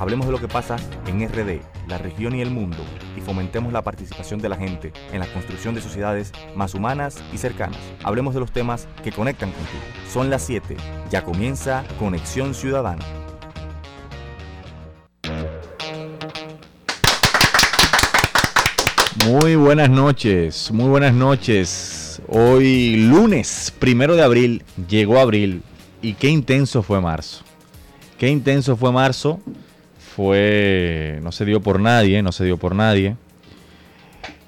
Hablemos 0.00 0.26
de 0.26 0.32
lo 0.32 0.40
que 0.40 0.48
pasa 0.48 0.76
en 1.06 1.26
RD, 1.28 1.60
la 1.86 1.98
región 1.98 2.34
y 2.34 2.40
el 2.40 2.50
mundo, 2.50 2.78
y 3.16 3.20
fomentemos 3.20 3.72
la 3.72 3.82
participación 3.82 4.40
de 4.40 4.48
la 4.48 4.56
gente 4.56 4.92
en 5.12 5.20
la 5.20 5.26
construcción 5.26 5.74
de 5.76 5.80
sociedades 5.80 6.32
más 6.56 6.74
humanas 6.74 7.22
y 7.32 7.38
cercanas. 7.38 7.78
Hablemos 8.02 8.34
de 8.34 8.40
los 8.40 8.50
temas 8.50 8.88
que 9.04 9.12
conectan 9.12 9.52
contigo. 9.52 9.82
Son 10.12 10.30
las 10.30 10.42
7. 10.42 10.76
Ya 11.10 11.22
comienza 11.22 11.84
Conexión 12.00 12.54
Ciudadana. 12.54 13.04
Muy 19.24 19.54
buenas 19.54 19.88
noches, 19.88 20.72
muy 20.72 20.88
buenas 20.88 21.14
noches. 21.14 22.20
Hoy 22.26 22.96
lunes, 22.96 23.72
primero 23.78 24.16
de 24.16 24.22
abril, 24.22 24.64
llegó 24.88 25.20
abril 25.20 25.62
y 26.02 26.14
qué 26.14 26.28
intenso 26.28 26.82
fue 26.82 27.00
marzo. 27.00 27.44
Qué 28.18 28.28
intenso 28.28 28.76
fue 28.76 28.92
marzo 28.92 29.40
fue, 30.14 31.18
no 31.22 31.32
se 31.32 31.44
dio 31.44 31.60
por 31.60 31.80
nadie, 31.80 32.22
no 32.22 32.30
se 32.30 32.44
dio 32.44 32.56
por 32.56 32.74
nadie. 32.74 33.16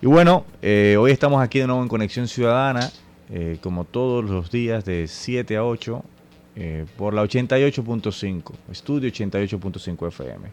Y 0.01 0.07
bueno, 0.07 0.45
eh, 0.63 0.97
hoy 0.99 1.11
estamos 1.11 1.43
aquí 1.43 1.59
de 1.59 1.67
nuevo 1.67 1.83
en 1.83 1.89
Conexión 1.89 2.29
Ciudadana, 2.29 2.91
eh, 3.31 3.59
como 3.61 3.85
todos 3.85 4.25
los 4.25 4.51
días 4.51 4.85
de 4.85 5.09
7 5.09 5.57
a 5.57 5.65
8, 5.65 6.05
eh, 6.55 6.85
por 6.97 7.15
la 7.15 7.25
88.5, 7.25 8.53
estudio 8.71 9.11
88.5 9.11 10.09
FM. 10.09 10.49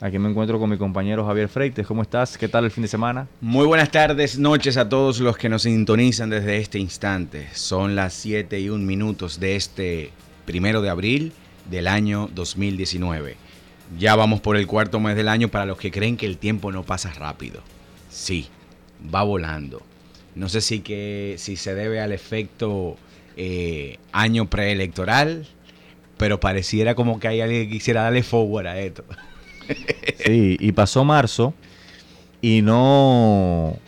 Aquí 0.00 0.18
me 0.18 0.30
encuentro 0.30 0.60
con 0.60 0.70
mi 0.70 0.76
compañero 0.76 1.26
Javier 1.26 1.48
Freites. 1.48 1.86
¿Cómo 1.86 2.02
estás? 2.02 2.38
¿Qué 2.38 2.46
tal 2.46 2.64
el 2.64 2.70
fin 2.70 2.82
de 2.82 2.88
semana? 2.88 3.26
Muy 3.40 3.66
buenas 3.66 3.90
tardes, 3.90 4.38
noches 4.38 4.76
a 4.76 4.88
todos 4.88 5.18
los 5.18 5.36
que 5.36 5.48
nos 5.48 5.62
sintonizan 5.62 6.30
desde 6.30 6.58
este 6.58 6.78
instante. 6.78 7.48
Son 7.54 7.96
las 7.96 8.12
7 8.14 8.60
y 8.60 8.68
1 8.68 8.84
minutos 8.84 9.40
de 9.40 9.56
este 9.56 10.10
primero 10.44 10.80
de 10.80 10.90
abril 10.90 11.32
del 11.68 11.88
año 11.88 12.28
2019. 12.32 13.43
Ya 13.98 14.16
vamos 14.16 14.40
por 14.40 14.56
el 14.56 14.66
cuarto 14.66 14.98
mes 15.00 15.16
del 15.16 15.28
año 15.28 15.48
para 15.48 15.66
los 15.66 15.78
que 15.78 15.90
creen 15.90 16.16
que 16.16 16.26
el 16.26 16.38
tiempo 16.38 16.72
no 16.72 16.82
pasa 16.82 17.12
rápido. 17.12 17.60
Sí, 18.10 18.48
va 19.14 19.22
volando. 19.22 19.82
No 20.34 20.48
sé 20.48 20.60
si, 20.60 20.80
que, 20.80 21.36
si 21.38 21.56
se 21.56 21.74
debe 21.74 22.00
al 22.00 22.12
efecto 22.12 22.96
eh, 23.36 23.98
año 24.12 24.50
preelectoral, 24.50 25.46
pero 26.16 26.40
pareciera 26.40 26.94
como 26.94 27.20
que 27.20 27.28
hay 27.28 27.40
alguien 27.40 27.66
que 27.66 27.72
quisiera 27.74 28.02
darle 28.02 28.22
forward 28.22 28.66
a 28.66 28.80
esto. 28.80 29.04
Sí, 30.26 30.58
y 30.60 30.72
pasó 30.72 31.04
marzo 31.04 31.54
y 32.42 32.60
no... 32.60 33.78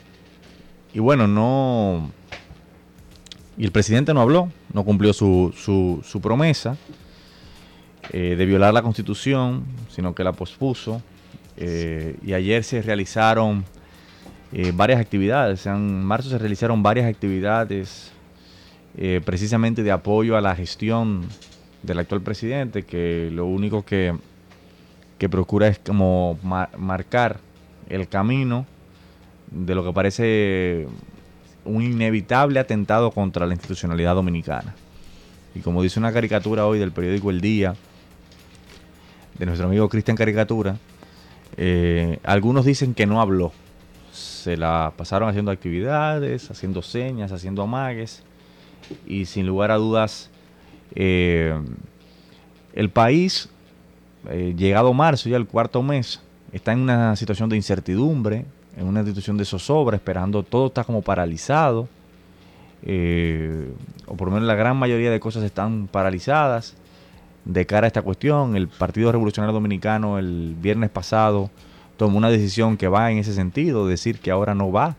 Y 0.94 0.98
bueno, 0.98 1.28
no... 1.28 2.10
Y 3.58 3.64
el 3.66 3.72
presidente 3.72 4.14
no 4.14 4.22
habló, 4.22 4.50
no 4.72 4.84
cumplió 4.84 5.12
su, 5.12 5.54
su, 5.54 6.02
su 6.02 6.22
promesa. 6.22 6.78
Eh, 8.12 8.36
de 8.36 8.46
violar 8.46 8.72
la 8.72 8.82
constitución, 8.82 9.64
sino 9.88 10.14
que 10.14 10.22
la 10.22 10.32
pospuso. 10.32 11.02
Eh, 11.56 12.16
y 12.22 12.34
ayer 12.34 12.62
se 12.62 12.82
realizaron 12.82 13.64
eh, 14.52 14.72
varias 14.74 15.00
actividades. 15.00 15.66
En 15.66 16.04
marzo 16.04 16.30
se 16.30 16.38
realizaron 16.38 16.82
varias 16.82 17.06
actividades 17.06 18.12
precisamente 19.26 19.82
de 19.82 19.92
apoyo 19.92 20.38
a 20.38 20.40
la 20.40 20.56
gestión 20.56 21.26
del 21.82 21.98
actual 21.98 22.22
presidente, 22.22 22.84
que 22.84 23.28
lo 23.30 23.44
único 23.44 23.84
que, 23.84 24.16
que 25.18 25.28
procura 25.28 25.68
es 25.68 25.78
como 25.78 26.38
marcar 26.42 27.40
el 27.90 28.08
camino 28.08 28.64
de 29.50 29.74
lo 29.74 29.84
que 29.84 29.92
parece 29.92 30.88
un 31.66 31.82
inevitable 31.82 32.58
atentado 32.58 33.10
contra 33.10 33.44
la 33.44 33.52
institucionalidad 33.52 34.14
dominicana. 34.14 34.74
Y 35.54 35.60
como 35.60 35.82
dice 35.82 35.98
una 35.98 36.10
caricatura 36.10 36.66
hoy 36.66 36.78
del 36.78 36.92
periódico 36.92 37.28
El 37.28 37.42
Día, 37.42 37.74
de 39.38 39.46
nuestro 39.46 39.66
amigo 39.66 39.88
Cristian 39.88 40.16
Caricatura, 40.16 40.76
eh, 41.56 42.18
algunos 42.22 42.64
dicen 42.64 42.94
que 42.94 43.06
no 43.06 43.20
habló. 43.20 43.52
Se 44.12 44.56
la 44.56 44.92
pasaron 44.96 45.28
haciendo 45.28 45.50
actividades, 45.50 46.50
haciendo 46.50 46.82
señas, 46.82 47.32
haciendo 47.32 47.62
amagues. 47.62 48.22
Y 49.06 49.26
sin 49.26 49.46
lugar 49.46 49.70
a 49.70 49.76
dudas, 49.76 50.30
eh, 50.94 51.58
el 52.72 52.90
país, 52.90 53.48
eh, 54.30 54.54
llegado 54.56 54.92
marzo, 54.94 55.28
ya 55.28 55.36
el 55.36 55.46
cuarto 55.46 55.82
mes, 55.82 56.20
está 56.52 56.72
en 56.72 56.80
una 56.80 57.16
situación 57.16 57.48
de 57.48 57.56
incertidumbre, 57.56 58.46
en 58.76 58.86
una 58.86 59.04
situación 59.04 59.36
de 59.36 59.44
zozobra, 59.44 59.96
esperando, 59.96 60.42
todo 60.42 60.68
está 60.68 60.84
como 60.84 61.02
paralizado. 61.02 61.88
o 64.06 64.14
por 64.16 64.28
lo 64.28 64.34
menos 64.34 64.46
la 64.46 64.54
gran 64.54 64.76
mayoría 64.76 65.10
de 65.10 65.18
cosas 65.18 65.42
están 65.42 65.88
paralizadas 65.88 66.76
de 67.46 67.64
cara 67.64 67.86
a 67.86 67.88
esta 67.88 68.02
cuestión. 68.02 68.56
El 68.56 68.68
Partido 68.68 69.10
Revolucionario 69.10 69.54
Dominicano 69.54 70.18
el 70.18 70.54
viernes 70.60 70.90
pasado 70.90 71.50
tomó 71.96 72.18
una 72.18 72.28
decisión 72.28 72.76
que 72.76 72.88
va 72.88 73.10
en 73.10 73.18
ese 73.18 73.32
sentido, 73.32 73.86
decir 73.86 74.18
que 74.18 74.30
ahora 74.30 74.54
no 74.54 74.70
va 74.70 74.96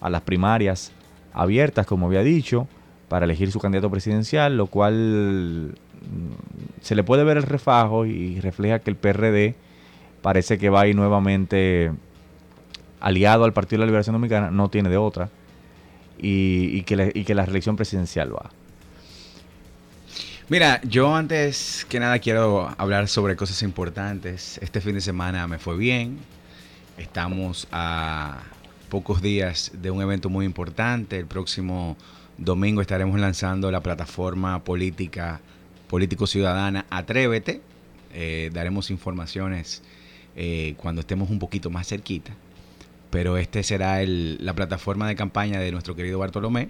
a 0.00 0.10
las 0.10 0.22
primarias 0.22 0.90
abiertas, 1.32 1.86
como 1.86 2.06
había 2.06 2.22
dicho, 2.22 2.66
para 3.08 3.26
elegir 3.26 3.52
su 3.52 3.60
candidato 3.60 3.90
presidencial, 3.90 4.56
lo 4.56 4.66
cual 4.66 5.74
mm, 5.74 6.80
se 6.80 6.94
le 6.96 7.04
puede 7.04 7.22
ver 7.24 7.36
el 7.36 7.44
refajo 7.44 8.06
y 8.06 8.40
refleja 8.40 8.80
que 8.80 8.90
el 8.90 8.96
PRD 8.96 9.54
parece 10.22 10.58
que 10.58 10.70
va 10.70 10.80
a 10.80 10.86
ir 10.88 10.96
nuevamente 10.96 11.92
aliado 13.00 13.44
al 13.44 13.52
Partido 13.52 13.78
de 13.78 13.80
la 13.80 13.86
Liberación 13.86 14.14
Dominicana, 14.14 14.50
no 14.50 14.68
tiene 14.68 14.88
de 14.88 14.96
otra, 14.96 15.28
y, 16.18 16.82
que, 16.82 17.10
y 17.14 17.24
que 17.24 17.34
la 17.34 17.44
reelección 17.44 17.76
presidencial 17.76 18.34
va. 18.34 18.50
Mira, 20.52 20.82
yo 20.82 21.16
antes 21.16 21.86
que 21.88 21.98
nada 21.98 22.18
quiero 22.18 22.74
hablar 22.76 23.08
sobre 23.08 23.36
cosas 23.36 23.62
importantes. 23.62 24.58
Este 24.60 24.82
fin 24.82 24.94
de 24.94 25.00
semana 25.00 25.48
me 25.48 25.58
fue 25.58 25.78
bien. 25.78 26.18
Estamos 26.98 27.66
a 27.72 28.42
pocos 28.90 29.22
días 29.22 29.72
de 29.72 29.90
un 29.90 30.02
evento 30.02 30.28
muy 30.28 30.44
importante. 30.44 31.16
El 31.16 31.24
próximo 31.24 31.96
domingo 32.36 32.82
estaremos 32.82 33.18
lanzando 33.18 33.70
la 33.70 33.80
plataforma 33.80 34.62
política 34.62 35.40
político 35.88 36.26
ciudadana 36.26 36.84
Atrévete. 36.90 37.62
Eh, 38.12 38.50
daremos 38.52 38.90
informaciones 38.90 39.82
eh, 40.36 40.74
cuando 40.76 41.00
estemos 41.00 41.30
un 41.30 41.38
poquito 41.38 41.70
más 41.70 41.88
cerquita. 41.88 42.32
Pero 43.08 43.38
este 43.38 43.62
será 43.62 44.00
la 44.04 44.52
plataforma 44.52 45.08
de 45.08 45.16
campaña 45.16 45.60
de 45.60 45.72
nuestro 45.72 45.96
querido 45.96 46.18
Bartolomé 46.18 46.68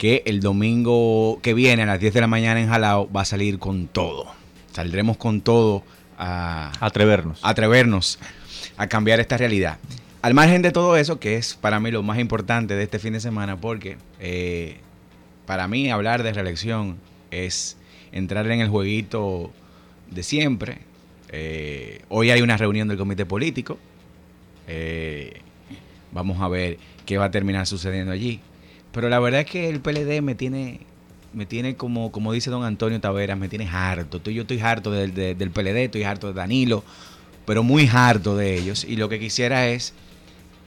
que 0.00 0.22
el 0.24 0.40
domingo 0.40 1.40
que 1.42 1.52
viene 1.52 1.82
a 1.82 1.86
las 1.86 2.00
10 2.00 2.14
de 2.14 2.20
la 2.22 2.26
mañana 2.26 2.58
en 2.58 2.70
Jalao 2.70 3.12
va 3.12 3.20
a 3.20 3.24
salir 3.26 3.58
con 3.58 3.86
todo. 3.86 4.24
Saldremos 4.72 5.18
con 5.18 5.42
todo 5.42 5.82
a 6.16 6.72
atrevernos. 6.80 7.38
atrevernos 7.42 8.18
a 8.78 8.86
cambiar 8.86 9.20
esta 9.20 9.36
realidad. 9.36 9.76
Al 10.22 10.32
margen 10.32 10.62
de 10.62 10.70
todo 10.72 10.96
eso, 10.96 11.20
que 11.20 11.36
es 11.36 11.52
para 11.52 11.80
mí 11.80 11.90
lo 11.90 12.02
más 12.02 12.18
importante 12.18 12.76
de 12.76 12.84
este 12.84 12.98
fin 12.98 13.12
de 13.12 13.20
semana, 13.20 13.60
porque 13.60 13.98
eh, 14.20 14.78
para 15.44 15.68
mí 15.68 15.90
hablar 15.90 16.22
de 16.22 16.32
reelección 16.32 16.96
es 17.30 17.76
entrar 18.10 18.50
en 18.50 18.62
el 18.62 18.70
jueguito 18.70 19.52
de 20.10 20.22
siempre. 20.22 20.78
Eh, 21.28 22.00
hoy 22.08 22.30
hay 22.30 22.40
una 22.40 22.56
reunión 22.56 22.88
del 22.88 22.96
comité 22.96 23.26
político. 23.26 23.78
Eh, 24.66 25.42
vamos 26.10 26.40
a 26.40 26.48
ver 26.48 26.78
qué 27.04 27.18
va 27.18 27.26
a 27.26 27.30
terminar 27.30 27.66
sucediendo 27.66 28.12
allí. 28.12 28.40
Pero 28.92 29.08
la 29.08 29.20
verdad 29.20 29.40
es 29.42 29.46
que 29.46 29.68
el 29.68 29.80
PLD 29.80 30.22
me 30.22 30.34
tiene, 30.34 30.80
me 31.32 31.46
tiene 31.46 31.76
como, 31.76 32.10
como 32.10 32.32
dice 32.32 32.50
don 32.50 32.64
Antonio 32.64 33.00
Taveras, 33.00 33.38
me 33.38 33.48
tiene 33.48 33.68
harto. 33.68 34.20
Yo 34.30 34.42
estoy 34.42 34.60
harto 34.60 34.90
del, 34.90 35.14
del 35.14 35.50
PLD, 35.50 35.84
estoy 35.84 36.02
harto 36.02 36.26
de 36.26 36.34
Danilo, 36.34 36.82
pero 37.46 37.62
muy 37.62 37.88
harto 37.92 38.36
de 38.36 38.56
ellos. 38.56 38.84
Y 38.84 38.96
lo 38.96 39.08
que 39.08 39.18
quisiera 39.18 39.68
es 39.68 39.94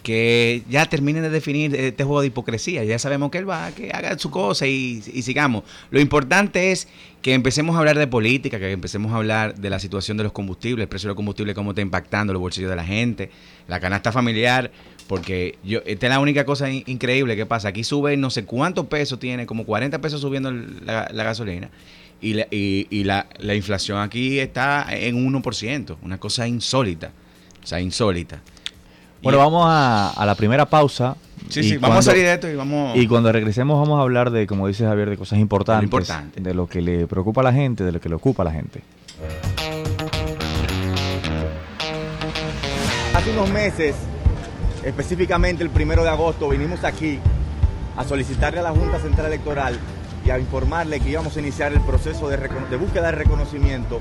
que 0.03 0.63
ya 0.69 0.85
terminen 0.85 1.23
de 1.23 1.29
definir 1.29 1.73
este 1.73 2.03
juego 2.03 2.21
de 2.21 2.27
hipocresía. 2.27 2.83
Ya 2.83 2.99
sabemos 2.99 3.31
que 3.31 3.37
él 3.39 3.49
va, 3.49 3.71
que 3.71 3.89
haga 3.91 4.19
su 4.19 4.29
cosa 4.29 4.67
y, 4.67 5.01
y, 5.11 5.21
sigamos. 5.21 5.63
Lo 5.89 5.99
importante 5.99 6.71
es 6.71 6.89
que 7.21 7.33
empecemos 7.33 7.75
a 7.75 7.79
hablar 7.79 7.97
de 7.97 8.05
política, 8.05 8.59
que 8.59 8.71
empecemos 8.71 9.13
a 9.13 9.15
hablar 9.15 9.55
de 9.55 9.69
la 9.69 9.79
situación 9.79 10.17
de 10.17 10.23
los 10.23 10.33
combustibles, 10.33 10.83
el 10.83 10.89
precio 10.89 11.07
de 11.07 11.11
los 11.11 11.15
combustibles, 11.15 11.55
cómo 11.55 11.71
está 11.71 11.81
impactando 11.81 12.33
los 12.33 12.41
bolsillos 12.41 12.69
de 12.69 12.75
la 12.75 12.83
gente, 12.83 13.31
la 13.67 13.79
canasta 13.79 14.11
familiar. 14.11 14.71
Porque 15.07 15.57
yo, 15.63 15.79
esta 15.85 16.07
es 16.07 16.09
la 16.09 16.19
única 16.19 16.45
cosa 16.45 16.69
increíble 16.71 17.35
que 17.35 17.45
pasa. 17.45 17.69
Aquí 17.69 17.83
sube 17.83 18.15
no 18.17 18.29
sé 18.29 18.45
cuántos 18.45 18.87
pesos 18.87 19.19
tiene, 19.19 19.45
como 19.45 19.65
40 19.65 19.99
pesos 19.99 20.21
subiendo 20.21 20.51
la, 20.51 21.07
gasolina. 21.11 21.69
Y, 22.21 22.33
la, 22.35 22.47
y, 22.49 23.03
la, 23.03 23.27
la, 23.39 23.53
inflación 23.53 23.99
aquí 23.99 24.39
está 24.39 24.87
en 24.89 25.29
1%, 25.29 25.97
una 26.01 26.17
cosa 26.19 26.47
insólita. 26.47 27.11
O 27.61 27.67
sea, 27.67 27.81
insólita. 27.81 28.41
Bueno, 29.23 29.37
vamos 29.37 29.65
a, 29.67 30.25
la 30.25 30.35
primera 30.35 30.65
pausa. 30.65 31.15
Sí, 31.47 31.63
sí, 31.63 31.77
vamos 31.77 31.99
a 31.99 32.01
salir 32.01 32.23
de 32.23 32.33
esto 32.33 32.49
y 32.49 32.55
vamos... 32.55 32.97
Y 32.97 33.07
cuando 33.07 33.31
regresemos 33.31 33.79
vamos 33.79 33.99
a 33.99 34.03
hablar 34.03 34.31
de, 34.31 34.47
como 34.47 34.67
dice 34.67 34.85
Javier, 34.85 35.09
de 35.09 35.17
cosas 35.17 35.39
importantes. 35.39 35.85
Importante. 35.85 36.41
De 36.41 36.53
lo 36.53 36.67
que 36.67 36.81
le 36.81 37.07
preocupa 37.07 37.41
a 37.41 37.45
la 37.45 37.53
gente, 37.53 37.83
de 37.83 37.91
lo 37.93 38.01
que 38.01 38.09
le 38.09 38.15
ocupa 38.15 38.43
a 38.43 38.45
la 38.45 38.51
gente. 38.51 38.81
Hace 43.13 43.31
unos 43.31 43.49
meses, 43.49 43.95
específicamente 44.83 45.63
el 45.63 45.69
primero 45.69 46.03
de 46.03 46.09
agosto, 46.09 46.49
vinimos 46.49 46.83
aquí 46.83 47.19
a 47.95 48.03
solicitarle 48.03 48.59
a 48.59 48.63
la 48.63 48.71
Junta 48.71 48.99
Central 48.99 49.27
Electoral 49.27 49.77
y 50.25 50.29
a 50.29 50.39
informarle 50.39 50.99
que 50.99 51.09
íbamos 51.09 51.35
a 51.35 51.39
iniciar 51.39 51.73
el 51.73 51.81
proceso 51.81 52.29
de, 52.29 52.37
búsqueda 52.77 53.07
de 53.07 53.11
reconocimiento 53.11 53.99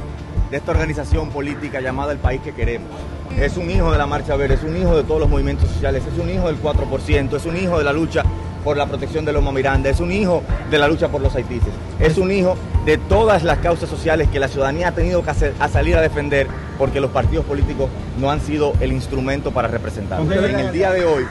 de 0.51 0.57
esta 0.57 0.71
organización 0.71 1.31
política 1.31 1.81
llamada 1.81 2.13
El 2.13 2.19
País 2.19 2.41
que 2.43 2.55
Queremos. 2.55 2.91
Es 3.39 3.57
un 3.57 3.71
hijo 3.71 3.91
de 3.91 3.99
la 3.99 4.07
Marcha 4.07 4.37
Verde, 4.37 4.55
es 4.55 4.63
un 4.63 4.77
hijo 4.77 4.97
de 4.97 5.05
todos 5.05 5.21
los 5.21 5.29
movimientos 5.29 5.69
sociales, 5.71 6.03
es 6.07 6.19
un 6.19 6.31
hijo 6.31 6.47
del 6.47 6.61
4%, 6.61 7.37
es 7.37 7.47
un 7.47 7.57
hijo 7.57 7.79
de 7.79 7.85
la 7.85 7.93
lucha 7.93 8.23
por 8.65 8.77
la 8.77 8.87
protección 8.87 9.25
de 9.25 9.33
los 9.33 9.43
Miranda, 9.53 9.91
es 9.91 10.01
un 10.01 10.13
hijo 10.13 10.43
de 10.71 10.79
la 10.79 10.89
lucha 10.89 11.09
por 11.09 11.21
los 11.21 11.35
haitises, 11.35 11.73
es 11.99 12.17
un 12.17 12.31
hijo 12.31 12.57
de 12.87 12.97
todas 12.97 13.43
las 13.43 13.59
causas 13.59 13.89
sociales 13.89 14.29
que 14.29 14.39
la 14.39 14.49
ciudadanía 14.49 14.89
ha 14.89 14.93
tenido 14.93 15.23
que 15.23 15.31
hacer, 15.31 15.55
a 15.59 15.69
salir 15.69 15.97
a 15.97 16.01
defender 16.01 16.47
porque 16.79 17.01
los 17.01 17.11
partidos 17.11 17.45
políticos 17.45 17.91
no 18.19 18.31
han 18.31 18.41
sido 18.41 18.73
el 18.81 18.93
instrumento 18.93 19.53
para 19.53 19.69
representar. 19.69 20.21
En 20.21 20.59
el 20.59 20.73
día 20.73 20.93
de 20.93 21.05
hoy 21.05 21.27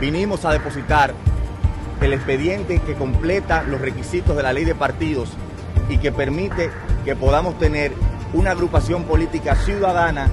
vinimos 0.00 0.44
a 0.44 0.52
depositar 0.52 1.14
el 2.00 2.12
expediente 2.12 2.80
que 2.80 2.94
completa 2.94 3.62
los 3.62 3.80
requisitos 3.80 4.36
de 4.36 4.42
la 4.42 4.52
ley 4.52 4.64
de 4.64 4.74
partidos 4.74 5.30
y 5.88 5.98
que 5.98 6.12
permite 6.12 6.70
que 7.04 7.14
podamos 7.14 7.58
tener 7.58 7.92
una 8.32 8.50
agrupación 8.50 9.04
política 9.04 9.54
ciudadana 9.54 10.28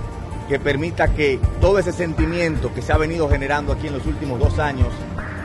que 0.49 0.59
permita 0.59 1.13
que 1.13 1.39
todo 1.61 1.79
ese 1.79 1.93
sentimiento 1.93 2.73
que 2.73 2.81
se 2.81 2.91
ha 2.91 2.97
venido 2.97 3.29
generando 3.29 3.71
aquí 3.71 3.87
en 3.87 3.93
los 3.93 4.05
últimos 4.05 4.37
dos 4.37 4.59
años 4.59 4.87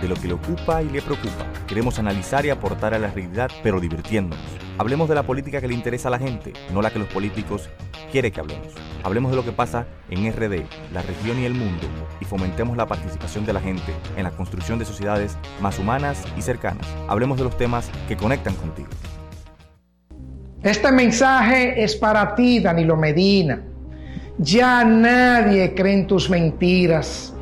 de 0.00 0.08
lo 0.08 0.14
que 0.14 0.28
le 0.28 0.34
ocupa 0.34 0.82
y 0.82 0.88
le 0.88 1.02
preocupa. 1.02 1.46
Queremos 1.66 1.98
analizar 1.98 2.44
y 2.46 2.50
aportar 2.50 2.94
a 2.94 2.98
la 2.98 3.10
realidad, 3.10 3.50
pero 3.62 3.80
divirtiéndonos. 3.80 4.44
Hablemos 4.78 5.08
de 5.08 5.14
la 5.14 5.22
política 5.22 5.60
que 5.60 5.68
le 5.68 5.74
interesa 5.74 6.08
a 6.08 6.10
la 6.10 6.18
gente, 6.18 6.52
no 6.72 6.82
la 6.82 6.90
que 6.90 6.98
los 6.98 7.08
políticos 7.08 7.70
quieren 8.12 8.30
que 8.30 8.40
hablemos. 8.40 8.68
Hablemos 9.02 9.30
de 9.30 9.36
lo 9.36 9.44
que 9.44 9.52
pasa 9.52 9.86
en 10.10 10.30
RD, 10.30 10.64
la 10.92 11.02
región 11.02 11.38
y 11.40 11.44
el 11.44 11.54
mundo, 11.54 11.86
y 12.20 12.24
fomentemos 12.24 12.76
la 12.76 12.86
participación 12.86 13.46
de 13.46 13.52
la 13.52 13.60
gente 13.60 13.92
en 14.16 14.24
la 14.24 14.30
construcción 14.30 14.78
de 14.78 14.84
sociedades 14.84 15.38
más 15.60 15.78
humanas 15.78 16.22
y 16.36 16.42
cercanas. 16.42 16.86
Hablemos 17.08 17.38
de 17.38 17.44
los 17.44 17.56
temas 17.56 17.90
que 18.08 18.16
conectan 18.16 18.54
contigo. 18.54 18.88
Este 20.62 20.90
mensaje 20.90 21.82
es 21.82 21.94
para 21.94 22.34
ti, 22.34 22.60
Danilo 22.60 22.96
Medina. 22.96 23.62
Ya 24.38 24.84
nadie 24.84 25.74
cree 25.74 25.94
en 25.94 26.06
tus 26.06 26.28
mentiras. 26.28 27.32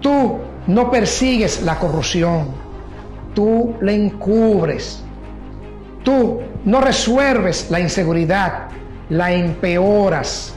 Tú 0.00 0.40
no 0.66 0.90
persigues 0.90 1.62
la 1.62 1.78
corrupción. 1.78 2.48
Tú 3.34 3.74
la 3.80 3.92
encubres. 3.92 5.02
Tú 6.04 6.40
no 6.64 6.80
resuelves 6.80 7.70
la 7.70 7.80
inseguridad, 7.80 8.68
la 9.08 9.32
empeoras. 9.32 10.54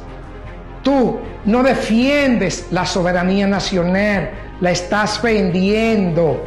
Tú 0.84 1.20
no 1.46 1.64
defiendes 1.64 2.68
la 2.72 2.86
soberanía 2.86 3.48
nacional, 3.48 4.32
la 4.62 4.72
estás 4.72 5.22
vendiendo. 5.22 6.44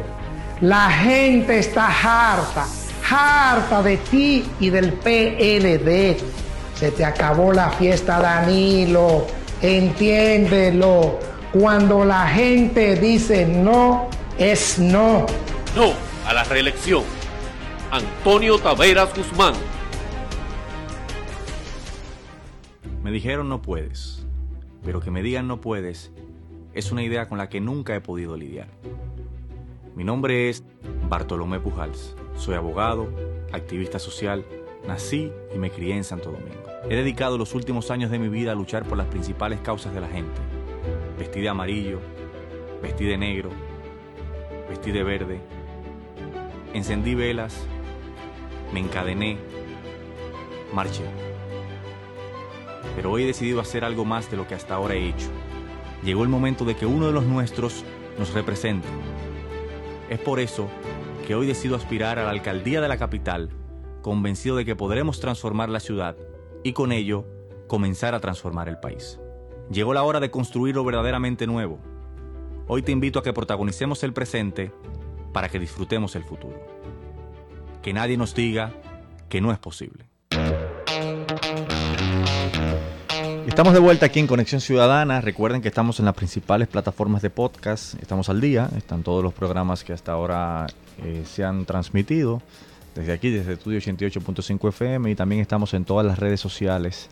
La 0.61 0.89
gente 0.89 1.59
está 1.59 1.87
harta, 1.87 2.65
harta 3.09 3.81
de 3.81 3.97
ti 3.97 4.45
y 4.59 4.69
del 4.69 4.93
PLD. 4.93 6.17
Se 6.75 6.91
te 6.91 7.03
acabó 7.03 7.51
la 7.53 7.69
fiesta, 7.71 8.19
Danilo. 8.19 9.25
Entiéndelo. 9.61 11.19
Cuando 11.53 12.05
la 12.05 12.27
gente 12.27 12.95
dice 12.95 13.45
no, 13.45 14.07
es 14.37 14.79
no. 14.79 15.25
No 15.75 15.93
a 16.25 16.33
la 16.33 16.43
reelección. 16.43 17.03
Antonio 17.91 18.57
Taveras 18.59 19.15
Guzmán. 19.15 19.53
Me 23.03 23.11
dijeron 23.11 23.49
no 23.49 23.61
puedes 23.61 24.19
pero 24.83 25.01
que 25.01 25.11
me 25.11 25.21
digan 25.21 25.47
no 25.47 25.61
puedes 25.61 26.11
es 26.73 26.91
una 26.91 27.03
idea 27.03 27.27
con 27.27 27.37
la 27.37 27.49
que 27.49 27.59
nunca 27.59 27.95
he 27.95 28.01
podido 28.01 28.37
lidiar. 28.37 28.67
Mi 29.95 30.03
nombre 30.03 30.49
es 30.49 30.63
Bartolomé 31.09 31.59
Pujals, 31.59 32.15
soy 32.37 32.55
abogado, 32.55 33.09
activista 33.51 33.99
social, 33.99 34.45
nací 34.87 35.31
y 35.53 35.57
me 35.57 35.71
crié 35.71 35.95
en 35.95 36.03
Santo 36.03 36.31
Domingo. 36.31 36.63
He 36.89 36.95
dedicado 36.95 37.37
los 37.37 37.53
últimos 37.53 37.91
años 37.91 38.11
de 38.11 38.19
mi 38.19 38.29
vida 38.29 38.53
a 38.53 38.55
luchar 38.55 38.83
por 38.83 38.97
las 38.97 39.07
principales 39.07 39.59
causas 39.59 39.93
de 39.93 40.01
la 40.01 40.07
gente. 40.07 40.39
Vestí 41.19 41.41
de 41.41 41.49
amarillo, 41.49 41.99
vestí 42.81 43.05
de 43.05 43.17
negro, 43.17 43.51
vestí 44.69 44.91
de 44.91 45.03
verde, 45.03 45.41
encendí 46.73 47.13
velas, 47.13 47.67
me 48.73 48.79
encadené, 48.79 49.37
marché 50.73 51.03
pero 52.95 53.11
hoy 53.11 53.23
he 53.23 53.27
decidido 53.27 53.61
hacer 53.61 53.85
algo 53.85 54.05
más 54.05 54.29
de 54.29 54.37
lo 54.37 54.47
que 54.47 54.55
hasta 54.55 54.75
ahora 54.75 54.95
he 54.95 55.07
hecho. 55.07 55.27
Llegó 56.03 56.23
el 56.23 56.29
momento 56.29 56.65
de 56.65 56.75
que 56.75 56.85
uno 56.85 57.07
de 57.07 57.13
los 57.13 57.25
nuestros 57.25 57.83
nos 58.17 58.33
represente. 58.33 58.87
Es 60.09 60.19
por 60.19 60.39
eso 60.39 60.67
que 61.27 61.35
hoy 61.35 61.47
decido 61.47 61.75
aspirar 61.75 62.19
a 62.19 62.23
la 62.23 62.31
alcaldía 62.31 62.81
de 62.81 62.87
la 62.87 62.97
capital, 62.97 63.51
convencido 64.01 64.55
de 64.55 64.65
que 64.65 64.75
podremos 64.75 65.19
transformar 65.19 65.69
la 65.69 65.79
ciudad 65.79 66.17
y 66.63 66.73
con 66.73 66.91
ello 66.91 67.25
comenzar 67.67 68.15
a 68.15 68.19
transformar 68.19 68.67
el 68.67 68.79
país. 68.79 69.19
Llegó 69.71 69.93
la 69.93 70.01
hora 70.01 70.19
de 70.19 70.31
construir 70.31 70.75
lo 70.75 70.83
verdaderamente 70.83 71.45
nuevo. 71.45 71.77
Hoy 72.67 72.81
te 72.81 72.91
invito 72.91 73.19
a 73.19 73.23
que 73.23 73.33
protagonicemos 73.33 74.03
el 74.03 74.13
presente 74.13 74.71
para 75.31 75.47
que 75.47 75.59
disfrutemos 75.59 76.15
el 76.15 76.23
futuro. 76.23 76.59
Que 77.83 77.93
nadie 77.93 78.17
nos 78.17 78.33
diga 78.33 78.73
que 79.29 79.41
no 79.41 79.51
es 79.51 79.59
posible. 79.59 80.05
Estamos 83.45 83.73
de 83.73 83.79
vuelta 83.79 84.07
aquí 84.07 84.19
en 84.19 84.25
Conexión 84.25 84.59
Ciudadana. 84.59 85.21
Recuerden 85.21 85.61
que 85.61 85.67
estamos 85.67 85.99
en 85.99 86.05
las 86.05 86.15
principales 86.15 86.67
plataformas 86.67 87.21
de 87.21 87.29
podcast. 87.29 87.93
Estamos 88.01 88.29
al 88.29 88.41
día. 88.41 88.69
Están 88.75 89.03
todos 89.03 89.23
los 89.23 89.35
programas 89.35 89.83
que 89.83 89.93
hasta 89.93 90.13
ahora 90.13 90.65
eh, 91.03 91.23
se 91.25 91.43
han 91.43 91.65
transmitido. 91.65 92.41
Desde 92.95 93.11
aquí, 93.13 93.29
desde 93.29 93.53
Estudio 93.53 93.79
88.5 93.79 94.69
FM. 94.69 95.11
Y 95.11 95.15
también 95.15 95.41
estamos 95.41 95.75
en 95.75 95.85
todas 95.85 96.07
las 96.07 96.17
redes 96.17 96.39
sociales. 96.39 97.09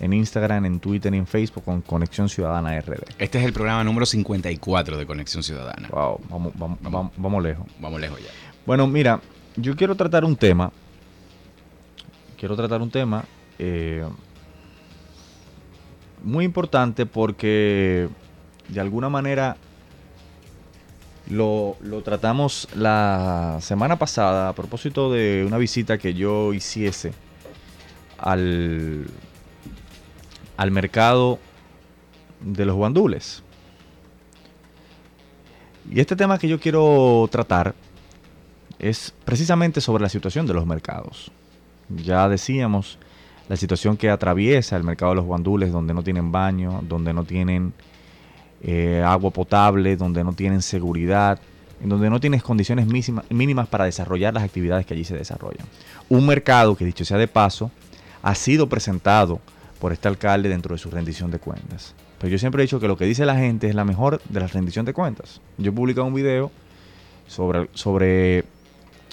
En 0.00 0.12
Instagram, 0.12 0.66
en 0.66 0.80
Twitter 0.80 1.14
y 1.14 1.18
en 1.18 1.26
Facebook 1.26 1.64
con 1.64 1.80
Conexión 1.80 2.28
Ciudadana 2.28 2.78
RD. 2.80 3.02
Este 3.18 3.38
es 3.38 3.44
el 3.44 3.52
programa 3.52 3.82
número 3.82 4.04
54 4.04 4.96
de 4.96 5.06
Conexión 5.06 5.42
Ciudadana. 5.42 5.88
Wow, 5.88 6.20
vamos, 6.28 6.52
vamos, 6.56 7.12
vamos 7.16 7.42
lejos. 7.42 7.66
Vamos 7.80 8.00
lejos 8.00 8.20
ya. 8.20 8.30
Bueno, 8.66 8.86
mira, 8.86 9.20
yo 9.56 9.74
quiero 9.74 9.94
tratar 9.94 10.24
un 10.24 10.36
tema. 10.36 10.70
Quiero 12.38 12.56
tratar 12.56 12.82
un 12.82 12.90
tema. 12.90 13.24
Eh, 13.58 14.04
muy 16.22 16.44
importante 16.44 17.06
porque 17.06 18.08
de 18.68 18.80
alguna 18.80 19.08
manera 19.08 19.56
lo, 21.30 21.76
tratamos 22.04 22.68
la 22.74 23.58
semana 23.60 23.96
pasada 23.96 24.48
a 24.48 24.52
propósito 24.52 25.12
de 25.12 25.44
una 25.46 25.58
visita 25.58 25.98
que 25.98 26.14
yo 26.14 26.52
hiciese 26.52 27.12
al, 28.18 29.06
al 30.56 30.70
mercado 30.70 31.38
de 32.40 32.64
los 32.64 32.76
guandules. 32.76 33.42
Y 35.90 36.00
este 36.00 36.16
tema 36.16 36.38
que 36.38 36.48
yo 36.48 36.58
quiero 36.58 37.28
tratar 37.30 37.74
es 38.78 39.14
precisamente 39.24 39.80
sobre 39.80 40.02
la 40.02 40.08
situación 40.08 40.46
de 40.46 40.54
los 40.54 40.66
mercados. 40.66 41.30
Ya 41.88 42.28
decíamos 42.28 42.98
la 43.48 43.56
situación 43.56 43.96
que 43.96 44.10
atraviesa 44.10 44.76
el 44.76 44.82
mercado 44.82 45.12
de 45.12 45.16
los 45.16 45.24
guandules, 45.24 45.72
donde 45.72 45.94
no 45.94 46.02
tienen 46.02 46.32
baño, 46.32 46.80
donde 46.82 47.12
no 47.12 47.24
tienen 47.24 47.72
eh, 48.62 49.02
agua 49.06 49.30
potable, 49.30 49.96
donde 49.96 50.24
no 50.24 50.32
tienen 50.32 50.62
seguridad, 50.62 51.38
en 51.80 51.88
donde 51.88 52.10
no 52.10 52.18
tienes 52.18 52.42
condiciones 52.42 52.86
mínimas 53.30 53.68
para 53.68 53.84
desarrollar 53.84 54.34
las 54.34 54.42
actividades 54.42 54.84
que 54.86 54.94
allí 54.94 55.04
se 55.04 55.16
desarrollan. 55.16 55.66
Un 56.08 56.26
mercado 56.26 56.74
que, 56.74 56.84
dicho 56.84 57.04
sea 57.04 57.18
de 57.18 57.28
paso, 57.28 57.70
ha 58.22 58.34
sido 58.34 58.68
presentado 58.68 59.40
por 59.86 59.92
este 59.92 60.08
alcalde 60.08 60.48
dentro 60.48 60.74
de 60.74 60.80
su 60.80 60.90
rendición 60.90 61.30
de 61.30 61.38
cuentas. 61.38 61.94
Pero 62.18 62.28
yo 62.28 62.38
siempre 62.40 62.60
he 62.60 62.64
dicho 62.66 62.80
que 62.80 62.88
lo 62.88 62.96
que 62.96 63.04
dice 63.04 63.24
la 63.24 63.36
gente 63.36 63.68
es 63.68 63.74
la 63.76 63.84
mejor 63.84 64.20
de 64.28 64.40
la 64.40 64.48
rendición 64.48 64.84
de 64.84 64.92
cuentas. 64.92 65.40
Yo 65.58 65.70
he 65.70 65.72
publicado 65.72 66.08
un 66.08 66.12
video 66.14 66.50
sobre, 67.28 67.68
sobre, 67.72 68.42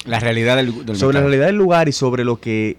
La 0.06 0.20
realidad 0.20 0.56
del, 0.56 0.84
del 0.84 0.96
sobre 0.96 1.13
la 1.13 1.20
realidad 1.22 1.46
del 1.46 1.58
lugar 1.58 1.89
y 1.89 1.92
sobre 1.92 2.24
lo 2.24 2.39
que 2.39 2.77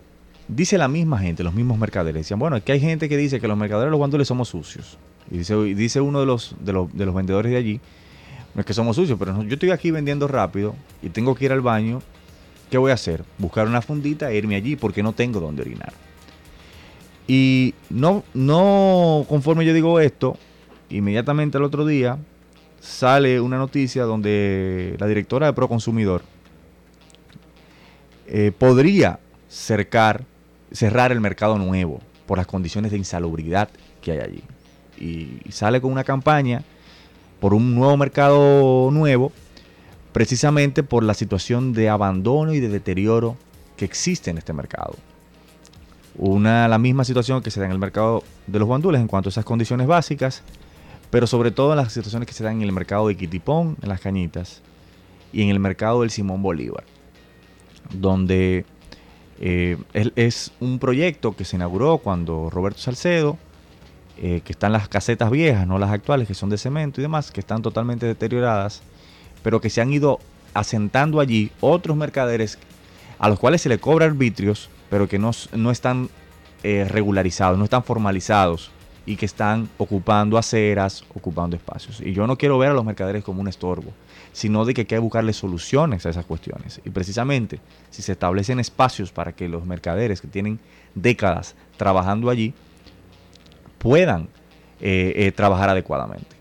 dice 0.48 0.76
la 0.76 0.88
misma 0.88 1.20
gente, 1.20 1.44
los 1.44 1.54
mismos 1.54 1.78
mercaderes. 1.78 2.22
Decían, 2.22 2.40
bueno, 2.40 2.56
es 2.56 2.64
que 2.64 2.72
hay 2.72 2.80
gente 2.80 3.08
que 3.08 3.16
dice 3.16 3.40
que 3.40 3.46
los 3.46 3.56
mercaderes 3.56 3.86
de 3.86 3.90
los 3.92 3.98
guandules 3.98 4.26
somos 4.26 4.48
sucios. 4.48 4.98
Y 5.30 5.38
dice, 5.38 5.56
y 5.56 5.74
dice 5.74 6.00
uno 6.00 6.18
de 6.18 6.26
los, 6.26 6.56
de, 6.58 6.72
los, 6.72 6.92
de 6.92 7.06
los 7.06 7.14
vendedores 7.14 7.52
de 7.52 7.58
allí, 7.58 7.80
no 8.56 8.60
es 8.60 8.66
que 8.66 8.74
somos 8.74 8.96
sucios, 8.96 9.16
pero 9.20 9.32
no- 9.34 9.44
yo 9.44 9.54
estoy 9.54 9.70
aquí 9.70 9.92
vendiendo 9.92 10.26
rápido 10.26 10.74
y 11.00 11.10
tengo 11.10 11.36
que 11.36 11.44
ir 11.44 11.52
al 11.52 11.60
baño. 11.60 12.02
¿Qué 12.72 12.76
voy 12.76 12.90
a 12.90 12.94
hacer? 12.94 13.22
Buscar 13.38 13.68
una 13.68 13.82
fundita 13.82 14.32
e 14.32 14.36
irme 14.36 14.56
allí 14.56 14.74
porque 14.74 15.00
no 15.00 15.12
tengo 15.12 15.38
dónde 15.38 15.62
orinar. 15.62 15.92
Y 17.26 17.74
no, 17.90 18.22
no 18.34 19.24
conforme 19.28 19.64
yo 19.64 19.72
digo 19.72 20.00
esto, 20.00 20.36
inmediatamente 20.90 21.56
al 21.56 21.64
otro 21.64 21.86
día 21.86 22.18
sale 22.80 23.40
una 23.40 23.56
noticia 23.56 24.04
donde 24.04 24.96
la 24.98 25.06
directora 25.06 25.46
de 25.46 25.52
Proconsumidor 25.54 26.22
eh, 28.26 28.52
podría 28.56 29.20
cercar, 29.48 30.24
cerrar 30.70 31.12
el 31.12 31.20
mercado 31.20 31.58
nuevo 31.58 32.00
por 32.26 32.38
las 32.38 32.46
condiciones 32.46 32.90
de 32.90 32.98
insalubridad 32.98 33.68
que 34.02 34.12
hay 34.12 34.18
allí. 34.18 34.42
Y 34.98 35.50
sale 35.50 35.80
con 35.80 35.92
una 35.92 36.04
campaña 36.04 36.62
por 37.40 37.54
un 37.54 37.74
nuevo 37.74 37.96
mercado 37.96 38.90
nuevo, 38.90 39.32
precisamente 40.12 40.82
por 40.82 41.02
la 41.02 41.14
situación 41.14 41.72
de 41.72 41.88
abandono 41.88 42.54
y 42.54 42.60
de 42.60 42.68
deterioro 42.68 43.36
que 43.76 43.84
existe 43.84 44.30
en 44.30 44.38
este 44.38 44.52
mercado. 44.52 44.94
Una, 46.16 46.68
la 46.68 46.78
misma 46.78 47.04
situación 47.04 47.42
que 47.42 47.50
se 47.50 47.61
da 47.61 47.66
en 47.66 47.73
el 47.73 47.78
mercado 47.78 48.23
de 48.47 48.59
los 48.59 48.68
guandules 48.68 49.00
en 49.00 49.09
cuanto 49.09 49.28
a 49.28 49.30
esas 49.30 49.44
condiciones 49.44 49.87
básicas, 49.87 50.42
pero 51.11 51.26
sobre 51.26 51.50
todo 51.50 51.73
en 51.73 51.78
las 51.78 51.92
situaciones 51.92 52.26
que 52.26 52.35
se 52.35 52.44
dan 52.44 52.56
en 52.56 52.62
el 52.62 52.73
mercado 52.73 53.09
de 53.09 53.16
Quitipón, 53.16 53.76
en 53.83 53.88
las 53.88 54.00
cañitas, 54.00 54.62
y 55.33 55.42
en 55.42 55.49
el 55.49 55.59
mercado 55.59 56.02
del 56.02 56.11
Simón 56.11 56.42
Bolívar, 56.42 56.85
donde 57.92 58.64
eh, 59.40 59.76
es, 59.92 60.52
un 60.61 60.78
proyecto 60.78 61.35
que 61.35 61.44
se 61.44 61.56
inauguró 61.56 61.99
cuando 61.99 62.50
Roberto 62.50 62.78
Salcedo, 62.78 63.37
eh, 64.16 64.42
que 64.44 64.52
están 64.52 64.73
las 64.73 64.88
casetas 64.88 65.30
viejas, 65.30 65.66
no 65.66 65.78
las 65.78 65.90
actuales, 65.90 66.28
que 66.28 66.35
son 66.35 66.50
de 66.50 66.59
cemento 66.59 67.00
y 67.00 67.02
demás, 67.02 67.33
que 67.33 67.40
están 67.40 67.62
totalmente 67.62 68.06
deterioradas, 68.06 68.83
pero 69.42 69.61
que 69.61 69.71
se 69.71 69.80
han 69.80 69.92
ido 69.92 70.21
asentando 70.54 71.18
allí 71.18 71.50
otros 71.61 71.97
mercaderes 71.97 72.59
a 73.18 73.28
los 73.28 73.40
cuales 73.40 73.61
se 73.61 73.68
le 73.68 73.78
cobra 73.78 74.06
arbitrios, 74.06 74.71
pero 74.94 75.08
que 75.08 75.18
no, 75.18 75.32
no 75.54 75.72
están 75.72 76.08
eh, 76.62 76.86
regularizados, 76.88 77.58
no 77.58 77.64
están 77.64 77.82
formalizados 77.82 78.70
y 79.04 79.16
que 79.16 79.26
están 79.26 79.68
ocupando 79.76 80.38
aceras, 80.38 81.02
ocupando 81.16 81.56
espacios. 81.56 82.00
Y 82.00 82.12
yo 82.12 82.28
no 82.28 82.38
quiero 82.38 82.58
ver 82.58 82.70
a 82.70 82.74
los 82.74 82.84
mercaderes 82.84 83.24
como 83.24 83.40
un 83.40 83.48
estorbo, 83.48 83.90
sino 84.32 84.64
de 84.64 84.72
que 84.72 84.82
hay 84.82 84.86
que 84.86 84.96
buscarle 85.00 85.32
soluciones 85.32 86.06
a 86.06 86.10
esas 86.10 86.24
cuestiones. 86.26 86.80
Y 86.84 86.90
precisamente, 86.90 87.58
si 87.90 88.02
se 88.02 88.12
establecen 88.12 88.60
espacios 88.60 89.10
para 89.10 89.32
que 89.32 89.48
los 89.48 89.66
mercaderes 89.66 90.20
que 90.20 90.28
tienen 90.28 90.60
décadas 90.94 91.56
trabajando 91.76 92.30
allí 92.30 92.54
puedan 93.78 94.28
eh, 94.80 95.12
eh, 95.16 95.32
trabajar 95.32 95.70
adecuadamente. 95.70 96.36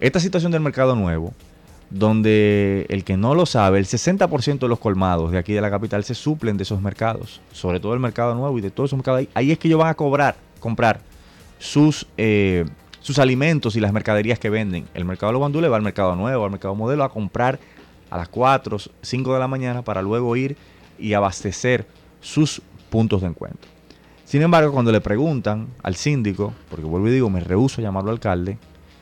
Esta 0.00 0.18
situación 0.18 0.50
del 0.50 0.62
mercado 0.62 0.96
nuevo, 0.96 1.32
donde 1.94 2.86
el 2.88 3.04
que 3.04 3.16
no 3.16 3.36
lo 3.36 3.46
sabe, 3.46 3.78
el 3.78 3.86
60% 3.86 4.58
de 4.58 4.68
los 4.68 4.80
colmados 4.80 5.30
de 5.30 5.38
aquí 5.38 5.52
de 5.52 5.60
la 5.60 5.70
capital 5.70 6.02
se 6.02 6.14
suplen 6.14 6.56
de 6.56 6.64
esos 6.64 6.82
mercados, 6.82 7.40
sobre 7.52 7.78
todo 7.78 7.94
el 7.94 8.00
mercado 8.00 8.34
nuevo 8.34 8.58
y 8.58 8.60
de 8.60 8.72
todos 8.72 8.88
esos 8.88 8.96
mercados. 8.96 9.20
Ahí, 9.20 9.28
ahí 9.34 9.52
es 9.52 9.60
que 9.60 9.68
ellos 9.68 9.78
van 9.78 9.90
a 9.90 9.94
cobrar, 9.94 10.34
comprar 10.58 11.00
sus, 11.60 12.04
eh, 12.16 12.64
sus 12.98 13.20
alimentos 13.20 13.76
y 13.76 13.80
las 13.80 13.92
mercaderías 13.92 14.40
que 14.40 14.50
venden. 14.50 14.88
El 14.92 15.04
mercado 15.04 15.28
de 15.28 15.34
los 15.34 15.38
guandules 15.38 15.70
va 15.70 15.76
al 15.76 15.82
mercado 15.82 16.16
nuevo, 16.16 16.44
al 16.44 16.50
mercado 16.50 16.74
modelo 16.74 17.04
a 17.04 17.10
comprar 17.10 17.60
a 18.10 18.16
las 18.16 18.28
4, 18.28 18.76
5 19.00 19.32
de 19.32 19.38
la 19.38 19.46
mañana 19.46 19.82
para 19.82 20.02
luego 20.02 20.34
ir 20.34 20.56
y 20.98 21.12
abastecer 21.12 21.86
sus 22.20 22.60
puntos 22.90 23.20
de 23.20 23.28
encuentro. 23.28 23.70
Sin 24.24 24.42
embargo, 24.42 24.72
cuando 24.72 24.90
le 24.90 25.00
preguntan 25.00 25.68
al 25.84 25.94
síndico, 25.94 26.54
porque 26.70 26.86
vuelvo 26.86 27.06
y 27.06 27.12
digo, 27.12 27.30
me 27.30 27.38
rehuso 27.38 27.80
a 27.80 27.84
llamarlo 27.84 28.10
alcalde, 28.10 28.58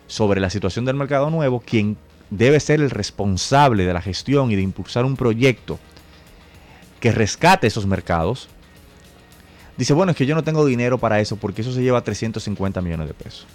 sobre 0.08 0.42
la 0.42 0.50
situación 0.50 0.84
del 0.84 0.96
mercado 0.96 1.30
nuevo, 1.30 1.60
quien 1.60 1.96
debe 2.32 2.60
ser 2.60 2.80
el 2.80 2.90
responsable 2.90 3.84
de 3.84 3.92
la 3.92 4.00
gestión 4.00 4.50
y 4.50 4.56
de 4.56 4.62
impulsar 4.62 5.04
un 5.04 5.16
proyecto 5.16 5.78
que 6.98 7.12
rescate 7.12 7.66
esos 7.66 7.86
mercados, 7.86 8.48
dice, 9.76 9.92
bueno, 9.92 10.12
es 10.12 10.16
que 10.16 10.24
yo 10.24 10.34
no 10.34 10.42
tengo 10.42 10.64
dinero 10.64 10.96
para 10.96 11.20
eso 11.20 11.36
porque 11.36 11.60
eso 11.60 11.72
se 11.72 11.82
lleva 11.82 12.02
350 12.02 12.80
millones 12.80 13.08
de 13.08 13.14
pesos. 13.14 13.46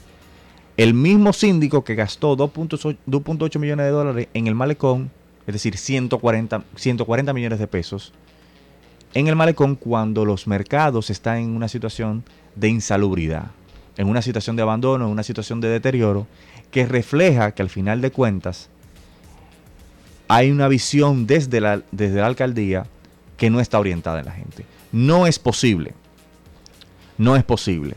El 0.75 0.93
mismo 0.93 1.33
síndico 1.33 1.83
que 1.83 1.95
gastó 1.95 2.37
2.8 2.37 2.97
2.8 3.07 3.59
millones 3.59 3.85
de 3.87 3.91
dólares 3.91 4.27
en 4.35 4.45
el 4.45 4.53
malecón, 4.53 5.09
es 5.47 5.53
decir, 5.53 5.75
140, 5.75 6.63
140 6.75 7.33
millones 7.33 7.57
de 7.57 7.67
pesos, 7.67 8.13
en 9.15 9.27
el 9.27 9.35
malecón 9.35 9.75
cuando 9.75 10.23
los 10.23 10.45
mercados 10.45 11.09
están 11.09 11.37
en 11.37 11.55
una 11.55 11.67
situación 11.67 12.23
de 12.53 12.67
insalubridad, 12.67 13.47
en 13.97 14.07
una 14.07 14.21
situación 14.21 14.55
de 14.55 14.61
abandono, 14.61 15.05
en 15.05 15.11
una 15.11 15.23
situación 15.23 15.61
de 15.61 15.69
deterioro, 15.69 16.27
que 16.71 16.85
refleja 16.85 17.51
que 17.51 17.61
al 17.61 17.69
final 17.69 18.01
de 18.01 18.11
cuentas 18.11 18.69
hay 20.27 20.51
una 20.51 20.67
visión 20.67 21.27
desde 21.27 21.61
la, 21.61 21.81
desde 21.91 22.19
la 22.19 22.27
alcaldía 22.27 22.85
que 23.37 23.49
no 23.49 23.59
está 23.59 23.79
orientada 23.79 24.19
en 24.19 24.25
la 24.25 24.31
gente. 24.31 24.65
No 24.91 25.27
es 25.27 25.39
posible. 25.39 25.93
No 27.17 27.35
es 27.35 27.43
posible. 27.43 27.95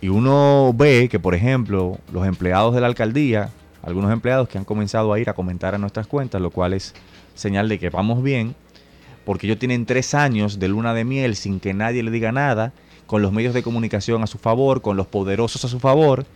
Y 0.00 0.08
uno 0.08 0.72
ve 0.74 1.08
que, 1.10 1.18
por 1.18 1.34
ejemplo, 1.34 1.98
los 2.12 2.26
empleados 2.26 2.74
de 2.74 2.80
la 2.80 2.86
alcaldía, 2.86 3.50
algunos 3.82 4.12
empleados 4.12 4.48
que 4.48 4.58
han 4.58 4.64
comenzado 4.64 5.12
a 5.12 5.18
ir 5.18 5.28
a 5.30 5.34
comentar 5.34 5.74
a 5.74 5.78
nuestras 5.78 6.06
cuentas, 6.06 6.40
lo 6.40 6.50
cual 6.50 6.72
es 6.72 6.94
señal 7.34 7.68
de 7.68 7.78
que 7.78 7.90
vamos 7.90 8.22
bien, 8.22 8.54
porque 9.24 9.46
ellos 9.46 9.58
tienen 9.58 9.86
tres 9.86 10.14
años 10.14 10.58
de 10.58 10.68
luna 10.68 10.94
de 10.94 11.04
miel 11.04 11.36
sin 11.36 11.60
que 11.60 11.74
nadie 11.74 12.02
le 12.02 12.10
diga 12.10 12.32
nada, 12.32 12.72
con 13.06 13.22
los 13.22 13.32
medios 13.32 13.54
de 13.54 13.62
comunicación 13.62 14.22
a 14.22 14.26
su 14.26 14.38
favor, 14.38 14.82
con 14.82 14.96
los 14.96 15.06
poderosos 15.06 15.64
a 15.64 15.68
su 15.68 15.80
favor, 15.80 16.26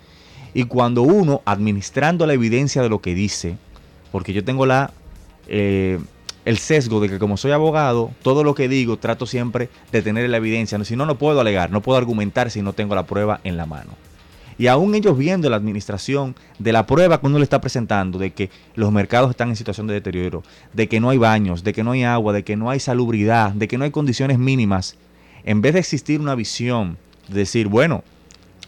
y 0.54 0.64
cuando 0.64 1.02
uno, 1.02 1.42
administrando 1.44 2.26
la 2.26 2.32
evidencia 2.32 2.82
de 2.82 2.88
lo 2.88 3.00
que 3.00 3.14
dice, 3.14 3.56
porque 4.10 4.32
yo 4.32 4.44
tengo 4.44 4.66
la 4.66 4.92
eh, 5.48 5.98
el 6.48 6.56
sesgo 6.56 7.00
de 7.00 7.10
que 7.10 7.18
como 7.18 7.36
soy 7.36 7.52
abogado, 7.52 8.10
todo 8.22 8.42
lo 8.42 8.54
que 8.54 8.68
digo 8.68 8.96
trato 8.96 9.26
siempre 9.26 9.68
de 9.92 10.00
tener 10.00 10.30
la 10.30 10.38
evidencia, 10.38 10.82
si 10.82 10.96
no, 10.96 11.04
no 11.04 11.18
puedo 11.18 11.40
alegar, 11.40 11.70
no 11.70 11.82
puedo 11.82 11.98
argumentar 11.98 12.50
si 12.50 12.62
no 12.62 12.72
tengo 12.72 12.94
la 12.94 13.04
prueba 13.04 13.40
en 13.44 13.58
la 13.58 13.66
mano. 13.66 13.90
Y 14.56 14.66
aún 14.66 14.94
ellos 14.94 15.16
viendo 15.18 15.50
la 15.50 15.56
administración 15.56 16.34
de 16.58 16.72
la 16.72 16.86
prueba 16.86 17.20
que 17.20 17.26
uno 17.26 17.36
le 17.36 17.44
está 17.44 17.60
presentando, 17.60 18.18
de 18.18 18.32
que 18.32 18.50
los 18.76 18.90
mercados 18.90 19.28
están 19.28 19.50
en 19.50 19.56
situación 19.56 19.86
de 19.88 19.94
deterioro, 19.94 20.42
de 20.72 20.88
que 20.88 21.00
no 21.00 21.10
hay 21.10 21.18
baños, 21.18 21.64
de 21.64 21.74
que 21.74 21.84
no 21.84 21.90
hay 21.92 22.04
agua, 22.04 22.32
de 22.32 22.44
que 22.44 22.56
no 22.56 22.70
hay 22.70 22.80
salubridad, 22.80 23.52
de 23.52 23.68
que 23.68 23.76
no 23.76 23.84
hay 23.84 23.90
condiciones 23.90 24.38
mínimas, 24.38 24.96
en 25.44 25.60
vez 25.60 25.74
de 25.74 25.80
existir 25.80 26.18
una 26.18 26.34
visión 26.34 26.96
de 27.28 27.40
decir, 27.40 27.68
bueno, 27.68 28.04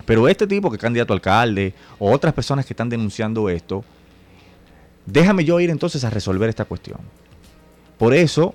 pero 0.04 0.28
este 0.28 0.46
tipo 0.46 0.70
que 0.70 0.76
es 0.76 0.82
candidato 0.82 1.12
a 1.12 1.16
alcalde 1.16 1.74
o 1.98 2.10
otras 2.10 2.32
personas 2.34 2.66
que 2.66 2.72
están 2.72 2.88
denunciando 2.88 3.48
esto, 3.48 3.84
déjame 5.06 5.44
yo 5.44 5.60
ir 5.60 5.70
entonces 5.70 6.04
a 6.04 6.10
resolver 6.10 6.48
esta 6.48 6.64
cuestión. 6.64 6.98
Por 7.98 8.14
eso, 8.14 8.54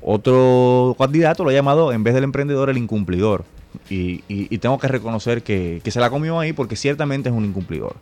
otro 0.00 0.94
candidato 0.98 1.42
lo 1.44 1.50
ha 1.50 1.52
llamado, 1.52 1.92
en 1.92 2.04
vez 2.04 2.14
del 2.14 2.24
emprendedor, 2.24 2.70
el 2.70 2.78
incumplidor. 2.78 3.44
Y, 3.90 4.22
y- 4.28 4.56
tengo 4.58 4.78
que 4.78 4.88
reconocer 4.88 5.42
que, 5.42 5.80
que 5.84 5.90
se 5.90 6.00
la 6.00 6.08
comió 6.08 6.38
ahí 6.40 6.52
porque 6.52 6.76
ciertamente 6.76 7.28
es 7.28 7.34
un 7.34 7.44
incumplidor. 7.44 7.96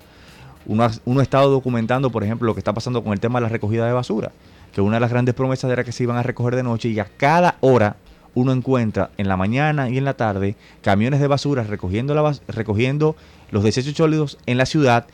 Uno 0.67 0.85
ha, 0.85 0.91
uno 1.05 1.21
ha 1.21 1.23
estado 1.23 1.51
documentando, 1.51 2.11
por 2.11 2.23
ejemplo, 2.25 2.47
lo 2.47 2.55
que 2.55 2.61
está 2.61 2.73
pasando 2.73 3.03
con 3.03 3.13
el 3.13 3.21
tema 3.21 3.39
de 3.39 3.43
la 3.45 3.49
recogida 3.49 3.87
de 3.87 3.93
basura, 3.93 4.33
que 4.73 4.81
una 4.81 4.97
de 4.97 5.01
las 5.01 5.11
grandes 5.11 5.35
promesas 5.35 5.71
era 5.71 5.85
que 5.85 5.93
se 5.93 6.03
iban 6.05 6.17
a 6.17 6.23
recoger 6.23 6.55
de 6.57 6.63
noche 6.63 6.89
y 6.89 6.99
a 7.01 7.05
cada 7.05 7.57
hora 7.61 7.97
uno 8.35 8.53
encuentra 8.53 9.11
en 9.17 9.29
la 9.29 9.37
mañana 9.37 9.89
y 9.89 9.99
en 9.99 10.05
la 10.05 10.15
tarde 10.15 10.57
camiones 10.83 11.21
de 11.21 11.27
basura 11.27 11.65
recogiendo, 11.65 12.15
los 13.51 13.65
desechos 13.65 13.95
sólidos 13.95 14.39
en 14.47 14.59
la 14.59 14.67
ciudad, 14.67 15.07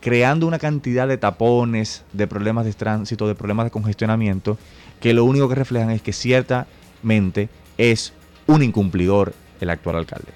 creando 0.00 0.46
una 0.46 0.58
cantidad 0.58 1.08
de 1.08 1.18
tapones, 1.18 2.04
de 2.12 2.26
problemas 2.26 2.64
de 2.64 2.72
tránsito, 2.72 3.28
de 3.28 3.34
problemas 3.34 3.66
de 3.66 3.70
congestionamiento, 3.70 4.58
que 5.00 5.14
lo 5.14 5.24
único 5.24 5.48
que 5.48 5.54
reflejan 5.54 5.90
es 5.90 6.02
que 6.02 6.12
ciertamente 6.12 7.48
es 7.78 8.12
un 8.46 8.62
incumplidor 8.62 9.32
el 9.60 9.70
actual 9.70 9.96
alcalde. 9.96 10.35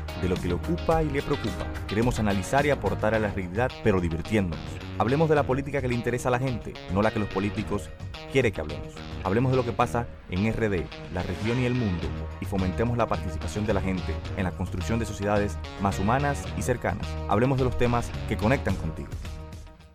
de 0.21 0.29
lo 0.29 0.35
que 0.35 0.47
le 0.47 0.53
ocupa 0.53 1.03
y 1.03 1.09
le 1.09 1.21
preocupa. 1.21 1.65
Queremos 1.87 2.19
analizar 2.19 2.65
y 2.65 2.69
aportar 2.69 3.15
a 3.15 3.19
la 3.19 3.29
realidad, 3.29 3.71
pero 3.83 3.99
divirtiéndonos. 3.99 4.63
Hablemos 4.97 5.29
de 5.29 5.35
la 5.35 5.43
política 5.43 5.81
que 5.81 5.87
le 5.87 5.95
interesa 5.95 6.29
a 6.29 6.31
la 6.31 6.39
gente, 6.39 6.73
no 6.93 7.01
la 7.01 7.11
que 7.11 7.19
los 7.19 7.29
políticos 7.29 7.89
quieren 8.31 8.51
que 8.51 8.61
hablemos. 8.61 8.93
Hablemos 9.23 9.51
de 9.51 9.57
lo 9.57 9.65
que 9.65 9.71
pasa 9.71 10.07
en 10.29 10.51
RD, 10.53 10.85
la 11.13 11.23
región 11.23 11.59
y 11.59 11.65
el 11.65 11.73
mundo, 11.73 12.07
y 12.39 12.45
fomentemos 12.45 12.97
la 12.97 13.07
participación 13.07 13.65
de 13.65 13.73
la 13.73 13.81
gente 13.81 14.13
en 14.37 14.43
la 14.43 14.51
construcción 14.51 14.99
de 14.99 15.05
sociedades 15.05 15.57
más 15.81 15.99
humanas 15.99 16.43
y 16.57 16.61
cercanas. 16.61 17.07
Hablemos 17.27 17.57
de 17.57 17.63
los 17.63 17.77
temas 17.77 18.11
que 18.27 18.37
conectan 18.37 18.75
contigo. 18.75 19.09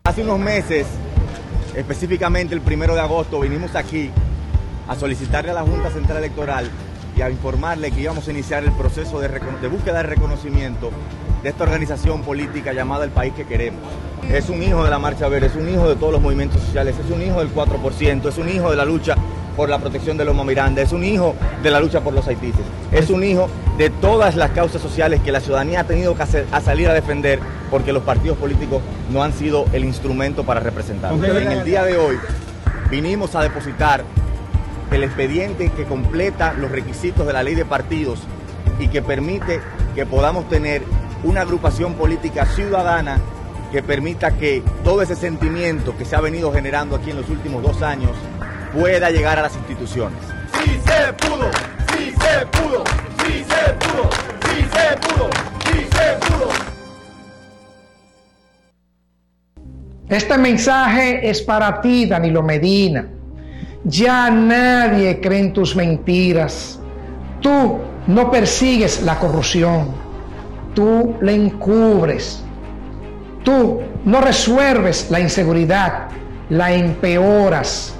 Hace 0.04 0.22
unos 0.22 0.38
meses, 0.38 0.86
específicamente 1.74 2.54
el 2.54 2.60
primero 2.60 2.94
de 2.94 3.00
agosto, 3.00 3.40
vinimos 3.40 3.74
aquí 3.74 4.10
a 4.88 4.94
solicitarle 4.94 5.50
a 5.50 5.54
la 5.54 5.62
Junta 5.62 5.90
Central 5.90 6.18
Electoral 6.18 6.70
y 7.16 7.22
a 7.22 7.30
informarle 7.30 7.90
que 7.90 8.02
íbamos 8.02 8.28
a 8.28 8.30
iniciar 8.30 8.64
el 8.64 8.72
proceso 8.72 9.20
de, 9.20 9.28
de, 9.28 9.68
búsqueda 9.68 9.98
de 9.98 10.02
reconocimiento 10.02 10.90
de 11.42 11.48
esta 11.48 11.64
organización 11.64 12.22
política 12.22 12.72
llamada 12.72 13.04
El 13.04 13.10
País 13.10 13.32
que 13.34 13.46
Queremos. 13.46 13.80
Es 14.30 14.50
un 14.50 14.62
hijo 14.62 14.84
de 14.84 14.90
la 14.90 14.98
Marcha 14.98 15.28
Verde, 15.28 15.46
es 15.46 15.56
un 15.56 15.68
hijo 15.68 15.88
de 15.88 15.96
todos 15.96 16.12
los 16.12 16.20
movimientos 16.20 16.60
sociales, 16.60 16.94
es 17.02 17.10
un 17.10 17.22
hijo 17.22 17.38
del 17.38 17.54
4%, 17.54 18.28
es 18.28 18.38
un 18.38 18.48
hijo 18.48 18.70
de 18.70 18.76
la 18.76 18.84
lucha 18.84 19.16
por 19.56 19.70
la 19.70 19.78
protección 19.78 20.18
de 20.18 20.24
los 20.26 20.36
Miranda, 20.44 20.82
es 20.82 20.92
un 20.92 21.02
hijo 21.02 21.34
de 21.62 21.70
la 21.70 21.80
lucha 21.80 22.02
por 22.02 22.12
los 22.12 22.28
haitises, 22.28 22.60
es 22.92 23.08
un 23.08 23.24
hijo 23.24 23.48
de 23.78 23.88
todas 23.88 24.36
las 24.36 24.50
causas 24.50 24.82
sociales 24.82 25.20
que 25.22 25.32
la 25.32 25.40
ciudadanía 25.40 25.80
ha 25.80 25.84
tenido 25.84 26.14
que 26.14 26.22
hacer, 26.22 26.46
a 26.52 26.60
salir 26.60 26.88
a 26.88 26.92
defender 26.92 27.38
porque 27.70 27.92
los 27.92 28.02
partidos 28.02 28.36
políticos 28.36 28.82
no 29.10 29.22
han 29.22 29.32
sido 29.32 29.64
el 29.72 29.84
instrumento 29.84 30.44
para 30.44 30.60
representar. 30.60 31.14
En 31.14 31.52
el 31.52 31.64
día 31.64 31.84
de 31.84 31.96
hoy 31.96 32.18
vinimos 32.90 33.34
a 33.34 33.42
depositar 33.42 34.04
el 34.90 35.04
expediente 35.04 35.70
que 35.70 35.84
completa 35.84 36.52
los 36.54 36.70
requisitos 36.70 37.26
de 37.26 37.32
la 37.32 37.42
ley 37.42 37.54
de 37.54 37.64
partidos 37.64 38.20
y 38.78 38.88
que 38.88 39.02
permite 39.02 39.60
que 39.94 40.06
podamos 40.06 40.48
tener 40.48 40.82
una 41.24 41.42
agrupación 41.42 41.94
política 41.94 42.46
ciudadana 42.46 43.18
que 43.72 43.82
permita 43.82 44.36
que 44.36 44.62
todo 44.84 45.02
ese 45.02 45.16
sentimiento 45.16 45.96
que 45.96 46.04
se 46.04 46.14
ha 46.14 46.20
venido 46.20 46.52
generando 46.52 46.96
aquí 46.96 47.10
en 47.10 47.16
los 47.16 47.28
últimos 47.28 47.62
dos 47.62 47.82
años 47.82 48.12
pueda 48.72 49.10
llegar 49.10 49.38
a 49.38 49.42
las 49.42 49.56
instituciones. 49.56 50.18
Sí 50.64 50.80
se 50.84 51.12
pudo, 51.14 51.50
sí 51.92 52.12
se 52.12 52.46
pudo, 52.46 52.84
sí 53.24 53.44
se 53.44 53.72
pudo, 53.74 54.10
sí 54.42 54.62
se 54.72 54.96
pudo, 54.98 55.30
sí 55.64 55.88
se 55.90 56.26
pudo. 56.26 56.48
Este 60.08 60.38
mensaje 60.38 61.28
es 61.28 61.42
para 61.42 61.80
ti, 61.80 62.06
Danilo 62.06 62.42
Medina. 62.42 63.15
Ya 63.88 64.30
nadie 64.30 65.20
cree 65.20 65.38
en 65.38 65.52
tus 65.52 65.76
mentiras. 65.76 66.80
Tú 67.40 67.78
no 68.08 68.30
persigues 68.32 69.00
la 69.02 69.16
corrupción. 69.16 69.90
Tú 70.74 71.14
la 71.20 71.30
encubres. 71.30 72.42
Tú 73.44 73.80
no 74.04 74.20
resuelves 74.20 75.06
la 75.08 75.20
inseguridad, 75.20 76.08
la 76.50 76.72
empeoras. 76.72 77.94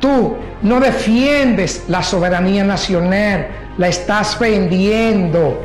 Tú 0.00 0.36
no 0.62 0.80
defiendes 0.80 1.84
la 1.86 2.02
soberanía 2.02 2.64
nacional, 2.64 3.46
la 3.78 3.86
estás 3.86 4.36
vendiendo. 4.40 5.64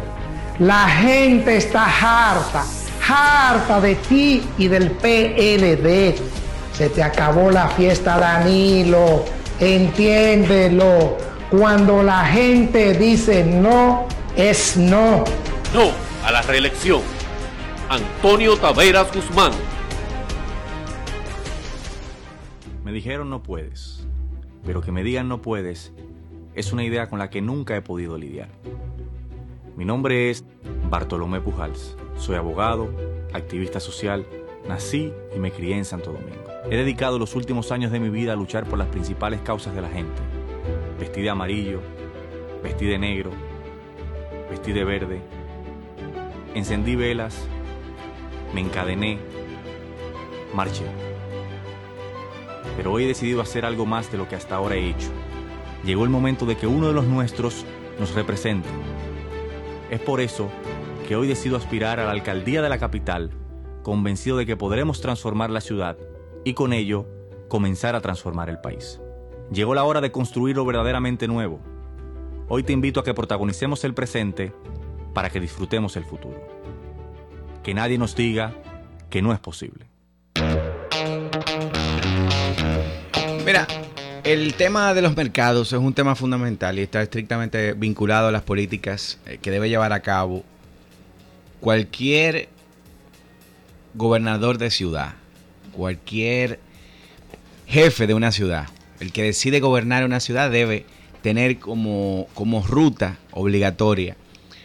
La 0.60 0.88
gente 0.88 1.58
está 1.58 1.86
harta, 1.86 2.64
harta 3.10 3.82
de 3.82 3.96
ti 3.96 4.44
y 4.60 4.68
del 4.68 4.92
PLD. 4.92 6.14
Se 6.74 6.90
te 6.90 7.04
acabó 7.04 7.52
la 7.52 7.68
fiesta, 7.70 8.18
Danilo. 8.18 9.26
Entiéndelo. 9.60 11.18
Cuando 11.50 12.02
la 12.02 12.26
gente 12.26 12.94
dice 12.94 13.44
no, 13.44 14.08
es 14.36 14.78
no. 14.78 15.24
No 15.74 15.92
a 16.24 16.32
la 16.32 16.42
reelección. 16.42 17.02
Antonio 17.90 18.56
Taveras 18.56 19.14
Guzmán. 19.14 19.52
Me 22.84 22.92
dijeron 22.92 23.30
no 23.30 23.44
puedes, 23.44 24.08
pero 24.66 24.82
que 24.82 24.92
me 24.92 25.04
digan 25.04 25.28
no 25.28 25.42
puedes 25.42 25.92
es 26.54 26.74
una 26.74 26.84
idea 26.84 27.10
con 27.10 27.20
la 27.20 27.30
que 27.30 27.42
nunca 27.42 27.76
he 27.76 27.82
podido 27.82 28.18
lidiar. 28.18 28.50
Mi 29.76 29.86
nombre 29.86 30.30
es 30.30 30.44
Bartolomé 30.90 31.40
Pujals. 31.40 31.96
Soy 32.18 32.36
abogado, 32.36 32.94
activista 33.34 33.80
social, 33.80 34.26
nací 34.68 35.14
y 35.36 35.40
me 35.40 35.52
crié 35.52 35.78
en 35.78 35.86
Santo 35.86 36.12
Domingo. 36.12 36.51
He 36.70 36.78
dedicado 36.78 37.18
los 37.18 37.36
últimos 37.36 37.72
años 37.72 37.92
de 37.92 38.00
mi 38.00 38.10
vida 38.10 38.34
a 38.34 38.36
luchar 38.36 38.66
por 38.66 38.78
las 38.78 38.88
principales 38.88 39.42
causas 39.42 39.74
de 39.74 39.82
la 39.82 39.90
gente. 39.90 40.22
Vestí 41.00 41.22
de 41.22 41.30
amarillo, 41.30 41.82
vestí 42.62 42.86
de 42.86 43.00
negro, 43.00 43.32
vestí 44.50 44.72
de 44.72 44.84
verde, 44.84 45.22
encendí 46.54 46.96
velas, 46.96 47.48
me 48.54 48.62
encadené, 48.62 49.18
marché. 50.54 50.86
Pero 52.78 52.94
hoy 52.94 53.06
he 53.06 53.08
decidido 53.08 53.42
hacer 53.42 53.66
algo 53.66 53.88
más 53.88 54.12
de 54.12 54.20
lo 54.20 54.30
que 54.30 54.36
hasta 54.36 54.56
ahora 54.56 54.76
he 54.76 54.88
hecho. 54.88 55.10
Llegó 55.84 56.04
el 56.04 56.12
momento 56.12 56.46
de 56.46 56.58
que 56.58 56.68
uno 56.68 56.88
de 56.88 56.94
los 56.94 57.06
nuestros 57.06 57.66
nos 58.00 58.14
represente. 58.14 58.70
Es 59.90 60.00
por 60.00 60.22
eso 60.22 60.50
que 61.08 61.16
hoy 61.16 61.28
decido 61.28 61.58
aspirar 61.58 62.00
a 62.00 62.06
la 62.06 62.12
alcaldía 62.12 62.62
de 62.62 62.70
la 62.70 62.78
capital, 62.78 63.32
convencido 63.82 64.38
de 64.38 64.46
que 64.46 64.56
podremos 64.56 65.02
transformar 65.02 65.50
la 65.50 65.60
ciudad 65.60 65.98
y 66.44 66.54
con 66.54 66.74
ello 66.74 67.06
comenzar 67.48 67.96
a 67.96 68.02
transformar 68.02 68.50
el 68.50 68.60
país. 68.60 69.00
Llegó 69.52 69.76
la 69.76 69.84
hora 69.84 70.02
de 70.02 70.12
construir 70.12 70.56
lo 70.56 70.66
verdaderamente 70.66 71.28
nuevo. 71.28 71.60
Hoy 72.48 72.64
te 72.64 72.74
invito 72.74 73.00
a 73.00 73.04
que 73.04 73.14
protagonicemos 73.14 73.84
el 73.84 73.94
presente 73.94 74.54
para 75.14 75.30
que 75.30 75.40
disfrutemos 75.40 75.96
el 75.98 76.06
futuro. 76.06 76.42
Que 77.64 77.74
nadie 77.74 77.98
nos 77.98 78.16
diga 78.16 78.54
que 79.10 79.22
no 79.22 79.34
es 79.34 79.40
posible. 79.40 79.86
Mira, 83.46 83.68
el 84.24 84.54
tema 84.54 84.94
de 84.94 85.02
los 85.02 85.16
mercados 85.16 85.74
es 85.74 85.80
un 85.80 85.94
tema 85.94 86.16
fundamental 86.16 86.78
y 86.78 86.84
está 86.84 87.02
estrictamente 87.02 87.74
vinculado 87.74 88.28
a 88.28 88.32
las 88.32 88.44
políticas 88.44 89.20
eh, 89.26 89.40
que 89.42 89.52
debe 89.52 89.68
llevar 89.68 89.94
a 89.94 90.02
cabo 90.02 90.44
cualquier 91.60 92.50
gobernador 93.94 94.58
de 94.58 94.70
ciudad, 94.70 95.14
cualquier 95.72 96.60
jefe 97.68 98.08
de 98.08 98.14
una 98.14 98.32
ciudad. 98.32 98.68
El 99.00 99.12
que 99.12 99.24
decide 99.24 99.60
gobernar 99.60 100.06
una 100.06 100.20
ciudad 100.20 100.52
debe 100.52 100.86
tener 101.22 101.60
como, 101.60 102.28
como 102.34 102.66
ruta 102.66 103.18
obligatoria 103.32 104.16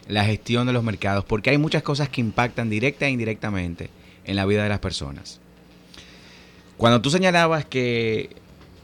la 0.09 0.25
gestión 0.25 0.67
de 0.67 0.73
los 0.73 0.85
mercados, 0.85 1.25
porque 1.25 1.51
hay 1.51 1.59
muchas 1.59 1.83
cosas 1.83 2.09
que 2.09 2.21
impactan 2.21 2.71
directa 2.71 3.07
e 3.07 3.11
indirectamente 3.11 3.91
en 4.25 4.37
la 4.37 4.47
vida 4.47 4.63
de 4.63 4.69
las 4.69 4.79
personas. 4.79 5.41
Cuando 6.77 7.01
tú 7.01 7.11
señalabas 7.11 7.65
que 7.65 8.31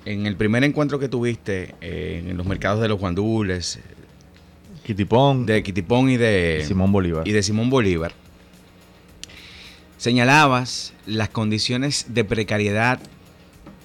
en 0.05 0.27
el 0.27 0.37
primer 0.37 0.65
encuentro 0.65 0.99
que 0.99 1.09
tuviste 1.09 1.75
eh, 1.81 2.25
en 2.27 2.37
los 2.37 2.47
mercados 2.47 2.81
de 2.81 2.89
los 2.89 2.99
guandules, 2.99 3.79
Kitipón, 4.85 5.47
de 5.47 5.63
Kitipón 5.63 6.11
y 6.11 6.17
de 6.17 6.65
Simón 6.67 6.91
Bolívar. 6.91 7.27
y 7.27 7.33
de 7.33 7.43
Simón 7.43 7.71
Bolívar, 7.71 8.13
señalabas 10.03 10.95
las 11.07 11.29
condiciones 11.29 12.07
de 12.09 12.25
precariedad 12.25 12.99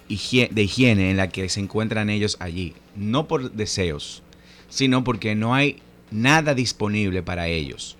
de 0.07 0.63
higiene 0.63 1.11
en 1.11 1.17
la 1.17 1.29
que 1.29 1.47
se 1.47 1.59
encuentran 1.59 2.09
ellos 2.09 2.37
allí, 2.39 2.73
no 2.95 3.27
por 3.27 3.51
deseos, 3.51 4.23
sino 4.67 5.03
porque 5.03 5.35
no 5.35 5.53
hay 5.53 5.79
nada 6.09 6.55
disponible 6.55 7.21
para 7.21 7.49
ellos. 7.49 7.97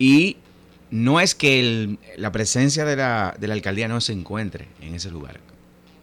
Y 0.00 0.38
no 0.90 1.20
es 1.20 1.36
que 1.36 1.96
la 2.16 2.32
presencia 2.32 2.84
de 2.84 2.96
la, 2.96 3.36
de 3.38 3.46
la 3.46 3.54
alcaldía 3.54 3.86
no 3.86 4.00
se 4.00 4.12
encuentre 4.12 4.66
en 4.80 4.96
ese 4.96 5.12
lugar. 5.12 5.38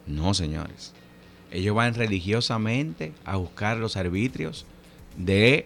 No, 0.05 0.33
señores. 0.33 0.93
Ellos 1.51 1.75
van 1.75 1.95
religiosamente 1.95 3.11
a 3.25 3.35
buscar 3.35 3.75
los 3.75 3.97
arbitrios 3.97 4.65
de 5.17 5.65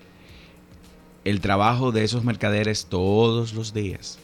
el 1.26 1.42
trabajo 1.42 1.92
de 1.92 2.04
esos 2.04 2.24
mercaderes 2.24 2.88
todos 2.88 3.54
los 3.54 3.76
días. 3.76 4.18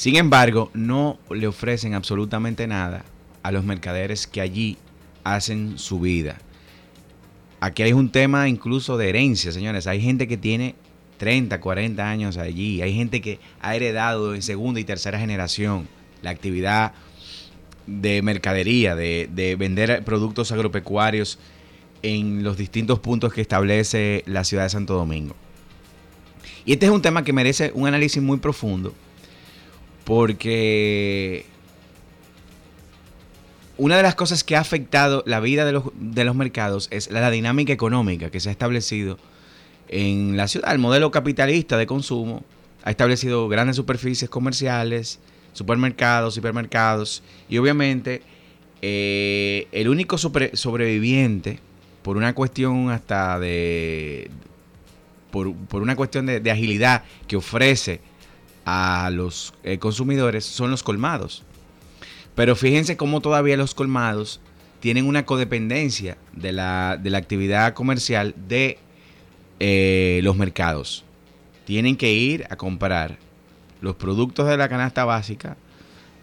Sin 0.00 0.16
embargo, 0.16 0.70
no 0.72 1.18
le 1.30 1.46
ofrecen 1.46 1.92
absolutamente 1.92 2.66
nada 2.66 3.04
a 3.42 3.52
los 3.52 3.64
mercaderes 3.64 4.26
que 4.26 4.40
allí 4.40 4.78
hacen 5.24 5.76
su 5.76 6.00
vida. 6.00 6.38
Aquí 7.60 7.82
hay 7.82 7.92
un 7.92 8.08
tema 8.10 8.48
incluso 8.48 8.96
de 8.96 9.10
herencia, 9.10 9.52
señores. 9.52 9.86
Hay 9.86 10.00
gente 10.00 10.26
que 10.26 10.38
tiene 10.38 10.74
30, 11.18 11.60
40 11.60 12.08
años 12.08 12.38
allí. 12.38 12.80
Hay 12.80 12.94
gente 12.94 13.20
que 13.20 13.40
ha 13.60 13.76
heredado 13.76 14.34
en 14.34 14.40
segunda 14.40 14.80
y 14.80 14.84
tercera 14.84 15.18
generación 15.18 15.86
la 16.22 16.30
actividad 16.30 16.94
de 17.86 18.22
mercadería, 18.22 18.96
de, 18.96 19.28
de 19.30 19.54
vender 19.54 20.02
productos 20.02 20.50
agropecuarios 20.50 21.38
en 22.00 22.42
los 22.42 22.56
distintos 22.56 23.00
puntos 23.00 23.34
que 23.34 23.42
establece 23.42 24.22
la 24.24 24.44
ciudad 24.44 24.62
de 24.62 24.70
Santo 24.70 24.94
Domingo. 24.94 25.36
Y 26.64 26.72
este 26.72 26.86
es 26.86 26.90
un 26.90 27.02
tema 27.02 27.22
que 27.22 27.34
merece 27.34 27.70
un 27.74 27.86
análisis 27.86 28.22
muy 28.22 28.38
profundo 28.38 28.94
porque 30.04 31.46
una 33.76 33.96
de 33.96 34.02
las 34.02 34.14
cosas 34.14 34.44
que 34.44 34.56
ha 34.56 34.60
afectado 34.60 35.22
la 35.26 35.40
vida 35.40 35.64
de 35.64 35.72
los, 35.72 35.84
de 35.98 36.24
los 36.24 36.34
mercados 36.34 36.88
es 36.90 37.10
la, 37.10 37.30
dinámica 37.30 37.72
económica 37.72 38.30
que 38.30 38.38
se 38.38 38.50
ha 38.50 38.52
establecido 38.52 39.18
en 39.88 40.36
la 40.36 40.48
ciudad. 40.48 40.72
El 40.72 40.78
modelo 40.78 41.10
capitalista 41.10 41.78
de 41.78 41.86
consumo 41.86 42.44
ha 42.82 42.90
establecido 42.90 43.48
grandes 43.48 43.76
superficies 43.76 44.28
comerciales, 44.28 45.18
supermercados, 45.54 46.36
hipermercados 46.36 47.22
y 47.48 47.56
obviamente 47.58 48.22
eh, 48.82 49.66
el 49.72 49.88
único 49.88 50.18
sobre- 50.18 50.56
sobreviviente 50.56 51.58
por 52.02 52.16
una 52.18 52.34
cuestión 52.34 52.90
hasta 52.90 53.38
de 53.38 54.30
por, 55.30 55.54
por 55.54 55.80
una 55.80 55.96
cuestión 55.96 56.26
de 56.26 56.50
agilidad 56.50 57.04
que 57.28 57.36
ofrece 57.36 58.00
a 58.72 59.10
los 59.10 59.52
eh, 59.64 59.78
consumidores 59.78 60.44
son 60.44 60.70
los 60.70 60.82
colmados. 60.82 61.42
Pero 62.36 62.54
fíjense 62.54 62.96
cómo 62.96 63.20
todavía 63.20 63.56
los 63.56 63.74
colmados 63.74 64.40
tienen 64.78 65.06
una 65.06 65.26
codependencia 65.26 66.16
de 66.32 66.52
la, 66.52 66.96
de 67.00 67.10
la 67.10 67.18
actividad 67.18 67.74
comercial 67.74 68.34
de 68.48 68.78
eh, 69.58 70.20
los 70.22 70.36
mercados. 70.36 71.04
Tienen 71.64 71.96
que 71.96 72.12
ir 72.12 72.46
a 72.48 72.56
comprar 72.56 73.18
los 73.80 73.96
productos 73.96 74.46
de 74.46 74.56
la 74.56 74.68
canasta 74.68 75.04
básica, 75.04 75.56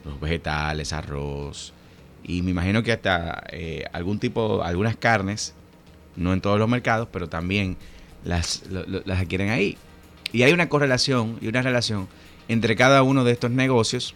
los 0.06 0.20
vegetales, 0.20 0.94
arroz, 0.94 1.74
y 2.24 2.42
me 2.42 2.52
imagino 2.52 2.82
que 2.82 2.94
hasta 2.94 3.44
eh, 3.52 3.86
algún 3.92 4.20
tipo, 4.20 4.64
algunas 4.64 4.96
carnes, 4.96 5.54
no 6.16 6.34
en 6.34 6.42
todos 6.42 6.60
los 6.60 6.70
mercados, 6.70 7.10
pero 7.12 7.28
también 7.28 7.78
las, 8.24 8.64
las 8.70 9.20
adquieren 9.20 9.50
ahí. 9.50 9.78
Y 10.32 10.44
hay 10.44 10.54
una 10.54 10.70
correlación 10.70 11.38
y 11.42 11.48
una 11.48 11.62
relación 11.62 12.08
entre 12.48 12.76
cada 12.76 13.04
uno 13.04 13.24
de 13.24 13.32
estos 13.32 13.52
negocios, 13.52 14.16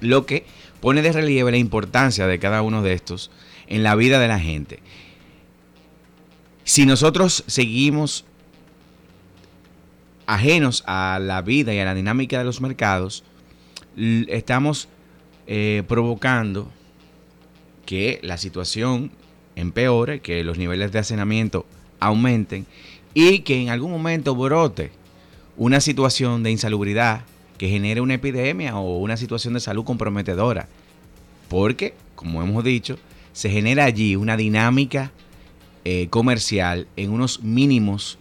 lo 0.00 0.26
que 0.26 0.44
pone 0.80 1.02
de 1.02 1.12
relieve 1.12 1.50
la 1.50 1.56
importancia 1.56 2.26
de 2.26 2.38
cada 2.38 2.62
uno 2.62 2.82
de 2.82 2.92
estos 2.92 3.30
en 3.66 3.82
la 3.82 3.94
vida 3.94 4.18
de 4.18 4.28
la 4.28 4.38
gente. 4.38 4.80
Si 6.64 6.86
nosotros 6.86 7.44
seguimos 7.46 8.24
ajenos 10.26 10.82
a 10.86 11.18
la 11.22 11.42
vida 11.42 11.72
y 11.72 11.78
a 11.78 11.84
la 11.84 11.94
dinámica 11.94 12.38
de 12.38 12.44
los 12.44 12.60
mercados, 12.60 13.24
estamos 14.28 14.88
eh, 15.46 15.84
provocando 15.86 16.70
que 17.86 18.18
la 18.22 18.36
situación 18.36 19.12
empeore, 19.54 20.20
que 20.20 20.42
los 20.44 20.58
niveles 20.58 20.92
de 20.92 20.98
hacinamiento 20.98 21.64
aumenten 22.00 22.66
y 23.14 23.40
que 23.40 23.62
en 23.62 23.70
algún 23.70 23.90
momento 23.90 24.34
brote 24.34 24.90
una 25.56 25.80
situación 25.80 26.42
de 26.42 26.50
insalubridad 26.50 27.22
que 27.58 27.68
genere 27.68 28.00
una 28.00 28.14
epidemia 28.14 28.76
o 28.76 28.98
una 28.98 29.16
situación 29.16 29.54
de 29.54 29.60
salud 29.60 29.84
comprometedora. 29.84 30.68
Porque, 31.48 31.94
como 32.14 32.42
hemos 32.42 32.64
dicho, 32.64 32.98
se 33.32 33.50
genera 33.50 33.84
allí 33.84 34.16
una 34.16 34.36
dinámica 34.36 35.12
eh, 35.84 36.08
comercial 36.08 36.88
en 36.96 37.10
unos 37.10 37.42
mínimos 37.42 38.18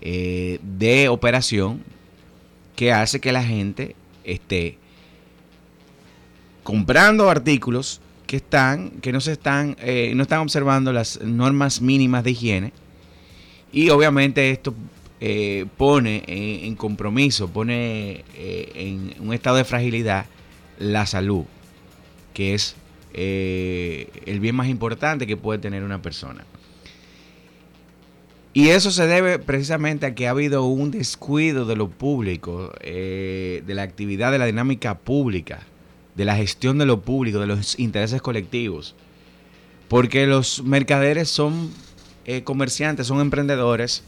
eh, 0.00 0.60
de 0.62 1.08
operación 1.08 1.82
que 2.74 2.92
hace 2.92 3.20
que 3.20 3.32
la 3.32 3.42
gente 3.42 3.96
esté 4.24 4.76
comprando 6.62 7.30
artículos 7.30 8.00
que 8.26 8.36
están 8.36 8.90
que 9.00 9.12
no 9.12 9.20
se 9.20 9.32
están 9.32 9.76
eh, 9.80 10.12
no 10.14 10.24
están 10.24 10.40
observando 10.40 10.92
las 10.92 11.20
normas 11.22 11.80
mínimas 11.80 12.22
de 12.24 12.32
higiene 12.32 12.72
y 13.72 13.88
obviamente 13.88 14.50
esto 14.50 14.74
eh, 15.18 15.64
pone 15.78 16.24
en, 16.26 16.76
compromiso 16.76 17.48
pone 17.48 18.22
eh, 18.34 18.72
en 18.74 19.14
un 19.18 19.32
estado 19.32 19.56
de 19.56 19.64
fragilidad 19.64 20.26
la 20.78 21.06
salud 21.06 21.44
que 22.34 22.52
es 22.52 22.76
eh, 23.14 24.10
el 24.26 24.40
bien 24.40 24.54
más 24.54 24.68
importante 24.68 25.26
que 25.26 25.38
puede 25.38 25.58
tener 25.58 25.84
una 25.84 26.02
persona 26.02 26.44
y 28.52 28.68
eso 28.68 28.90
se 28.90 29.06
debe 29.06 29.38
precisamente 29.38 30.04
a 30.04 30.14
que 30.14 30.26
ha 30.26 30.32
habido 30.32 30.64
un 30.64 30.90
descuido 30.90 31.64
de 31.64 31.76
lo 31.76 31.88
público, 31.88 32.72
de 32.82 33.62
la 33.66 33.82
actividad, 33.82 34.32
de 34.32 34.38
la 34.38 34.46
dinámica 34.46 34.96
pública, 34.98 35.60
de 36.14 36.24
la 36.24 36.36
gestión 36.36 36.78
de 36.78 36.86
lo 36.86 37.02
público, 37.02 37.38
de 37.38 37.46
los 37.46 37.78
intereses 37.78 38.22
colectivos. 38.22 38.94
Porque 39.88 40.26
los 40.26 40.62
mercaderes 40.62 41.28
son 41.28 41.70
comerciantes, 42.44 43.08
son 43.08 43.20
emprendedores 43.20 44.04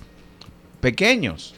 pequeños, 0.80 1.54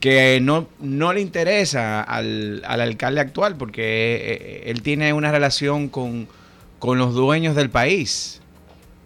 que 0.00 0.38
no, 0.42 0.68
no 0.80 1.12
le 1.12 1.20
interesa 1.20 2.02
al, 2.02 2.62
al 2.66 2.80
alcalde 2.80 3.20
actual 3.20 3.56
porque 3.56 3.82
eh, 3.82 4.62
él 4.70 4.82
tiene 4.82 5.12
una 5.12 5.30
relación 5.32 5.88
con, 5.88 6.28
con 6.78 6.98
los 6.98 7.14
dueños 7.14 7.56
del 7.56 7.70
país. 7.70 8.40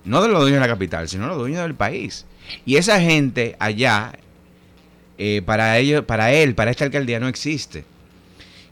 No 0.05 0.23
de 0.23 0.29
los 0.29 0.41
dueños 0.41 0.57
de 0.61 0.67
la 0.67 0.73
capital, 0.73 1.09
sino 1.09 1.27
los 1.27 1.39
dueños 1.39 1.63
del 1.63 1.75
país. 1.75 2.25
Y 2.65 2.77
esa 2.77 3.01
gente 3.01 3.57
allá, 3.59 4.13
eh, 5.19 5.43
para, 5.45 5.77
ellos, 5.79 6.05
para 6.05 6.33
él, 6.33 6.55
para 6.55 6.71
esta 6.71 6.85
alcaldía, 6.85 7.21
no 7.21 7.29
existe. 7.29 7.85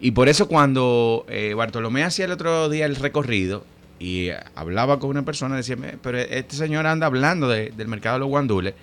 Y 0.00 0.12
por 0.12 0.28
eso 0.28 0.48
cuando 0.48 1.26
eh, 1.28 1.54
Bartolomé 1.54 2.04
hacía 2.04 2.24
el 2.24 2.32
otro 2.32 2.68
día 2.68 2.86
el 2.86 2.96
recorrido 2.96 3.64
y 3.98 4.28
eh, 4.28 4.36
hablaba 4.54 4.98
con 4.98 5.10
una 5.10 5.24
persona, 5.24 5.56
decía, 5.56 5.76
"Me- 5.76 5.96
pero 6.02 6.18
este 6.18 6.56
señor 6.56 6.86
anda 6.86 7.06
hablando 7.06 7.48
de- 7.48 7.70
del 7.70 7.88
mercado 7.88 8.16
de 8.16 8.20
los 8.20 8.28
guandules, 8.28 8.74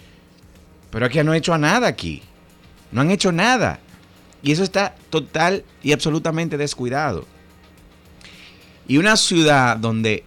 pero 0.93 1.07
aquí 1.07 1.21
no 1.23 1.31
ha 1.31 1.37
hecho 1.37 1.57
nada 1.57 1.87
aquí. 1.87 2.21
No 2.91 3.01
han 3.01 3.09
hecho 3.09 3.31
nada. 3.31 3.79
Y 4.43 4.51
eso 4.51 4.61
está 4.63 4.93
total 5.09 5.65
y 5.81 5.91
absolutamente 5.91 6.55
descuidado. 6.55 7.25
Y 8.87 8.97
una 8.97 9.17
ciudad 9.17 9.75
donde 9.77 10.23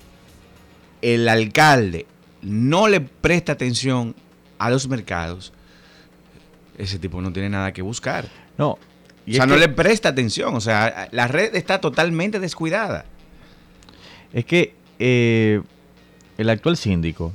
el 1.03 1.29
alcalde 1.29 2.07
no 2.43 2.89
le 2.89 3.01
presta 3.01 3.53
atención 3.53 4.17
a 4.59 4.69
los 4.69 4.89
mercados, 4.89 5.53
ese 6.79 6.99
tipo 6.99 7.23
no 7.23 7.33
tiene 7.33 7.49
nada 7.51 7.73
que 7.73 7.83
buscar. 7.83 8.27
No. 8.59 8.71
o 8.71 8.79
sea, 9.31 9.47
no 9.47 9.55
que- 9.55 9.61
le 9.61 9.69
presta 9.69 10.09
atención. 10.09 10.53
O 10.57 10.61
sea, 10.61 11.09
la 11.13 11.29
red 11.29 11.55
está 11.55 11.81
totalmente 11.81 12.41
descuidada. 12.41 13.05
Es 14.33 14.45
que 14.45 14.75
eh, 14.99 15.63
el 16.39 16.51
actual 16.51 16.77
síndico 16.77 17.33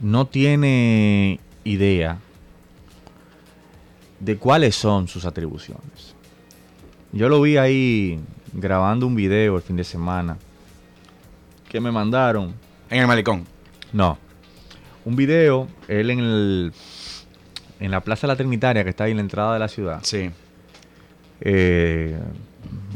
no 0.00 0.26
tiene 0.26 1.40
idea 1.64 2.18
de 4.20 4.36
cuáles 4.36 4.76
son 4.76 5.08
sus 5.08 5.24
atribuciones. 5.24 6.14
Yo 7.12 7.28
lo 7.28 7.40
vi 7.40 7.56
ahí 7.56 8.20
grabando 8.52 9.06
un 9.06 9.14
video 9.14 9.56
el 9.56 9.62
fin 9.62 9.76
de 9.76 9.84
semana 9.84 10.36
que 11.68 11.80
me 11.80 11.90
mandaron. 11.90 12.54
En 12.90 13.00
el 13.00 13.06
malecón. 13.06 13.44
No. 13.92 14.18
Un 15.04 15.16
video, 15.16 15.68
él 15.88 16.10
en 16.10 16.18
el 16.20 16.72
en 17.80 17.90
la 17.90 18.00
Plaza 18.00 18.26
de 18.26 18.32
la 18.32 18.36
Trinitaria 18.36 18.84
que 18.84 18.90
está 18.90 19.04
ahí 19.04 19.10
en 19.10 19.18
la 19.18 19.22
entrada 19.22 19.54
de 19.54 19.58
la 19.58 19.68
ciudad. 19.68 20.00
Sí. 20.02 20.30
Eh, 21.40 22.18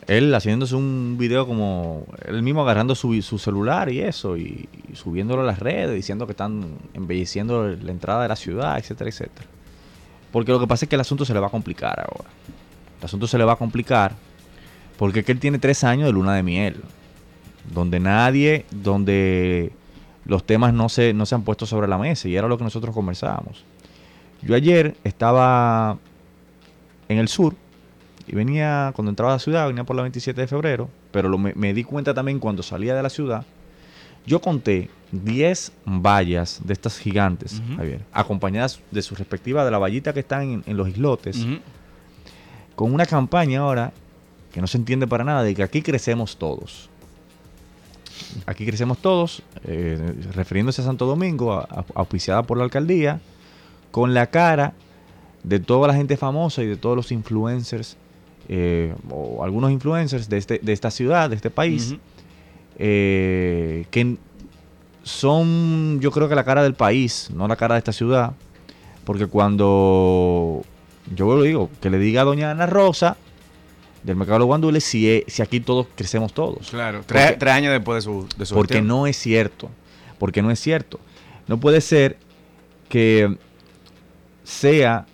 él 0.08 0.34
haciéndose 0.34 0.74
un 0.74 1.16
video 1.18 1.46
como 1.46 2.06
él 2.26 2.42
mismo 2.42 2.62
agarrando 2.62 2.94
su, 2.94 3.20
celular 3.22 3.92
y 3.92 4.00
eso 4.00 4.36
y, 4.36 4.68
y 4.90 4.96
subiéndolo 4.96 5.42
a 5.42 5.44
las 5.44 5.58
redes 5.58 5.94
diciendo 5.94 6.26
que 6.26 6.32
están 6.32 6.78
embelleciendo 6.94 7.68
la 7.68 7.90
entrada 7.90 8.22
de 8.22 8.28
la 8.28 8.36
ciudad, 8.36 8.78
etcétera, 8.78 9.10
etcétera. 9.10 9.46
Porque 10.32 10.50
lo 10.50 10.58
que 10.58 10.66
pasa 10.66 10.86
es 10.86 10.88
que 10.88 10.96
el 10.96 11.00
asunto 11.00 11.24
se 11.24 11.34
le 11.34 11.40
va 11.40 11.48
a 11.48 11.50
complicar 11.50 12.00
ahora. 12.00 12.30
El 12.98 13.04
asunto 13.04 13.26
se 13.26 13.38
le 13.38 13.44
va 13.44 13.52
a 13.52 13.56
complicar 13.56 14.12
porque 14.98 15.20
es 15.20 15.26
que 15.26 15.32
él 15.32 15.40
tiene 15.40 15.58
tres 15.58 15.84
años 15.84 16.06
de 16.06 16.12
luna 16.12 16.34
de 16.34 16.42
miel, 16.42 16.76
donde 17.72 18.00
nadie, 18.00 18.66
donde 18.70 19.72
los 20.24 20.44
temas 20.44 20.74
no 20.74 20.88
se, 20.88 21.14
no 21.14 21.24
se 21.24 21.34
han 21.34 21.42
puesto 21.42 21.66
sobre 21.66 21.86
la 21.86 21.98
mesa 21.98 22.28
y 22.28 22.36
era 22.36 22.48
lo 22.48 22.58
que 22.58 22.64
nosotros 22.64 22.94
conversábamos. 22.94 23.64
Yo 24.42 24.54
ayer 24.54 24.96
estaba 25.04 25.98
en 27.08 27.18
el 27.18 27.28
sur 27.28 27.54
y 28.28 28.34
venía, 28.34 28.92
cuando 28.94 29.10
entraba 29.10 29.32
a 29.32 29.36
la 29.36 29.40
ciudad, 29.40 29.66
venía 29.66 29.84
por 29.84 29.96
la 29.96 30.02
27 30.02 30.40
de 30.40 30.46
febrero, 30.46 30.88
pero 31.10 31.28
lo- 31.28 31.38
me, 31.38 31.52
me 31.54 31.72
di 31.74 31.84
cuenta 31.84 32.12
también 32.14 32.38
cuando 32.38 32.62
salía 32.62 32.94
de 32.94 33.02
la 33.02 33.10
ciudad, 33.10 33.44
yo 34.26 34.40
conté 34.40 34.90
10 35.12 35.72
vallas 35.86 36.60
de 36.64 36.72
estas 36.74 36.98
gigantes. 36.98 37.62
Javier, 37.76 38.00
acompañadas 38.12 38.80
de 38.90 39.00
su 39.02 39.14
respectiva, 39.14 39.64
de 39.64 39.70
la 39.70 39.78
vallita 39.78 40.12
que 40.12 40.20
están 40.20 40.42
en, 40.42 40.64
en 40.66 40.76
los 40.76 40.88
islotes, 40.88 41.46
con 42.76 42.92
una 42.92 43.06
campaña 43.06 43.60
ahora 43.60 43.92
que 44.52 44.60
no 44.60 44.66
se 44.66 44.76
entiende 44.78 45.06
para 45.06 45.24
nada 45.24 45.42
de 45.42 45.54
que 45.54 45.62
aquí 45.62 45.80
crecemos 45.82 46.36
todos. 46.36 46.88
Aquí 48.46 48.66
crecemos 48.66 48.98
todos, 48.98 49.42
eh, 49.64 50.14
refiriéndose 50.34 50.82
a 50.82 50.84
Santo 50.84 51.06
Domingo, 51.06 51.52
a- 51.54 51.60
a- 51.70 51.84
auspiciada 51.94 52.42
por 52.42 52.58
la 52.58 52.64
alcaldía, 52.64 53.20
con 53.90 54.12
la 54.12 54.26
cara 54.28 54.74
de 55.44 55.60
toda 55.60 55.88
la 55.88 55.94
gente 55.94 56.16
famosa 56.16 56.62
y 56.62 56.66
de 56.66 56.76
todos 56.76 56.96
los 56.96 57.12
influencers, 57.12 57.96
eh, 58.48 58.94
o 59.10 59.44
algunos 59.44 59.70
influencers 59.70 60.28
de, 60.28 60.38
este, 60.38 60.58
de 60.62 60.72
esta 60.72 60.90
ciudad, 60.90 61.28
de 61.30 61.36
este 61.36 61.50
país, 61.50 61.94
eh, 62.78 63.84
que 63.90 64.16
son, 65.02 66.00
yo 66.00 66.10
creo 66.10 66.28
que 66.28 66.34
la 66.34 66.44
cara 66.44 66.62
del 66.62 66.74
país, 66.74 67.30
no 67.34 67.48
la 67.48 67.56
cara 67.56 67.74
de 67.74 67.78
esta 67.78 67.92
ciudad, 67.92 68.32
porque 69.04 69.26
cuando 69.26 70.62
yo 71.14 71.34
lo 71.36 71.42
digo, 71.42 71.70
que 71.80 71.90
le 71.90 71.98
diga 71.98 72.22
a 72.22 72.24
doña 72.24 72.50
Ana 72.50 72.66
Rosa 72.66 73.16
del 74.02 74.16
mercado 74.16 74.34
de 74.36 74.38
los 74.40 74.46
guandules 74.46 74.84
si, 74.84 75.24
si 75.26 75.42
aquí 75.42 75.60
todos 75.60 75.86
crecemos 75.94 76.32
todos. 76.32 76.68
Claro. 76.70 76.98
Porque- 76.98 77.14
Tres, 77.14 77.38
tres 77.38 77.52
años 77.54 77.72
después 77.72 77.96
de 77.96 78.02
su, 78.10 78.28
de 78.36 78.46
su 78.46 78.54
Porque 78.54 78.74
gestión. 78.74 78.86
no 78.88 79.06
es 79.06 79.16
cierto. 79.16 79.70
Porque 80.18 80.42
no 80.42 80.50
es 80.50 80.60
cierto. 80.60 81.00
No 81.46 81.58
puede 81.58 81.80
ser 81.80 82.16
que 82.88 83.36
sea 84.44 85.06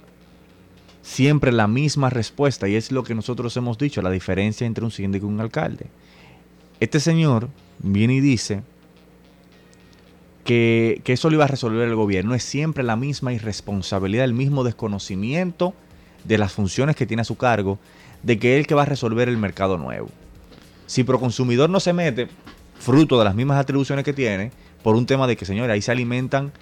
siempre 1.05 1.53
la 1.53 1.69
misma 1.69 2.11
respuesta. 2.11 2.67
Y 2.67 2.75
es 2.75 2.91
lo 2.91 3.05
que 3.05 3.15
nosotros 3.15 3.57
hemos 3.57 3.79
dicho, 3.79 4.03
la 4.03 4.11
diferencia 4.11 4.67
entre 4.67 4.85
un 4.85 4.91
síndico 4.91 5.27
y 5.27 5.29
un 5.29 5.41
alcalde. 5.41 5.87
Este 6.81 6.99
señor 6.99 7.49
viene 7.79 8.15
y 8.15 8.21
dice 8.21 8.63
que, 10.45 11.01
que 11.05 11.13
eso 11.13 11.29
lo 11.29 11.37
iba 11.37 11.45
a 11.45 11.49
resolver 11.49 11.87
el 11.87 11.95
gobierno. 11.95 12.35
Es 12.35 12.43
siempre 12.43 12.83
la 12.83 12.97
misma 12.97 13.33
irresponsabilidad, 13.33 14.25
el 14.25 14.35
mismo 14.35 14.65
desconocimiento 14.65 15.75
de 16.25 16.39
las 16.39 16.53
funciones 16.53 16.97
que 16.97 17.07
tiene 17.07 17.21
a 17.21 17.25
su 17.25 17.37
cargo, 17.37 17.79
de 18.23 18.39
que 18.39 18.55
es 18.55 18.61
el 18.61 18.67
que 18.67 18.75
va 18.75 18.83
a 18.83 18.87
resolver 18.87 19.29
el 19.29 19.37
mercado 19.37 19.77
nuevo. 19.77 20.09
Si 20.87 21.05
Proconsumidor 21.05 21.69
no 21.69 21.81
se 21.81 21.93
mete, 21.93 22.29
fruto 22.79 23.19
de 23.19 23.25
las 23.25 23.35
mismas 23.35 23.59
atribuciones 23.59 24.05
que 24.05 24.15
tiene, 24.15 24.53
por 24.83 24.97
un 24.97 25.07
tema 25.07 25.27
de 25.27 25.37
que, 25.37 25.45
señores, 25.45 25.73
ahí 25.73 25.83
se 25.83 25.93
alimentan 25.93 26.53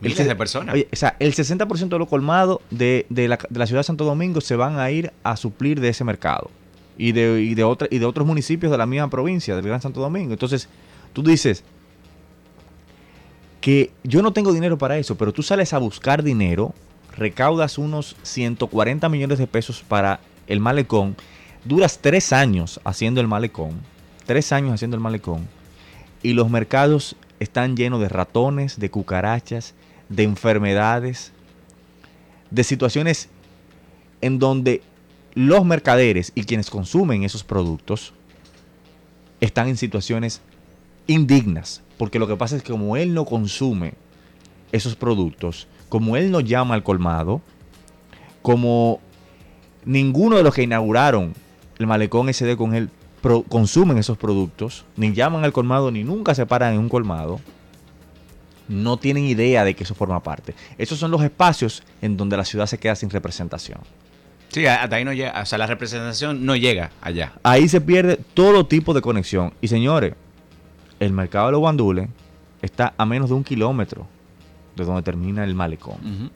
Miles 0.00 0.16
se- 0.18 0.24
de 0.24 0.36
personas. 0.36 0.74
Oye, 0.74 0.88
o 0.92 0.96
sea, 0.96 1.16
el 1.18 1.34
60% 1.34 1.88
de 1.88 1.98
los 1.98 2.08
colmados 2.08 2.60
de, 2.70 3.06
de 3.08 3.28
la, 3.28 3.38
de 3.48 3.58
la 3.58 3.66
ciudad 3.66 3.80
de 3.80 3.84
Santo 3.84 4.04
Domingo 4.04 4.40
se 4.40 4.56
van 4.56 4.78
a 4.78 4.90
ir 4.90 5.12
a 5.22 5.36
suplir 5.36 5.80
de 5.80 5.88
ese 5.88 6.04
mercado. 6.04 6.50
Y 6.98 7.12
de, 7.12 7.42
y 7.42 7.54
de, 7.54 7.64
otra- 7.64 7.88
y 7.90 7.98
de 7.98 8.06
otros 8.06 8.26
municipios 8.26 8.72
de 8.72 8.78
la 8.78 8.86
misma 8.86 9.10
provincia, 9.10 9.54
del 9.54 9.64
Gran 9.66 9.82
Santo 9.82 10.00
Domingo. 10.00 10.32
Entonces, 10.32 10.68
tú 11.12 11.22
dices 11.22 11.62
que 13.60 13.90
yo 14.04 14.22
no 14.22 14.32
tengo 14.32 14.52
dinero 14.52 14.78
para 14.78 14.96
eso, 14.98 15.16
pero 15.16 15.32
tú 15.32 15.42
sales 15.42 15.72
a 15.72 15.78
buscar 15.78 16.22
dinero, 16.22 16.74
recaudas 17.16 17.78
unos 17.78 18.16
140 18.22 19.08
millones 19.08 19.38
de 19.38 19.46
pesos 19.46 19.82
para 19.86 20.20
el 20.46 20.60
malecón, 20.60 21.16
duras 21.64 21.98
tres 22.00 22.32
años 22.32 22.80
haciendo 22.84 23.20
el 23.20 23.26
malecón, 23.28 23.72
tres 24.24 24.52
años 24.52 24.74
haciendo 24.74 24.96
el 24.96 25.02
malecón, 25.02 25.48
y 26.22 26.32
los 26.34 26.48
mercados 26.50 27.16
están 27.40 27.76
llenos 27.76 28.00
de 28.00 28.08
ratones, 28.08 28.78
de 28.78 28.90
cucarachas, 28.90 29.74
de 30.08 30.22
enfermedades, 30.22 31.32
de 32.50 32.64
situaciones 32.64 33.28
en 34.20 34.38
donde 34.38 34.82
los 35.34 35.64
mercaderes 35.64 36.32
y 36.34 36.44
quienes 36.44 36.70
consumen 36.70 37.24
esos 37.24 37.44
productos 37.44 38.12
están 39.40 39.68
en 39.68 39.76
situaciones 39.76 40.40
indignas, 41.06 41.82
porque 41.98 42.18
lo 42.18 42.26
que 42.26 42.36
pasa 42.36 42.56
es 42.56 42.62
que 42.62 42.72
como 42.72 42.96
él 42.96 43.14
no 43.14 43.24
consume 43.24 43.94
esos 44.72 44.96
productos, 44.96 45.68
como 45.88 46.16
él 46.16 46.30
no 46.30 46.40
llama 46.40 46.74
al 46.74 46.82
colmado, 46.82 47.42
como 48.42 49.00
ninguno 49.84 50.36
de 50.36 50.42
los 50.42 50.54
que 50.54 50.62
inauguraron 50.62 51.34
el 51.78 51.86
malecón 51.86 52.32
SD 52.32 52.56
con 52.56 52.74
él 52.74 52.90
consumen 53.48 53.98
esos 53.98 54.16
productos, 54.16 54.84
ni 54.96 55.12
llaman 55.12 55.44
al 55.44 55.52
colmado, 55.52 55.90
ni 55.90 56.04
nunca 56.04 56.34
se 56.34 56.46
paran 56.46 56.74
en 56.74 56.80
un 56.80 56.88
colmado, 56.88 57.40
no 58.68 58.96
tienen 58.96 59.24
idea 59.24 59.64
de 59.64 59.74
que 59.74 59.84
eso 59.84 59.94
forma 59.94 60.22
parte. 60.22 60.54
Esos 60.78 60.98
son 60.98 61.10
los 61.10 61.22
espacios 61.22 61.82
en 62.02 62.16
donde 62.16 62.36
la 62.36 62.44
ciudad 62.44 62.66
se 62.66 62.78
queda 62.78 62.94
sin 62.94 63.10
representación. 63.10 63.80
Sí, 64.48 64.66
hasta 64.66 64.96
ahí 64.96 65.04
no 65.04 65.12
llega. 65.12 65.40
O 65.40 65.46
sea, 65.46 65.58
la 65.58 65.66
representación 65.66 66.44
no 66.44 66.56
llega 66.56 66.90
allá. 67.00 67.32
Ahí 67.42 67.68
se 67.68 67.80
pierde 67.80 68.18
todo 68.34 68.66
tipo 68.66 68.94
de 68.94 69.02
conexión. 69.02 69.52
Y 69.60 69.68
señores, 69.68 70.14
el 71.00 71.12
mercado 71.12 71.46
de 71.46 71.52
los 71.52 71.60
guandules 71.60 72.08
está 72.62 72.94
a 72.96 73.06
menos 73.06 73.28
de 73.28 73.34
un 73.34 73.44
kilómetro 73.44 74.06
de 74.74 74.84
donde 74.84 75.02
termina 75.02 75.44
el 75.44 75.54
malecón. 75.54 76.30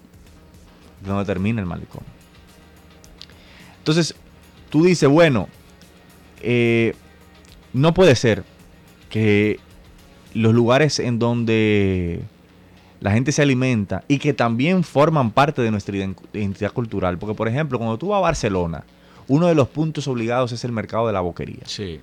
De 1.03 1.09
donde 1.09 1.25
termina 1.25 1.61
el 1.61 1.67
malecón. 1.67 2.03
Entonces, 3.79 4.15
tú 4.69 4.85
dices, 4.85 5.09
bueno, 5.09 5.49
eh, 6.43 6.95
no 7.73 7.95
puede 7.95 8.15
ser 8.17 8.45
que 9.09 9.59
los 10.35 10.55
lugares 10.55 10.99
en 10.99 11.19
donde 11.19 12.21
la 13.01 13.13
gente 13.13 13.33
se 13.33 13.43
alimenta 13.43 14.05
y 14.09 14.19
que 14.19 14.33
también 14.35 14.85
forman 14.85 15.31
parte 15.31 15.63
de 15.63 15.71
nuestra 15.71 15.97
iden- 15.97 16.17
identidad 16.33 16.73
cultural. 16.73 17.19
Porque, 17.19 17.35
por 17.35 17.49
ejemplo, 17.49 17.79
cuando 17.79 17.99
tú 17.99 18.09
vas 18.09 18.19
a 18.19 18.21
Barcelona, 18.23 18.85
uno 19.29 19.47
de 19.47 19.55
los 19.55 19.69
puntos 19.69 20.07
obligados 20.09 20.53
es 20.53 20.65
el 20.65 20.73
mercado 20.73 21.07
de 21.07 21.13
la 21.13 21.21
boquería. 21.21 21.63
Sí. 21.65 22.01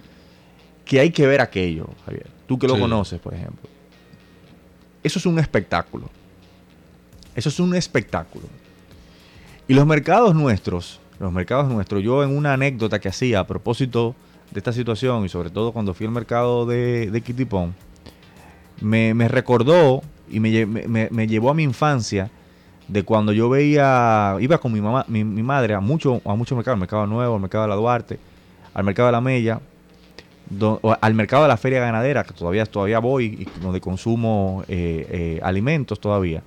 Que 0.86 1.00
hay 1.00 1.12
que 1.12 1.28
ver 1.28 1.42
aquello, 1.42 1.88
Javier. 2.06 2.28
Tú 2.48 2.58
que 2.58 2.68
lo 2.68 2.76
Sí. 2.76 2.82
conoces, 2.82 3.20
por 3.20 3.34
ejemplo. 3.34 3.70
Eso 5.04 5.20
es 5.20 5.26
un 5.26 5.38
espectáculo. 5.40 6.10
Eso 7.36 7.50
es 7.50 7.60
un 7.60 7.76
espectáculo. 7.76 8.46
Y 9.68 9.74
los 9.74 9.86
mercados 9.86 10.34
nuestros, 10.34 11.00
los 11.20 11.32
mercados 11.32 11.68
nuestros, 11.68 12.02
yo 12.02 12.24
en 12.24 12.36
una 12.36 12.54
anécdota 12.54 13.00
que 13.00 13.10
hacía 13.10 13.42
a 13.42 13.48
propósito 13.48 14.16
de 14.52 14.60
esta 14.60 14.72
situación 14.72 15.26
y 15.26 15.30
sobre 15.30 15.50
todo 15.50 15.72
cuando 15.74 15.94
fui 15.94 16.06
al 16.06 16.13
mercado 16.13 16.66
de, 16.66 17.12
de 17.12 17.22
Quitipón, 17.22 17.76
me, 18.82 19.13
me 19.13 19.28
recordó 19.28 20.02
y 20.30 20.40
me, 20.40 20.66
me- 20.66 21.10
me- 21.12 21.28
llevó 21.28 21.50
a 21.50 21.54
mi 21.54 21.63
infancia 21.63 22.30
de 22.88 23.04
cuando 23.04 23.32
yo 23.34 23.50
veía, 23.50 24.36
iba 24.40 24.58
con 24.60 24.72
mi 24.72 24.82
mamá, 24.82 25.06
mi, 25.08 25.24
mi 25.24 25.44
madre 25.44 25.74
a 25.74 25.80
mucho, 25.80 26.22
a 26.26 26.36
muchos 26.36 26.56
mercados, 26.56 26.76
al 26.76 26.80
mercado 26.80 27.06
nuevo, 27.08 27.36
al 27.36 27.42
mercado 27.42 27.63
de 27.63 27.70
la 27.70 27.76
Duarte, 27.76 28.20
al 28.74 28.84
mercado 28.84 29.08
de 29.08 29.12
la 29.12 29.22
Mella, 29.22 29.60
al 31.02 31.13
mercado 31.13 31.44
de 31.44 31.50
la 31.50 31.58
feria 31.58 31.80
ganadera, 31.82 32.24
que 32.24 32.34
todavía, 32.34 32.66
todavía 32.66 33.00
voy 33.00 33.26
y 33.26 33.62
donde 33.62 33.82
consumo 33.82 34.63
eh, 34.68 35.08
eh, 35.10 35.40
alimentos 35.44 36.00
todavía. 36.00 36.42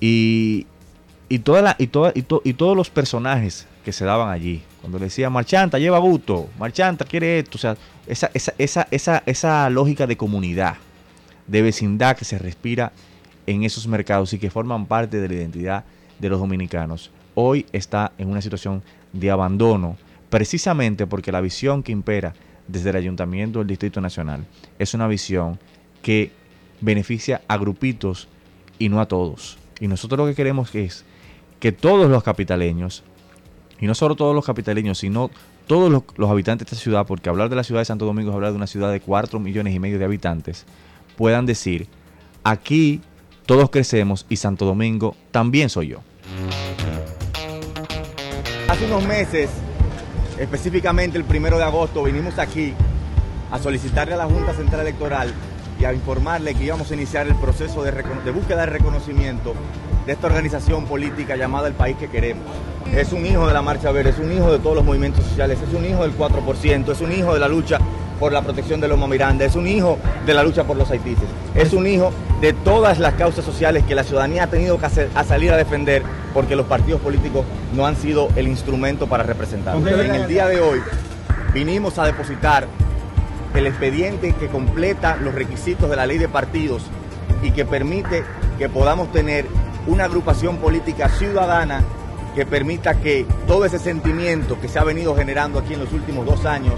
Y, 0.00 0.66
y, 1.28 1.38
toda 1.40 1.62
la, 1.62 1.76
y, 1.78 1.86
toda, 1.88 2.12
y, 2.14 2.22
to- 2.22 2.42
y 2.44 2.54
todos 2.54 2.76
los 2.76 2.90
personajes 2.90 3.66
que 3.84 3.92
se 3.92 4.04
daban 4.04 4.30
allí. 4.30 4.62
Cuando 4.80 4.98
le 4.98 5.06
decía, 5.06 5.30
Marchanta, 5.30 5.78
lleva 5.78 5.98
gusto, 5.98 6.48
Marchanta 6.58 7.04
quiere 7.04 7.38
esto. 7.38 7.56
O 7.56 7.60
sea, 7.60 7.76
esa, 8.06 8.30
esa, 8.34 8.54
esa, 8.58 8.88
esa, 8.90 9.22
esa 9.26 9.70
lógica 9.70 10.06
de 10.06 10.16
comunidad, 10.16 10.76
de 11.46 11.62
vecindad 11.62 12.16
que 12.16 12.24
se 12.24 12.38
respira 12.38 12.92
en 13.46 13.64
esos 13.64 13.86
mercados 13.86 14.32
y 14.32 14.38
que 14.38 14.50
forman 14.50 14.86
parte 14.86 15.20
de 15.20 15.28
la 15.28 15.34
identidad 15.34 15.84
de 16.18 16.28
los 16.28 16.38
dominicanos, 16.40 17.10
hoy 17.34 17.66
está 17.72 18.12
en 18.18 18.30
una 18.30 18.40
situación 18.40 18.82
de 19.12 19.30
abandono, 19.30 19.96
precisamente 20.30 21.06
porque 21.06 21.32
la 21.32 21.40
visión 21.40 21.82
que 21.82 21.92
impera 21.92 22.34
desde 22.68 22.90
el 22.90 22.96
Ayuntamiento 22.96 23.58
del 23.58 23.68
Distrito 23.68 24.00
Nacional 24.00 24.44
es 24.78 24.94
una 24.94 25.06
visión 25.06 25.58
que 26.02 26.32
beneficia 26.80 27.42
a 27.48 27.56
grupitos 27.56 28.28
y 28.78 28.88
no 28.88 29.00
a 29.00 29.06
todos. 29.06 29.58
Y 29.80 29.88
nosotros 29.88 30.18
lo 30.18 30.26
que 30.26 30.34
queremos 30.34 30.74
es 30.74 31.04
que 31.64 31.72
todos 31.72 32.10
los 32.10 32.22
capitaleños, 32.22 33.04
y 33.80 33.86
no 33.86 33.94
solo 33.94 34.16
todos 34.16 34.34
los 34.34 34.44
capitaleños, 34.44 34.98
sino 34.98 35.30
todos 35.66 35.90
los, 35.90 36.30
habitantes 36.30 36.66
de 36.66 36.74
esta 36.74 36.82
ciudad, 36.82 37.06
porque 37.06 37.30
hablar 37.30 37.48
de 37.48 37.56
la 37.56 37.64
ciudad 37.64 37.80
de 37.80 37.86
Santo 37.86 38.04
Domingo 38.04 38.28
es 38.28 38.34
hablar 38.34 38.50
de 38.50 38.56
una 38.58 38.66
ciudad 38.66 38.92
de 38.92 39.00
4 39.00 39.40
millones 39.40 39.74
y 39.74 39.78
medio 39.78 39.98
de 39.98 40.04
habitantes, 40.04 40.66
puedan 41.16 41.46
decir, 41.46 41.88
aquí 42.42 43.00
todos 43.46 43.70
crecemos 43.70 44.26
y 44.28 44.36
Santo 44.36 44.66
Domingo 44.66 45.16
también 45.30 45.70
soy 45.70 45.88
yo. 45.88 46.00
Hace 48.68 48.84
unos 48.84 49.06
meses, 49.06 49.48
específicamente 50.38 51.16
el 51.16 51.24
primero 51.24 51.56
de 51.56 51.64
agosto, 51.64 52.02
vinimos 52.02 52.38
aquí 52.38 52.74
a 53.50 53.58
solicitarle 53.58 54.12
a 54.12 54.18
la 54.18 54.26
Junta 54.26 54.52
Central 54.52 54.82
Electoral 54.82 55.32
y 55.80 55.86
a 55.86 55.94
informarle 55.94 56.54
que 56.54 56.64
íbamos 56.64 56.90
a 56.90 56.94
iniciar 56.94 57.26
el 57.26 57.36
proceso 57.36 57.82
de, 57.82 57.90
de 57.90 58.30
búsqueda 58.32 58.60
de 58.60 58.66
reconocimiento 58.66 59.54
de 60.06 60.12
esta 60.12 60.26
organización 60.26 60.84
política 60.84 61.36
llamada 61.36 61.68
El 61.68 61.74
País 61.74 61.96
que 61.98 62.08
Queremos. 62.08 62.44
Es 62.94 63.12
un 63.12 63.24
hijo 63.26 63.46
de 63.46 63.54
la 63.54 63.62
Marcha 63.62 63.90
Verde, 63.90 64.10
es 64.10 64.18
un 64.18 64.30
hijo 64.32 64.52
de 64.52 64.58
todos 64.58 64.76
los 64.76 64.84
movimientos 64.84 65.24
sociales, 65.24 65.58
es 65.66 65.74
un 65.74 65.84
hijo 65.84 66.02
del 66.02 66.16
4%, 66.16 66.92
es 66.92 67.00
un 67.00 67.12
hijo 67.12 67.32
de 67.34 67.40
la 67.40 67.48
lucha 67.48 67.78
por 68.20 68.32
la 68.32 68.42
protección 68.42 68.80
de 68.80 68.86
Loma 68.88 69.06
Miranda, 69.08 69.44
es 69.44 69.56
un 69.56 69.66
hijo 69.66 69.98
de 70.26 70.34
la 70.34 70.42
lucha 70.44 70.64
por 70.64 70.76
los 70.76 70.90
haitises, 70.90 71.24
es 71.54 71.72
un 71.72 71.86
hijo 71.86 72.12
de 72.40 72.52
todas 72.52 72.98
las 72.98 73.14
causas 73.14 73.44
sociales 73.44 73.82
que 73.88 73.94
la 73.94 74.04
ciudadanía 74.04 74.44
ha 74.44 74.46
tenido 74.46 74.78
que 74.78 74.86
hacer- 74.86 75.10
a 75.14 75.24
salir 75.24 75.50
a 75.52 75.56
defender 75.56 76.02
porque 76.32 76.54
los 76.54 76.66
partidos 76.66 77.00
políticos 77.00 77.44
no 77.74 77.86
han 77.86 77.96
sido 77.96 78.28
el 78.36 78.46
instrumento 78.46 79.06
para 79.08 79.24
representarlos. 79.24 79.82
En 79.90 80.14
el 80.14 80.28
día 80.28 80.46
de 80.46 80.60
hoy 80.60 80.80
vinimos 81.52 81.98
a 81.98 82.04
depositar 82.06 82.66
el 83.54 83.66
expediente 83.66 84.32
que 84.34 84.48
completa 84.48 85.16
los 85.16 85.34
requisitos 85.34 85.88
de 85.88 85.96
la 85.96 86.06
ley 86.06 86.18
de 86.18 86.28
partidos 86.28 86.82
y 87.42 87.50
que 87.52 87.64
permite 87.64 88.24
que 88.58 88.68
podamos 88.68 89.10
tener 89.12 89.46
una 89.86 90.04
agrupación 90.04 90.58
política 90.58 91.08
ciudadana 91.08 91.82
que 92.34 92.44
permita 92.44 93.00
que 93.00 93.26
todo 93.46 93.64
ese 93.64 93.78
sentimiento 93.78 94.60
que 94.60 94.68
se 94.68 94.78
ha 94.78 94.84
venido 94.84 95.14
generando 95.14 95.58
aquí 95.58 95.74
en 95.74 95.80
los 95.80 95.92
últimos 95.92 96.26
dos 96.26 96.44
años 96.44 96.74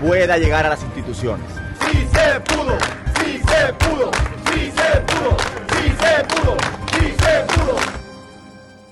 pueda 0.00 0.36
llegar 0.38 0.66
a 0.66 0.70
las 0.70 0.82
instituciones. 0.82 1.46
Sí 1.90 2.06
se 2.12 2.40
pudo, 2.40 2.78
sí 3.22 3.38
se 3.38 3.72
pudo, 3.74 4.10
sí 4.52 4.72
se 4.74 5.00
pudo, 5.00 5.36
sí 5.72 5.92
se 6.00 6.24
pudo, 6.24 6.56
sí 6.92 7.14
se 7.18 7.54
pudo. 7.54 7.76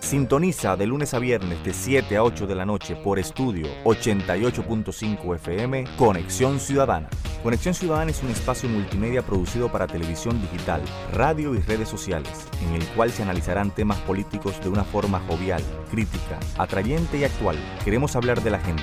Sintoniza 0.00 0.76
de 0.76 0.86
lunes 0.86 1.14
a 1.14 1.18
viernes 1.18 1.64
de 1.64 1.72
7 1.72 2.16
a 2.16 2.22
8 2.22 2.46
de 2.46 2.54
la 2.54 2.64
noche 2.64 2.94
por 2.94 3.18
estudio 3.18 3.66
88.5 3.84 5.34
FM 5.34 5.84
Conexión 5.98 6.60
Ciudadana. 6.60 7.08
Conexión 7.46 7.74
Ciudadana 7.74 8.10
es 8.10 8.24
un 8.24 8.30
espacio 8.30 8.68
multimedia 8.68 9.22
producido 9.22 9.70
para 9.70 9.86
televisión 9.86 10.40
digital, 10.40 10.82
radio 11.12 11.54
y 11.54 11.60
redes 11.60 11.88
sociales, 11.88 12.48
en 12.60 12.74
el 12.74 12.84
cual 12.88 13.12
se 13.12 13.22
analizarán 13.22 13.70
temas 13.70 13.98
políticos 13.98 14.60
de 14.60 14.68
una 14.68 14.82
forma 14.82 15.20
jovial, 15.28 15.62
crítica, 15.88 16.40
atrayente 16.58 17.18
y 17.18 17.22
actual. 17.22 17.56
Queremos 17.84 18.16
hablar 18.16 18.42
de 18.42 18.50
la 18.50 18.58
gente, 18.58 18.82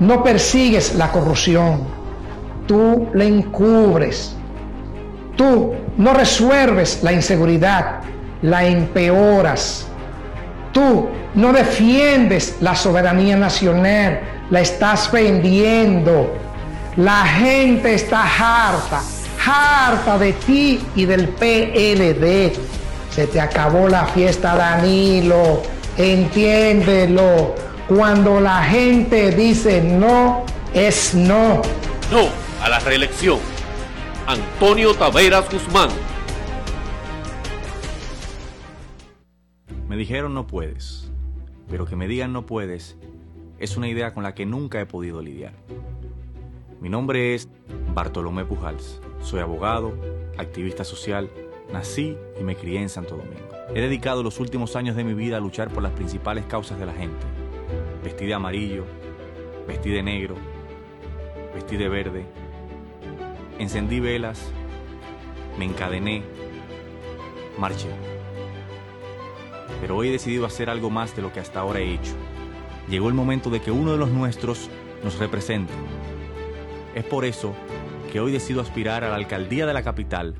no 0.00 0.22
persigues 0.24 0.94
la 0.94 1.12
corrupción. 1.12 1.82
Tú 2.66 3.08
la 3.14 3.24
encubres. 3.24 4.34
Tú 5.36 5.74
no 5.96 6.14
resuelves 6.14 7.00
la 7.02 7.12
inseguridad, 7.12 8.00
la 8.42 8.64
empeoras. 8.64 9.86
Tú 10.72 11.08
no 11.34 11.52
defiendes 11.52 12.56
la 12.60 12.74
soberanía 12.74 13.36
nacional, 13.36 14.20
la 14.50 14.60
estás 14.60 15.10
vendiendo. 15.12 16.34
La 16.96 17.24
gente 17.24 17.94
está 17.94 18.22
harta, 18.22 19.00
harta 19.46 20.18
de 20.18 20.32
ti 20.32 20.80
y 20.96 21.04
del 21.04 21.28
PLD. 21.28 22.52
Se 23.10 23.26
te 23.26 23.40
acabó 23.40 23.88
la 23.88 24.06
fiesta, 24.06 24.56
Danilo. 24.56 25.62
Entiéndelo. 25.96 27.69
Cuando 27.90 28.40
la 28.40 28.62
gente 28.62 29.32
dice 29.32 29.82
no, 29.82 30.44
es 30.72 31.12
no. 31.12 31.60
No 32.12 32.28
a 32.62 32.68
la 32.68 32.78
reelección. 32.78 33.40
Antonio 34.28 34.94
Taveras 34.94 35.50
Guzmán. 35.50 35.88
Me 39.88 39.96
dijeron 39.96 40.34
no 40.34 40.46
puedes, 40.46 41.10
pero 41.68 41.84
que 41.84 41.96
me 41.96 42.06
digan 42.06 42.32
no 42.32 42.46
puedes 42.46 42.96
es 43.58 43.76
una 43.76 43.88
idea 43.88 44.14
con 44.14 44.22
la 44.22 44.36
que 44.36 44.46
nunca 44.46 44.80
he 44.80 44.86
podido 44.86 45.20
lidiar. 45.20 45.54
Mi 46.80 46.90
nombre 46.90 47.34
es 47.34 47.48
Bartolomé 47.92 48.44
Pujals. 48.44 49.00
Soy 49.20 49.40
abogado, 49.40 49.96
activista 50.38 50.84
social, 50.84 51.28
nací 51.72 52.16
y 52.38 52.44
me 52.44 52.54
crié 52.54 52.82
en 52.82 52.88
Santo 52.88 53.16
Domingo. 53.16 53.48
He 53.74 53.80
dedicado 53.80 54.22
los 54.22 54.38
últimos 54.38 54.76
años 54.76 54.94
de 54.94 55.02
mi 55.02 55.14
vida 55.14 55.38
a 55.38 55.40
luchar 55.40 55.70
por 55.70 55.82
las 55.82 55.90
principales 55.90 56.44
causas 56.44 56.78
de 56.78 56.86
la 56.86 56.92
gente. 56.92 57.26
Vestí 58.02 58.26
de 58.26 58.34
amarillo, 58.34 58.84
vestí 59.66 59.90
de 59.90 60.02
negro, 60.02 60.36
vestí 61.54 61.76
de 61.76 61.88
verde, 61.88 62.24
encendí 63.58 64.00
velas, 64.00 64.50
me 65.58 65.66
encadené, 65.66 66.22
marché. 67.58 67.90
Pero 69.80 69.96
hoy 69.96 70.08
he 70.08 70.12
decidido 70.12 70.46
hacer 70.46 70.70
algo 70.70 70.88
más 70.88 71.14
de 71.14 71.22
lo 71.22 71.32
que 71.32 71.40
hasta 71.40 71.60
ahora 71.60 71.80
he 71.80 71.92
hecho. 71.92 72.12
Llegó 72.88 73.08
el 73.08 73.14
momento 73.14 73.50
de 73.50 73.60
que 73.60 73.70
uno 73.70 73.92
de 73.92 73.98
los 73.98 74.10
nuestros 74.10 74.70
nos 75.04 75.18
represente. 75.18 75.72
Es 76.94 77.04
por 77.04 77.24
eso 77.24 77.54
que 78.10 78.20
hoy 78.20 78.32
decido 78.32 78.60
aspirar 78.60 79.04
a 79.04 79.10
la 79.10 79.16
alcaldía 79.16 79.66
de 79.66 79.74
la 79.74 79.82
capital, 79.82 80.34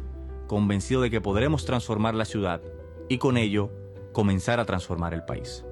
convencido 0.46 1.00
de 1.00 1.10
que 1.10 1.20
podremos 1.20 1.64
transformar 1.64 2.14
la 2.14 2.24
ciudad 2.24 2.60
y 3.08 3.18
con 3.18 3.36
ello 3.36 3.70
comenzar 4.12 4.60
a 4.60 4.64
transformar 4.64 5.14
el 5.14 5.24
país. 5.24 5.64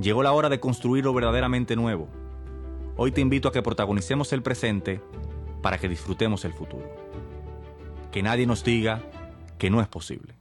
Llegó 0.00 0.24
la 0.24 0.32
hora 0.32 0.48
de 0.48 0.58
construir 0.58 1.04
lo 1.04 1.14
verdaderamente 1.14 1.76
nuevo. 1.76 2.08
Hoy 2.96 3.12
te 3.12 3.20
invito 3.20 3.48
a 3.48 3.52
que 3.52 3.62
protagonicemos 3.62 4.32
el 4.32 4.42
presente 4.42 5.00
para 5.62 5.78
que 5.78 5.88
disfrutemos 5.88 6.44
el 6.44 6.52
futuro. 6.52 6.84
Que 8.10 8.22
nadie 8.22 8.44
nos 8.46 8.64
diga 8.64 9.02
que 9.56 9.70
no 9.70 9.80
es 9.80 9.86
posible. 9.86 10.34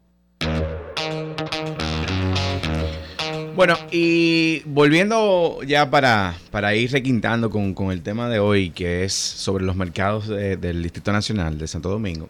Bueno, 3.56 3.76
y 3.92 4.63
volviendo 4.66 5.62
ya 5.62 5.92
para, 5.92 6.36
para 6.50 6.74
ir 6.74 6.92
requintando 6.92 7.52
con, 7.52 7.76
con, 7.76 7.92
el 7.92 8.02
tema 8.02 8.28
de 8.28 8.39
hoy, 8.39 8.72
que 8.72 9.04
es 9.04 9.13
sobre 9.13 9.63
los 9.63 9.76
mercados 9.76 10.28
de, 10.28 10.58
del 10.58 10.82
Distrito 10.82 11.12
Nacional 11.12 11.60
de 11.60 11.68
Santo 11.68 11.89
Domingo, 11.89 12.28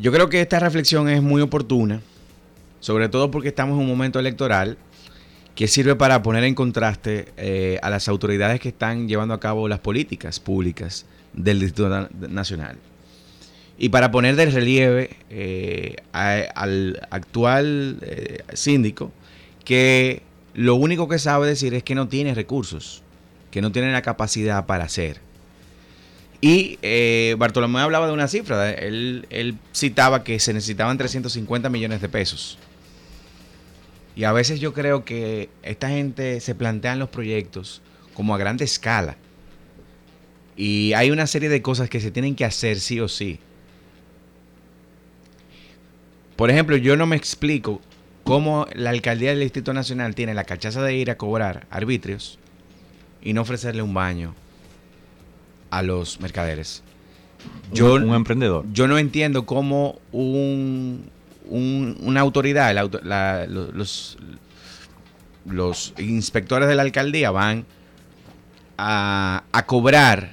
yo 0.00 0.10
creo 0.10 0.28
que 0.28 0.40
esta 0.40 0.58
reflexión 0.58 1.08
es 1.08 1.22
muy 1.22 1.40
oportuna, 1.40 2.00
sobre 2.80 3.08
todo 3.08 3.30
porque 3.30 3.48
estamos 3.48 3.76
en 3.76 3.82
un 3.82 3.88
momento 3.88 4.18
electoral 4.18 4.76
que 5.54 5.68
sirve 5.68 5.96
para 5.96 6.22
poner 6.22 6.44
en 6.44 6.54
contraste 6.54 7.26
eh, 7.36 7.78
a 7.82 7.90
las 7.90 8.08
autoridades 8.08 8.60
que 8.60 8.68
están 8.70 9.08
llevando 9.08 9.34
a 9.34 9.40
cabo 9.40 9.68
las 9.68 9.80
políticas 9.80 10.40
públicas 10.40 11.06
del 11.32 11.60
Distrito 11.60 12.08
Nacional. 12.28 12.78
Y 13.78 13.88
para 13.88 14.10
poner 14.10 14.36
de 14.36 14.46
relieve 14.46 15.16
eh, 15.30 15.96
al 16.12 17.00
actual 17.10 17.98
eh, 18.02 18.44
síndico, 18.52 19.10
que 19.64 20.22
lo 20.54 20.74
único 20.74 21.08
que 21.08 21.18
sabe 21.18 21.46
decir 21.46 21.74
es 21.74 21.82
que 21.82 21.94
no 21.94 22.08
tiene 22.08 22.34
recursos, 22.34 23.02
que 23.50 23.62
no 23.62 23.72
tiene 23.72 23.90
la 23.92 24.02
capacidad 24.02 24.66
para 24.66 24.84
hacer. 24.84 25.20
Y 26.40 26.78
eh, 26.82 27.36
Bartolomé 27.38 27.80
hablaba 27.80 28.06
de 28.06 28.12
una 28.12 28.28
cifra, 28.28 28.70
él, 28.70 29.56
citaba 29.74 30.24
que 30.24 30.38
se 30.40 30.54
necesitaban 30.54 30.96
350 30.96 31.68
millones 31.68 32.00
de 32.00 32.08
pesos. 32.08 32.58
Y 34.16 34.24
a 34.24 34.32
veces 34.32 34.60
yo 34.60 34.72
creo 34.72 35.04
que 35.04 35.48
esta 35.62 35.88
gente 35.88 36.40
se 36.40 36.54
plantean 36.54 36.98
los 36.98 37.08
proyectos 37.08 37.82
como 38.14 38.34
a 38.34 38.38
grande 38.38 38.64
escala. 38.64 39.16
Y 40.56 40.92
hay 40.92 41.10
una 41.10 41.26
serie 41.26 41.48
de 41.48 41.62
cosas 41.62 41.88
que 41.88 42.00
se 42.00 42.10
tienen 42.10 42.34
que 42.34 42.44
hacer 42.44 42.80
sí 42.80 43.00
o 43.00 43.08
sí. 43.08 43.38
Por 46.36 46.50
ejemplo, 46.50 46.76
yo 46.76 46.96
no 46.96 47.06
me 47.06 47.16
explico 47.16 47.80
cómo 48.24 48.66
la 48.74 48.90
alcaldía 48.90 49.30
del 49.30 49.40
Distrito 49.40 49.72
Nacional 49.72 50.14
tiene 50.14 50.34
la 50.34 50.44
cachaza 50.44 50.82
de 50.82 50.94
ir 50.94 51.10
a 51.10 51.16
cobrar 51.16 51.66
arbitrios 51.70 52.38
y 53.22 53.32
no 53.32 53.42
ofrecerle 53.42 53.82
un 53.82 53.94
baño 53.94 54.34
a 55.70 55.82
los 55.82 56.20
mercaderes. 56.20 56.82
Yo, 57.72 57.94
un, 57.94 58.04
un 58.04 58.14
emprendedor. 58.14 58.66
Yo 58.72 58.86
no 58.86 58.98
entiendo 58.98 59.46
cómo 59.46 59.98
un, 60.12 61.10
un, 61.46 61.96
una 62.00 62.20
autoridad, 62.20 62.74
la, 63.02 63.46
los, 63.46 64.18
los 65.44 65.94
inspectores 65.98 66.68
de 66.68 66.74
la 66.74 66.82
alcaldía 66.82 67.30
van 67.30 67.66
a, 68.78 69.44
a 69.52 69.66
cobrar 69.66 70.32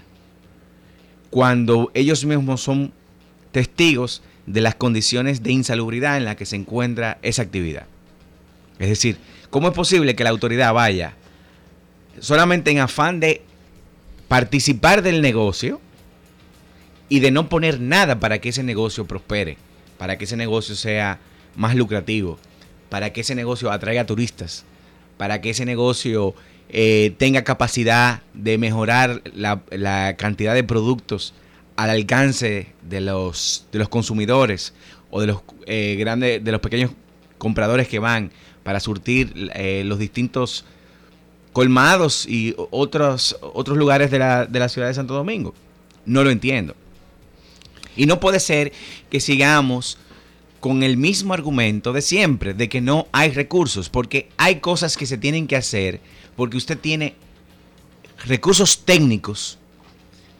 cuando 1.29 1.91
ellos 1.93 2.25
mismos 2.25 2.61
son 2.61 2.91
testigos 3.51 4.21
de 4.45 4.61
las 4.61 4.75
condiciones 4.75 5.43
de 5.43 5.51
insalubridad 5.51 6.17
en 6.17 6.25
las 6.25 6.35
que 6.35 6.45
se 6.45 6.55
encuentra 6.55 7.17
esa 7.21 7.41
actividad. 7.41 7.85
Es 8.79 8.89
decir, 8.89 9.17
¿cómo 9.49 9.67
es 9.67 9.73
posible 9.73 10.15
que 10.15 10.23
la 10.23 10.29
autoridad 10.29 10.73
vaya 10.73 11.13
solamente 12.19 12.71
en 12.71 12.79
afán 12.79 13.19
de 13.19 13.41
participar 14.27 15.01
del 15.01 15.21
negocio 15.21 15.81
y 17.09 17.19
de 17.19 17.31
no 17.31 17.49
poner 17.49 17.79
nada 17.79 18.19
para 18.19 18.39
que 18.39 18.49
ese 18.49 18.63
negocio 18.63 19.05
prospere, 19.05 19.57
para 19.97 20.17
que 20.17 20.25
ese 20.25 20.38
negocio 20.38 20.75
sea 20.75 21.19
más 21.55 21.75
lucrativo, 21.75 22.38
para 22.89 23.12
que 23.12 23.21
ese 23.21 23.36
negocio 23.36 23.71
atraiga 23.71 24.05
turistas, 24.05 24.65
para 25.17 25.41
que 25.41 25.49
ese 25.49 25.65
negocio 25.65 26.36
eh, 26.69 27.13
tenga 27.17 27.43
capacidad 27.43 28.21
de 28.33 28.57
mejorar 28.57 29.21
la, 29.33 30.15
cantidad 30.17 30.53
de 30.53 30.63
productos 30.63 31.33
al 31.75 31.89
alcance 31.89 32.73
de 32.81 33.01
los, 33.01 33.67
de 33.71 33.79
los 33.79 33.89
consumidores 33.89 34.73
o 35.10 35.21
de 35.21 35.27
los 35.27 35.41
eh, 35.65 35.95
grandes, 35.97 36.43
de 36.43 36.51
los 36.51 36.62
pequeños 36.62 36.91
compradores 37.38 37.88
que 37.88 37.99
van 37.99 38.31
para 38.63 38.79
surtir 38.79 39.51
eh, 39.55 39.83
los 39.86 39.99
distintos 39.99 40.65
colmados 41.53 42.27
y 42.27 42.53
otros, 42.71 43.38
otros 43.41 43.77
lugares 43.77 44.12
de 44.12 44.19
la, 44.19 44.45
de 44.45 44.60
la 44.60 44.69
ciudad 44.69 44.88
de 44.88 44.93
Santo 44.93 45.13
Domingo. 45.13 45.53
No 46.05 46.23
lo 46.23 46.29
entiendo. 46.29 46.75
Y 47.97 48.05
no 48.05 48.19
puede 48.19 48.39
ser 48.39 48.71
que 49.10 49.19
sigamos 49.19 49.97
con 50.60 50.83
el 50.83 50.97
mismo 50.97 51.33
argumento 51.33 51.93
de 51.93 52.01
siempre, 52.01 52.53
de 52.53 52.69
que 52.69 52.81
no 52.81 53.07
hay 53.12 53.31
recursos, 53.31 53.89
porque 53.89 54.29
hay 54.38 54.60
cosas 54.60 54.97
que 54.97 55.05
se 55.05 55.17
tienen 55.17 55.47
que 55.47 55.55
hacer, 55.55 55.99
porque 56.36 56.57
usted 56.57 56.77
tiene 56.77 57.15
recursos 58.25 58.83
técnicos 58.86 59.60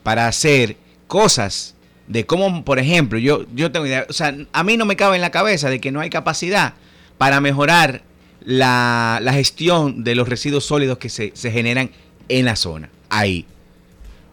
para 0.04 0.28
hacer 0.28 0.78
cosas 1.08 1.76
de 2.08 2.26
cómo, 2.26 2.64
por 2.64 2.80
ejemplo, 2.80 3.20
yo, 3.20 3.46
yo 3.54 3.72
tengo 3.72 3.86
idea, 3.86 4.06
o 4.10 4.14
sea, 4.14 4.36
a 4.52 4.64
mí 4.64 4.78
no 4.78 4.86
me 4.86 4.96
cabe 4.96 5.16
en 5.16 5.22
la 5.22 5.32
cabeza 5.32 5.70
de 5.70 5.80
que 5.80 5.92
no 5.92 6.00
hay 6.00 6.10
capacidad 6.10 6.74
para 7.18 7.42
mejorar 7.42 8.04
la, 8.42 9.20
la 9.22 9.34
gestión 9.34 10.04
de 10.04 10.16
los 10.16 10.30
residuos 10.30 10.66
sólidos 10.66 10.98
que 10.98 11.10
se, 11.10 11.32
se, 11.36 11.52
generan 11.52 11.92
en 12.30 12.46
la 12.46 12.56
zona. 12.56 12.90
Ahí. 13.10 13.46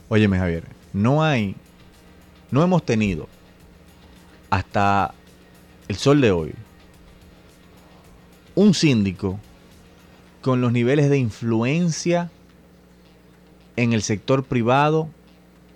Óyeme, 0.08 0.38
Javier, 0.38 0.64
no 0.92 1.24
hay, 1.24 1.56
no 2.54 2.62
hemos 2.62 2.86
tenido 2.86 3.28
hasta 4.48 5.12
el 5.88 5.96
sol 5.96 6.20
de 6.20 6.30
hoy 6.30 6.54
un 8.54 8.74
síndico 8.74 9.40
con 10.40 10.60
los 10.60 10.70
niveles 10.70 11.10
de 11.10 11.18
influencia 11.18 12.30
en 13.74 13.92
el 13.92 14.02
sector 14.02 14.44
privado 14.44 15.08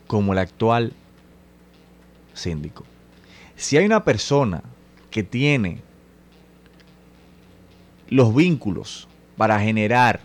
como 0.07 0.35
el 0.35 0.39
actual 0.39 0.93
síndico. 2.33 2.85
Si 3.57 3.77
hay 3.77 3.85
una 3.85 4.05
persona 4.05 4.63
que 5.11 5.25
tiene 5.25 5.81
los 8.09 8.33
vínculos 8.33 9.09
para 9.37 9.59
generar 9.59 10.21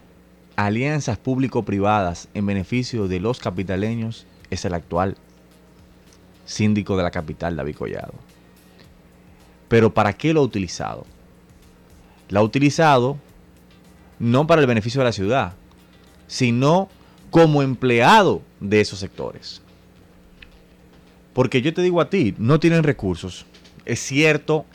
alianzas 0.56 1.18
público-privadas 1.18 2.28
en 2.36 2.45
beneficio 2.45 3.08
de 3.08 3.20
los 3.20 3.39
capitaleños, 3.39 4.28
es 4.51 4.66
el 4.66 4.76
actual 4.76 5.18
síndico 6.45 6.97
de 6.97 7.03
la 7.03 7.11
capital, 7.11 7.55
David 7.55 7.75
Collado. 7.75 8.13
Pero 9.67 9.93
¿para 9.93 10.13
qué 10.13 10.33
lo 10.33 10.41
ha 10.41 10.43
utilizado? 10.43 11.05
Lo 12.29 12.39
ha 12.39 12.43
utilizado 12.43 13.17
no 14.19 14.47
para 14.47 14.61
el 14.61 14.67
beneficio 14.67 14.99
de 14.99 15.05
la 15.05 15.11
ciudad, 15.11 15.53
sino 16.27 16.89
como 17.29 17.61
empleado 17.61 18.41
de 18.59 18.81
esos 18.81 18.99
sectores. 18.99 19.61
Porque 21.33 21.61
yo 21.61 21.73
te 21.73 21.81
digo 21.81 21.99
a 21.99 22.09
ti, 22.09 22.35
no 22.37 22.59
tienen 22.59 22.83
recursos. 22.83 23.45
Es 23.85 23.99
cierto 23.99 24.65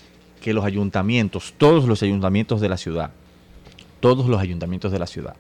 que 0.40 0.52
los 0.52 0.64
ayuntamientos, 0.64 1.54
todos 1.56 1.86
los 1.86 2.02
ayuntamientos 2.02 2.60
de 2.60 2.68
la 2.68 2.76
ciudad, 2.76 3.10
todos 4.00 4.26
los 4.26 4.40
ayuntamientos 4.40 4.92
de 4.92 4.98
la 4.98 5.06
ciudad, 5.06 5.36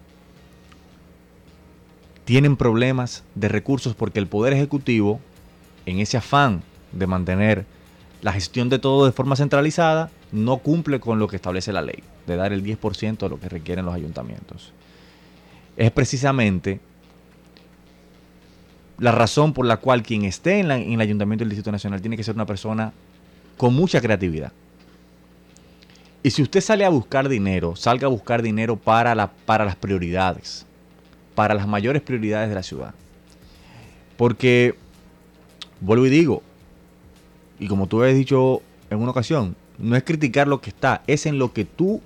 tienen 2.24 2.56
problemas 2.56 3.24
de 3.34 3.48
recursos 3.48 3.94
porque 3.94 4.18
el 4.18 4.26
Poder 4.26 4.52
Ejecutivo, 4.52 5.20
en 5.88 6.00
ese 6.00 6.18
afán 6.18 6.62
de 6.92 7.06
mantener 7.06 7.64
la 8.20 8.32
gestión 8.32 8.68
de 8.68 8.78
todo 8.78 9.06
de 9.06 9.12
forma 9.12 9.36
centralizada, 9.36 10.10
no 10.32 10.58
cumple 10.58 11.00
con 11.00 11.18
lo 11.18 11.28
que 11.28 11.36
establece 11.36 11.72
la 11.72 11.82
ley, 11.82 12.02
de 12.26 12.36
dar 12.36 12.52
el 12.52 12.62
10% 12.62 13.18
de 13.18 13.28
lo 13.28 13.40
que 13.40 13.48
requieren 13.48 13.86
los 13.86 13.94
ayuntamientos. 13.94 14.72
Es 15.76 15.90
precisamente 15.90 16.80
la 18.98 19.12
razón 19.12 19.52
por 19.52 19.64
la 19.64 19.78
cual 19.78 20.02
quien 20.02 20.24
esté 20.24 20.58
en, 20.58 20.70
el 20.70 21.00
Ayuntamiento 21.00 21.44
del 21.44 21.50
Distrito 21.50 21.72
Nacional 21.72 22.00
tiene 22.00 22.16
que 22.16 22.24
ser 22.24 22.34
una 22.34 22.46
persona 22.46 22.92
con 23.56 23.74
mucha 23.74 24.00
creatividad. 24.00 24.52
Y 26.22 26.30
si 26.30 26.42
usted 26.42 26.60
sale 26.60 26.84
a 26.84 26.88
buscar 26.88 27.28
dinero, 27.28 27.76
salga 27.76 28.08
a 28.08 28.10
buscar 28.10 28.42
dinero 28.42 28.76
para, 28.76 29.14
la, 29.14 29.30
para 29.30 29.64
las 29.64 29.76
prioridades, 29.76 30.66
para 31.34 31.54
las 31.54 31.66
mayores 31.66 32.02
prioridades 32.02 32.48
de 32.48 32.54
la 32.56 32.62
ciudad. 32.62 32.92
Porque, 34.16 34.74
vuelvo 35.80 36.06
y 36.06 36.10
digo, 36.10 36.42
y 37.58 37.68
como 37.68 37.86
tú 37.86 38.02
habías 38.02 38.16
dicho 38.16 38.62
en 38.90 38.98
una 38.98 39.10
ocasión, 39.10 39.56
no 39.78 39.96
es 39.96 40.02
criticar 40.02 40.48
lo 40.48 40.60
que 40.60 40.70
está, 40.70 41.02
es 41.06 41.26
en 41.26 41.38
lo 41.38 41.52
que 41.52 41.64
tú 41.64 42.00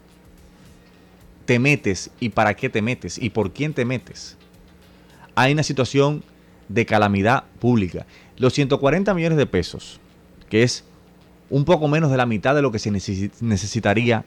te 1.45 1.59
metes 1.59 2.11
y 2.21 2.31
para 2.31 2.55
qué 2.55 2.69
te 2.69 2.83
metes 2.83 3.19
y 3.19 3.31
por 3.31 3.53
quién 3.53 3.75
te 3.75 3.85
metes. 3.85 4.37
Hay 5.35 5.53
una 5.53 5.63
situación 5.63 6.23
de 6.69 6.87
calamidad 6.87 7.45
pública. 7.59 8.07
Los 8.37 8.53
140 8.55 9.13
millones 9.15 9.39
de 9.39 9.47
pesos, 9.47 10.01
que 10.49 10.63
es 10.63 10.85
un 11.51 11.65
poco 11.65 11.89
menos 11.89 12.11
de 12.11 12.17
la 12.17 12.27
mitad 12.27 12.55
de 12.55 12.63
lo 12.63 12.73
que 12.73 12.79
se 12.79 12.91
necesitaría 12.91 14.25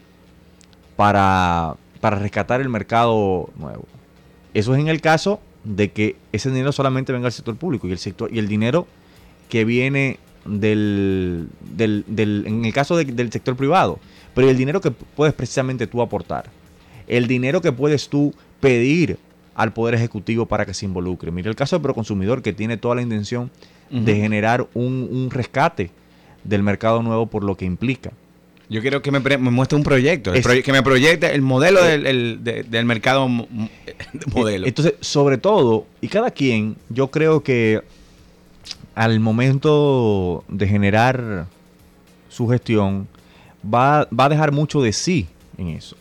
para, 0.95 1.75
para 2.01 2.19
rescatar 2.19 2.61
el 2.61 2.69
mercado 2.69 3.49
nuevo. 3.57 3.85
Eso 4.53 4.73
es 4.73 4.79
en 4.79 4.87
el 4.87 5.01
caso 5.01 5.39
de 5.63 5.91
que 5.91 6.15
ese 6.31 6.49
dinero 6.49 6.71
solamente 6.71 7.11
venga 7.11 7.27
al 7.27 7.33
sector 7.33 7.55
público 7.55 7.87
y 7.87 7.91
el 7.91 7.97
sector 7.97 8.31
y 8.31 8.39
el 8.39 8.47
dinero 8.47 8.87
que 9.49 9.65
viene 9.65 10.19
del, 10.45 11.49
del, 11.61 12.43
en 12.45 12.65
el 12.65 12.73
caso 12.73 12.97
del 12.97 13.31
sector 13.31 13.55
privado, 13.55 13.99
pero 14.33 14.49
el 14.49 14.57
dinero 14.57 14.81
que 14.81 14.91
puedes 14.91 15.33
precisamente 15.33 15.87
tú 15.87 16.01
aportar, 16.01 16.49
el 17.07 17.27
dinero 17.27 17.61
que 17.61 17.71
puedes 17.71 18.09
tú 18.09 18.33
pedir 18.59 19.17
al 19.55 19.73
Poder 19.73 19.95
Ejecutivo 19.95 20.45
para 20.45 20.65
que 20.65 20.73
se 20.73 20.85
involucre. 20.85 21.31
Mira 21.31 21.49
el 21.49 21.55
caso 21.55 21.77
del 21.77 21.83
Proconsumidor 21.83 22.41
que 22.41 22.53
tiene 22.53 22.77
toda 22.77 22.95
la 22.95 23.01
intención 23.01 23.49
de 23.89 24.15
generar 24.15 24.67
un, 24.73 25.29
rescate 25.31 25.91
del 26.43 26.63
mercado 26.63 27.01
nuevo 27.01 27.27
por 27.27 27.43
lo 27.43 27.55
que 27.55 27.65
implica. 27.65 28.11
Yo 28.67 28.81
quiero 28.81 29.01
que 29.03 29.11
me, 29.11 29.19
muestre 29.37 29.77
un 29.77 29.83
proyecto, 29.83 30.33
que 30.33 30.71
me 30.71 30.81
proyecte 30.81 31.33
el 31.33 31.43
modelo 31.43 31.83
del, 31.83 32.43
del 32.43 32.85
mercado 32.85 33.27
modelo. 34.33 34.67
Entonces, 34.67 34.95
sobre 35.01 35.37
todo, 35.37 35.85
y 36.01 36.07
cada 36.07 36.31
quien, 36.31 36.75
yo 36.89 37.11
creo 37.11 37.43
que 37.43 37.83
al 38.95 39.19
momento 39.19 40.43
de 40.47 40.67
generar 40.67 41.47
su 42.29 42.47
gestión, 42.47 43.07
va, 43.63 44.07
va 44.17 44.25
a 44.25 44.29
dejar 44.29 44.51
mucho 44.51 44.81
de 44.81 44.93
sí 44.93 45.27
en 45.57 45.69
eso. 45.69 45.95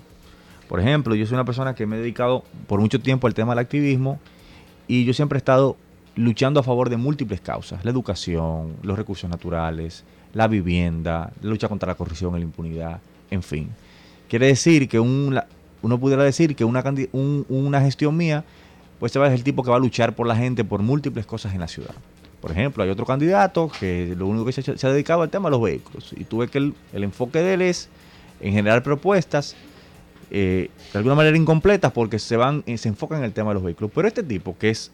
Por 0.69 0.81
ejemplo, 0.81 1.15
yo 1.15 1.27
soy 1.27 1.35
una 1.35 1.45
persona 1.45 1.75
que 1.75 1.87
me 1.87 1.97
he 1.97 1.99
dedicado 1.99 2.45
por 2.67 2.81
mucho 2.81 3.01
tiempo 3.01 3.27
al 3.27 3.35
tema 3.35 3.53
del 3.53 3.59
activismo 3.59 4.19
y 4.89 5.05
yo 5.05 5.13
siempre 5.13 5.37
he 5.37 5.39
estado 5.39 5.77
luchando 6.17 6.61
a 6.61 6.63
favor 6.63 6.91
de 6.91 6.97
múltiples 6.97 7.41
causas, 7.41 7.85
la 7.85 7.91
educación, 7.91 8.77
los 8.83 8.97
recursos 8.97 9.29
naturales, 9.29 10.05
la 10.33 10.49
vivienda, 10.49 11.33
la 11.43 11.51
lucha 11.51 11.69
contra 11.69 11.89
la 11.89 11.95
corrupción 11.95 12.35
y 12.37 12.39
la 12.39 12.45
impunidad, 12.45 13.01
en 13.31 13.43
fin. 13.43 13.71
Quiere 14.29 14.47
decir 14.47 14.89
que 14.89 15.01
un, 15.01 15.39
uno 15.83 15.99
pudiera 15.99 16.23
decir 16.23 16.57
que 16.57 16.65
una, 16.65 17.81
gestión 17.81 18.17
mía, 18.17 18.45
pues 18.99 19.13
se 19.13 19.19
va 19.19 19.27
a 19.27 19.35
el 19.35 19.45
tipo 19.45 19.63
que 19.63 19.71
va 19.71 19.77
a 19.77 19.81
luchar 19.81 20.15
por 20.15 20.27
la 20.27 20.37
gente 20.37 20.65
por 20.65 20.83
múltiples 20.83 21.27
cosas 21.27 21.55
en 21.55 21.61
la 21.61 21.69
ciudad. 21.69 21.95
Por 22.45 22.51
ejemplo, 22.51 22.85
hay 22.85 22.91
otro 22.91 23.07
candidato 23.07 23.71
que 23.81 24.15
lo 24.19 24.27
único 24.27 24.45
que 24.45 24.53
se, 24.53 24.71
ha 24.71 24.91
dedicado 24.91 25.23
al 25.23 25.31
tema 25.31 25.49
de 25.49 25.53
los 25.53 25.63
vehículos. 25.63 26.13
Y 26.15 26.25
tuve 26.25 26.49
que 26.49 26.59
el, 26.59 26.75
enfoque 26.93 27.39
de 27.39 27.55
él 27.55 27.63
es 27.63 27.89
en 28.39 28.53
generar 28.53 28.83
propuestas 28.83 29.57
eh, 30.31 30.69
de 30.93 30.99
alguna 30.99 31.15
manera 31.15 31.39
incompletas 31.39 31.91
porque 31.93 32.19
se 32.19 32.37
van 32.37 32.63
se 32.77 32.87
enfocan 32.87 33.21
en 33.21 33.25
el 33.25 33.33
tema 33.33 33.49
de 33.49 33.55
los 33.55 33.63
vehículos. 33.63 33.91
Pero 33.95 34.07
este 34.07 34.23
tipo, 34.23 34.59
que 34.59 34.69
es 34.69 34.91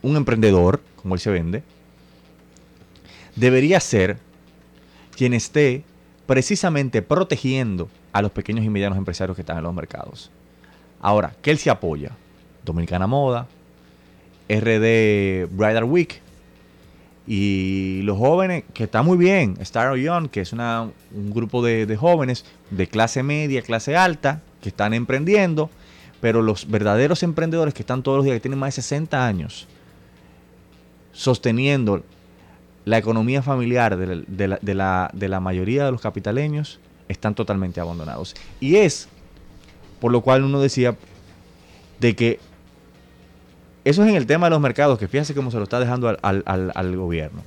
un 0.00 0.16
emprendedor, 0.16 0.80
como 1.02 1.14
él 1.14 1.20
se 1.20 1.30
vende, 1.30 1.62
debería 3.34 3.78
ser 3.78 4.16
quien 5.14 5.34
esté 5.34 5.84
precisamente 6.24 7.02
protegiendo 7.02 7.90
a 8.14 8.22
los 8.22 8.30
pequeños 8.30 8.64
y 8.64 8.70
medianos 8.70 8.96
empresarios 8.96 9.36
que 9.36 9.42
están 9.42 9.58
en 9.58 9.64
los 9.64 9.74
mercados. 9.74 10.30
Ahora, 11.02 11.34
¿qué 11.42 11.50
él 11.50 11.58
se 11.58 11.68
apoya? 11.68 12.12
Dominicana 12.64 13.06
Moda, 13.06 13.48
RD 14.48 15.46
Bridal 15.50 15.84
Week 15.84 16.22
y 17.26 18.02
los 18.02 18.18
jóvenes, 18.18 18.64
que 18.72 18.84
está 18.84 19.02
muy 19.02 19.16
bien, 19.18 19.56
Star 19.60 19.96
Young, 19.96 20.28
que 20.28 20.40
es 20.40 20.52
una, 20.52 20.90
un 21.14 21.30
grupo 21.32 21.64
de, 21.64 21.86
de 21.86 21.96
jóvenes 21.96 22.44
de 22.70 22.86
clase 22.86 23.22
media, 23.22 23.62
clase 23.62 23.96
alta, 23.96 24.42
que 24.60 24.68
están 24.68 24.94
emprendiendo, 24.94 25.70
pero 26.20 26.42
los 26.42 26.70
verdaderos 26.70 27.22
emprendedores 27.22 27.74
que 27.74 27.82
están 27.82 28.02
todos 28.02 28.18
los 28.18 28.24
días, 28.24 28.36
que 28.36 28.40
tienen 28.40 28.58
más 28.58 28.76
de 28.76 28.82
60 28.82 29.26
años, 29.26 29.66
sosteniendo 31.12 32.02
la 32.84 32.98
economía 32.98 33.42
familiar 33.42 33.96
de 33.96 34.74
la, 34.74 35.40
mayoría 35.40 35.84
de 35.84 35.90
los 35.90 36.00
capitaleños, 36.00 36.78
están 37.08 37.34
totalmente 37.34 37.80
abandonados. 37.80 38.34
Y 38.60 38.76
es 38.76 39.08
por 40.00 40.12
lo 40.12 40.20
cual 40.20 40.44
uno 40.44 40.60
decía 40.60 40.96
de 41.98 42.14
que 42.14 42.38
eso 43.86 44.02
es 44.02 44.08
en 44.08 44.16
el 44.16 44.26
tema 44.26 44.46
de 44.46 44.50
los 44.50 44.60
mercados, 44.60 44.98
que 44.98 45.06
fíjese 45.06 45.32
cómo 45.32 45.52
se 45.52 45.58
lo 45.58 45.62
está 45.62 45.78
dejando 45.78 46.08
al, 46.20 46.96
gobierno. 46.96 47.44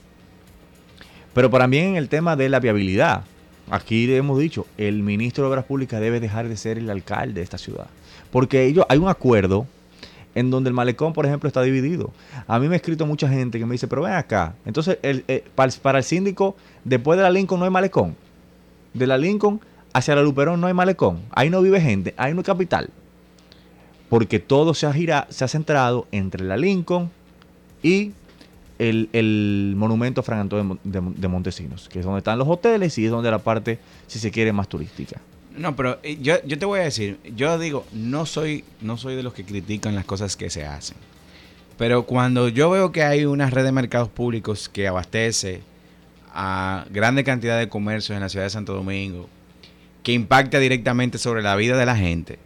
Pero 1.33 1.49
también 1.49 1.87
en 1.87 1.95
el 1.97 2.07
tema 2.07 2.37
de 2.37 2.47
la 2.47 2.61
viabilidad. 2.61 3.23
Aquí 3.69 4.09
hemos 4.15 4.39
dicho, 4.39 4.65
el 4.77 5.03
ministro 5.03 5.43
de 5.43 5.49
Obras 5.49 5.65
Públicas 5.65 5.99
debe 5.99 6.21
dejar 6.21 6.47
de 6.47 6.55
ser 6.55 6.77
el 6.77 6.89
alcalde 6.89 7.33
de 7.33 7.41
esta 7.41 7.57
ciudad. 7.57 7.87
Porque 8.31 8.65
ellos, 8.65 8.85
hay 8.87 8.99
un 8.99 9.09
acuerdo 9.09 9.67
en 10.33 10.49
donde 10.49 10.69
el 10.69 10.73
malecón, 10.73 11.11
por 11.11 11.25
ejemplo, 11.25 11.47
está 11.47 11.61
dividido. 11.61 12.13
A 12.47 12.57
mí 12.57 12.69
me 12.69 12.75
ha 12.75 12.77
escrito 12.77 13.05
mucha 13.05 13.27
gente 13.27 13.59
que 13.59 13.65
me 13.65 13.73
dice, 13.73 13.89
pero 13.89 14.03
ven 14.03 14.13
acá. 14.13 14.55
Entonces, 14.65 14.97
el, 15.01 15.25
eh, 15.27 15.43
para, 15.55 15.97
el 15.97 16.03
síndico, 16.05 16.55
después 16.85 17.17
de 17.17 17.23
la 17.23 17.31
Lincoln 17.31 17.59
no 17.59 17.65
hay 17.65 17.71
malecón. 17.71 18.15
De 18.93 19.07
la 19.07 19.17
Lincoln 19.17 19.59
hacia 19.91 20.15
la 20.15 20.21
Luperón 20.21 20.61
no 20.61 20.67
hay 20.67 20.73
malecón. 20.73 21.19
Ahí 21.31 21.49
no 21.49 21.61
vive 21.61 21.81
gente, 21.81 22.13
ahí 22.15 22.33
no 22.33 22.39
hay 22.39 22.45
capital. 22.45 22.89
Porque 24.10 24.39
todo 24.39 24.74
se 24.74 24.88
ha, 24.88 24.93
girado, 24.93 25.28
se 25.30 25.45
ha 25.45 25.47
centrado 25.47 26.07
entre 26.12 26.43
la 26.43 26.57
Lincoln 26.57 27.12
y 27.84 28.12
el, 28.80 29.74
monumento 29.76 30.24
Fran 30.24 30.39
Antonio 30.39 30.80
de, 30.84 31.28
Montesinos, 31.28 31.89
que 31.89 31.99
es 31.99 32.05
donde 32.05 32.20
están 32.20 32.39
los 32.39 32.47
hoteles 32.47 32.97
y 32.97 33.05
es 33.05 33.12
donde 33.12 33.30
la 33.30 33.39
parte, 33.39 33.80
si 34.07 34.20
se 34.20 34.32
quiere, 34.32 34.53
más 34.53 34.68
turística. 34.68 35.20
No, 35.55 35.76
pero 35.76 35.99
eh, 36.03 36.18
yo, 36.22 36.36
yo 36.45 36.57
te 36.57 36.66
voy 36.66 36.80
a 36.80 36.84
decir, 36.84 37.20
yo 37.36 37.57
digo, 37.60 37.86
no 37.91 38.26
soy, 38.26 38.64
no 38.82 38.97
soy 38.97 39.16
de 39.16 39.24
los 39.24 39.34
que 39.34 39.43
critican 39.43 39.95
las 39.95 40.05
cosas 40.05 40.36
que 40.36 40.49
se 40.49 40.66
hacen. 40.66 40.97
Pero 41.78 42.03
cuando 42.03 42.49
yo 42.49 42.70
veo 42.70 42.91
que 42.91 43.03
hay 43.03 43.26
una 43.26 43.49
red 43.49 43.64
de 43.64 43.72
mercados 43.72 44.10
públicos 44.10 44.70
que 44.70 44.88
abastece 44.88 45.62
a 46.34 46.86
grande 46.89 47.24
cantidad 47.24 47.57
de 47.57 47.70
comercios 47.70 48.16
en 48.16 48.22
la 48.22 48.30
ciudad 48.30 48.45
de 48.45 48.49
Santo 48.49 48.74
Domingo, 48.74 49.28
que 50.03 50.14
impacta 50.14 50.60
directamente 50.60 51.18
sobre 51.18 51.41
la 51.41 51.55
vida 51.55 51.78
de 51.78 51.86
la 51.86 51.95
gente, 51.95 52.39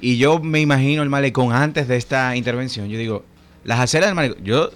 y 0.00 0.18
yo 0.18 0.40
me 0.40 0.60
imagino 0.60 1.02
el 1.02 1.08
malecón 1.08 1.52
antes 1.52 1.88
de 1.88 1.96
esta 1.96 2.36
intervención, 2.36 2.88
yo 2.88 2.98
digo, 2.98 3.24
las 3.64 3.80
aceras 3.80 4.08
del 4.08 4.14
malecón, 4.14 4.44
yo 4.44 4.70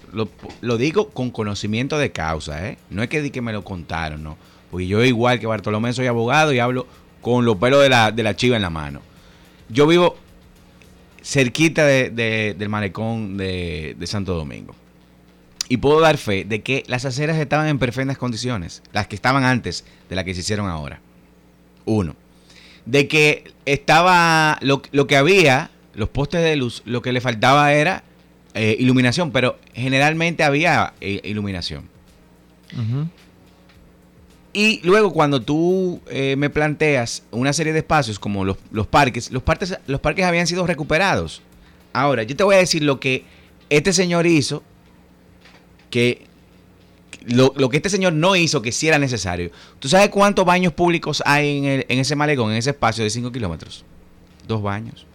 lo, 0.61 0.77
digo 0.77 1.09
con 1.09 1.29
conocimiento 1.29 1.97
de 1.97 2.11
causa, 2.11 2.67
¿eh? 2.67 2.77
No 2.89 3.03
es 3.03 3.09
que, 3.09 3.31
que 3.31 3.41
me 3.41 3.53
lo 3.53 3.63
contaron, 3.63 4.23
no. 4.23 4.37
Porque 4.71 4.87
yo 4.87 5.03
igual 5.03 5.39
que 5.39 5.47
Bartolomé 5.47 5.93
soy 5.93 6.07
abogado 6.07 6.53
y 6.53 6.59
hablo 6.59 6.87
con 7.21 7.45
los 7.45 7.57
pelos 7.57 7.81
de 7.81 7.89
la, 7.89 8.11
de 8.11 8.23
la 8.23 8.35
chiva 8.35 8.55
en 8.55 8.61
la 8.61 8.69
mano. 8.69 9.01
Yo 9.69 9.85
vivo 9.87 10.17
cerquita 11.23 11.85
de, 11.85 12.55
del 12.57 12.69
malecón 12.69 13.37
de, 13.37 13.95
Santo 14.05 14.33
Domingo. 14.35 14.75
y 15.67 15.77
puedo 15.77 15.99
dar 15.99 16.17
fe 16.17 16.45
de 16.45 16.61
que 16.61 16.83
las 16.87 17.05
aceras 17.05 17.37
estaban 17.37 17.67
en 17.67 17.77
perfectas 17.77 18.17
condiciones, 18.17 18.81
las 18.91 19.07
que 19.07 19.15
estaban 19.15 19.43
antes 19.43 19.85
de 20.09 20.15
las 20.15 20.25
que 20.25 20.33
se 20.33 20.39
hicieron 20.39 20.67
ahora. 20.67 20.99
Uno. 21.85 22.15
De 22.89 23.07
que 23.07 23.43
estaba 23.65 24.57
lo, 24.61 24.81
lo 24.91 25.05
que 25.05 25.15
había, 25.15 25.69
los 25.93 26.09
postes 26.09 26.41
de 26.41 26.55
luz, 26.55 26.81
lo 26.85 27.01
que 27.03 27.11
le 27.11 27.21
faltaba 27.21 27.71
era 27.73 28.03
eh, 28.55 28.75
iluminación, 28.79 29.31
pero 29.31 29.59
generalmente 29.73 30.43
había 30.43 30.93
eh, 31.01 31.21
iluminación. 31.23 31.87
Y 34.53 34.81
luego 34.83 35.13
cuando 35.13 35.41
tú 35.41 36.01
eh, 36.09 36.35
me 36.35 36.49
planteas 36.49 37.23
una 37.31 37.53
serie 37.53 37.73
de 37.73 37.79
espacios 37.79 38.17
como 38.17 38.43
los, 38.45 38.57
los 38.71 38.87
parques, 38.87 39.31
los 39.31 39.43
parques, 39.43 39.77
los 39.85 39.99
parques 39.99 40.25
habían 40.25 40.47
sido 40.47 40.65
recuperados. 40.65 41.41
Ahora, 41.93 42.23
yo 42.23 42.35
te 42.35 42.43
voy 42.43 42.55
a 42.55 42.59
decir 42.59 42.83
lo 42.83 42.99
que 42.99 43.23
este 43.69 43.93
señor 43.93 44.25
hizo, 44.25 44.63
que 45.91 46.25
lo, 47.27 47.53
lo 47.57 47.69
que 47.69 47.77
este 47.77 47.89
señor 47.89 48.13
no 48.13 48.35
hizo, 48.35 48.61
que 48.61 48.71
sí 48.71 48.87
era 48.87 48.97
necesario. 48.99 49.51
¿Tú 49.79 49.87
sabes 49.89 50.09
cuántos 50.09 50.45
baños 50.45 50.73
públicos 50.73 51.21
hay 51.25 51.57
en, 51.57 51.65
el- 51.65 51.85
en 51.89 51.99
ese 51.99 52.15
malecón, 52.15 52.51
en 52.51 52.57
ese 52.57 52.71
espacio 52.71 53.03
de 53.03 53.09
5 53.09 53.31
kilómetros? 53.31 53.83
Dos 54.47 54.61
baños. 54.61 55.05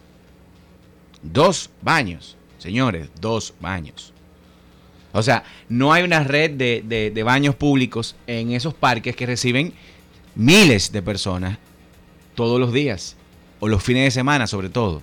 Dos 1.21 1.69
baños, 1.81 2.37
señores, 2.57 3.09
dos 3.19 3.53
baños. 3.59 4.13
O 5.11 5.23
sea, 5.23 5.43
no 5.69 5.93
hay 5.93 6.03
una 6.03 6.23
red 6.23 6.51
de, 6.51 6.83
de- 6.85 7.09
de 7.11 7.23
baños 7.23 7.55
públicos 7.55 8.15
en 8.27 8.51
esos 8.51 8.73
parques 8.73 9.15
que 9.15 9.25
reciben 9.25 9.73
miles 10.35 10.91
de 10.91 11.01
personas 11.01 11.57
todos 12.35 12.59
los 12.59 12.73
días, 12.73 13.15
o 13.61 13.67
los 13.69 13.81
fines 13.81 14.03
de 14.03 14.11
semana 14.11 14.45
sobre 14.45 14.69
todo. 14.69 15.01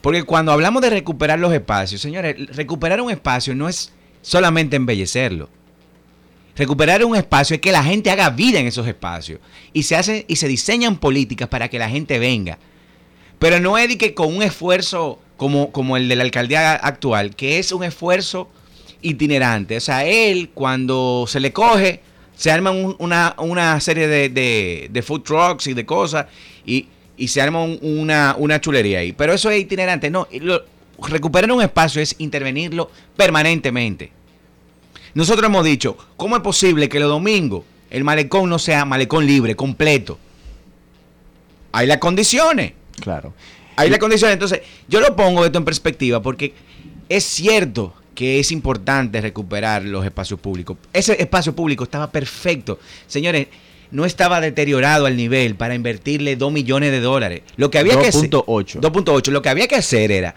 Porque 0.00 0.22
cuando 0.22 0.52
hablamos 0.52 0.80
de 0.82 0.90
recuperar 0.90 1.38
los 1.38 1.52
espacios, 1.52 2.00
señores, 2.00 2.36
recuperar 2.56 3.00
un 3.00 3.10
espacio 3.10 3.54
no 3.54 3.68
es 3.68 3.92
solamente 4.22 4.76
embellecerlo. 4.76 5.48
Recuperar 6.54 7.04
un 7.04 7.16
espacio 7.16 7.54
es 7.54 7.60
que 7.62 7.72
la 7.72 7.82
gente 7.82 8.10
haga 8.10 8.28
vida 8.30 8.58
en 8.60 8.66
esos 8.66 8.86
espacios 8.86 9.40
y 9.72 9.84
se 9.84 9.96
hacen 9.96 10.24
y 10.28 10.36
se 10.36 10.48
diseñan 10.48 10.98
políticas 10.98 11.48
para 11.48 11.68
que 11.68 11.78
la 11.78 11.88
gente 11.88 12.18
venga. 12.18 12.58
Pero 13.38 13.58
no 13.58 13.78
es 13.78 13.96
que 13.96 14.14
con 14.14 14.34
un 14.36 14.42
esfuerzo 14.42 15.18
como, 15.36 15.72
como 15.72 15.96
el 15.96 16.08
de 16.08 16.16
la 16.16 16.24
alcaldía 16.24 16.74
actual, 16.74 17.34
que 17.34 17.58
es 17.58 17.72
un 17.72 17.82
esfuerzo 17.84 18.48
itinerante. 19.00 19.78
O 19.78 19.80
sea, 19.80 20.04
él 20.04 20.50
cuando 20.52 21.24
se 21.26 21.40
le 21.40 21.52
coge, 21.52 22.00
se 22.36 22.50
arma 22.50 22.70
un- 22.70 22.96
una, 22.98 23.34
una 23.38 23.80
serie 23.80 24.06
de, 24.06 24.28
de- 24.28 25.02
food 25.02 25.22
trucks 25.22 25.66
y 25.66 25.74
de 25.74 25.84
cosas 25.86 26.26
y, 26.66 26.86
y 27.16 27.28
se 27.28 27.40
arma 27.40 27.62
un- 27.64 27.78
una, 27.82 28.36
una 28.38 28.60
chulería 28.60 29.00
ahí. 29.00 29.12
Pero 29.12 29.32
eso 29.32 29.50
es 29.50 29.60
itinerante. 29.60 30.10
No, 30.10 30.28
lo- 30.40 30.62
recuperar 31.08 31.50
un 31.50 31.62
espacio 31.62 32.00
es 32.02 32.14
intervenirlo 32.18 32.90
permanentemente. 33.16 34.12
Nosotros 35.14 35.46
hemos 35.46 35.64
dicho, 35.64 35.96
¿cómo 36.16 36.36
es 36.36 36.42
posible 36.42 36.88
que 36.88 37.00
los 37.00 37.08
domingos 37.08 37.64
el 37.90 38.04
malecón 38.04 38.48
no 38.48 38.58
sea 38.58 38.84
malecón 38.84 39.26
libre, 39.26 39.54
completo? 39.54 40.18
Hay 41.72 41.86
las 41.86 41.98
condiciones. 41.98 42.72
Claro. 43.00 43.34
Hay 43.76 43.90
las 43.90 43.98
condiciones. 43.98 44.34
Entonces, 44.34 44.60
yo 44.88 45.00
lo 45.00 45.14
pongo 45.16 45.44
esto 45.44 45.58
en 45.58 45.64
perspectiva 45.64 46.22
porque 46.22 46.54
es 47.08 47.24
cierto 47.24 47.94
que 48.14 48.40
es 48.40 48.52
importante 48.52 49.20
recuperar 49.20 49.84
los 49.84 50.04
espacios 50.04 50.40
públicos. 50.40 50.76
Ese 50.92 51.20
espacio 51.20 51.54
público 51.54 51.84
estaba 51.84 52.10
perfecto. 52.10 52.78
Señores, 53.06 53.48
no 53.90 54.04
estaba 54.04 54.40
deteriorado 54.40 55.06
al 55.06 55.16
nivel 55.16 55.54
para 55.54 55.74
invertirle 55.74 56.36
2 56.36 56.52
millones 56.52 56.90
de 56.90 57.00
dólares. 57.00 57.42
Lo 57.56 57.70
que 57.70 57.78
había 57.78 58.00
que 58.00 58.08
hacer... 58.08 58.30
2.8. 58.30 58.80
2.8. 58.80 59.30
Lo 59.30 59.42
que 59.42 59.48
había 59.48 59.68
que 59.68 59.76
hacer 59.76 60.10
era 60.10 60.34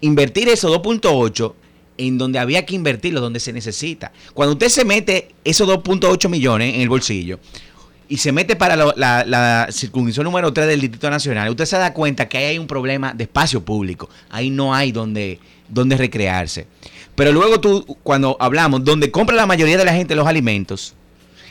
invertir 0.00 0.48
esos 0.48 0.72
2.8 0.72 1.54
en 1.98 2.18
donde 2.18 2.38
había 2.38 2.64
que 2.66 2.74
invertirlo, 2.74 3.20
donde 3.20 3.40
se 3.40 3.52
necesita. 3.52 4.12
Cuando 4.32 4.52
usted 4.54 4.68
se 4.68 4.84
mete 4.84 5.34
esos 5.44 5.68
2.8 5.68 6.28
millones 6.28 6.74
en 6.74 6.80
el 6.80 6.88
bolsillo 6.88 7.38
y 8.08 8.16
se 8.18 8.32
mete 8.32 8.56
para 8.56 8.76
la, 8.76 9.24
la 9.26 9.68
número 10.22 10.52
3 10.52 10.66
del 10.66 10.80
Distrito 10.80 11.08
Nacional, 11.10 11.48
usted 11.50 11.64
se 11.66 11.76
da 11.78 11.92
cuenta 11.94 12.28
que 12.28 12.38
ahí 12.38 12.44
hay 12.44 12.58
un 12.58 12.66
problema 12.66 13.12
de 13.14 13.24
espacio 13.24 13.64
público. 13.64 14.08
Ahí 14.30 14.50
no 14.50 14.74
hay 14.74 14.92
donde, 14.92 15.38
donde 15.68 15.96
recrearse. 15.96 16.66
Pero 17.14 17.32
luego 17.32 17.60
tú, 17.60 17.84
cuando 18.02 18.36
hablamos, 18.40 18.84
donde 18.84 19.10
compra 19.10 19.36
la 19.36 19.46
mayoría 19.46 19.76
de 19.78 19.84
la 19.84 19.94
gente 19.94 20.16
los 20.16 20.26
alimentos, 20.26 20.94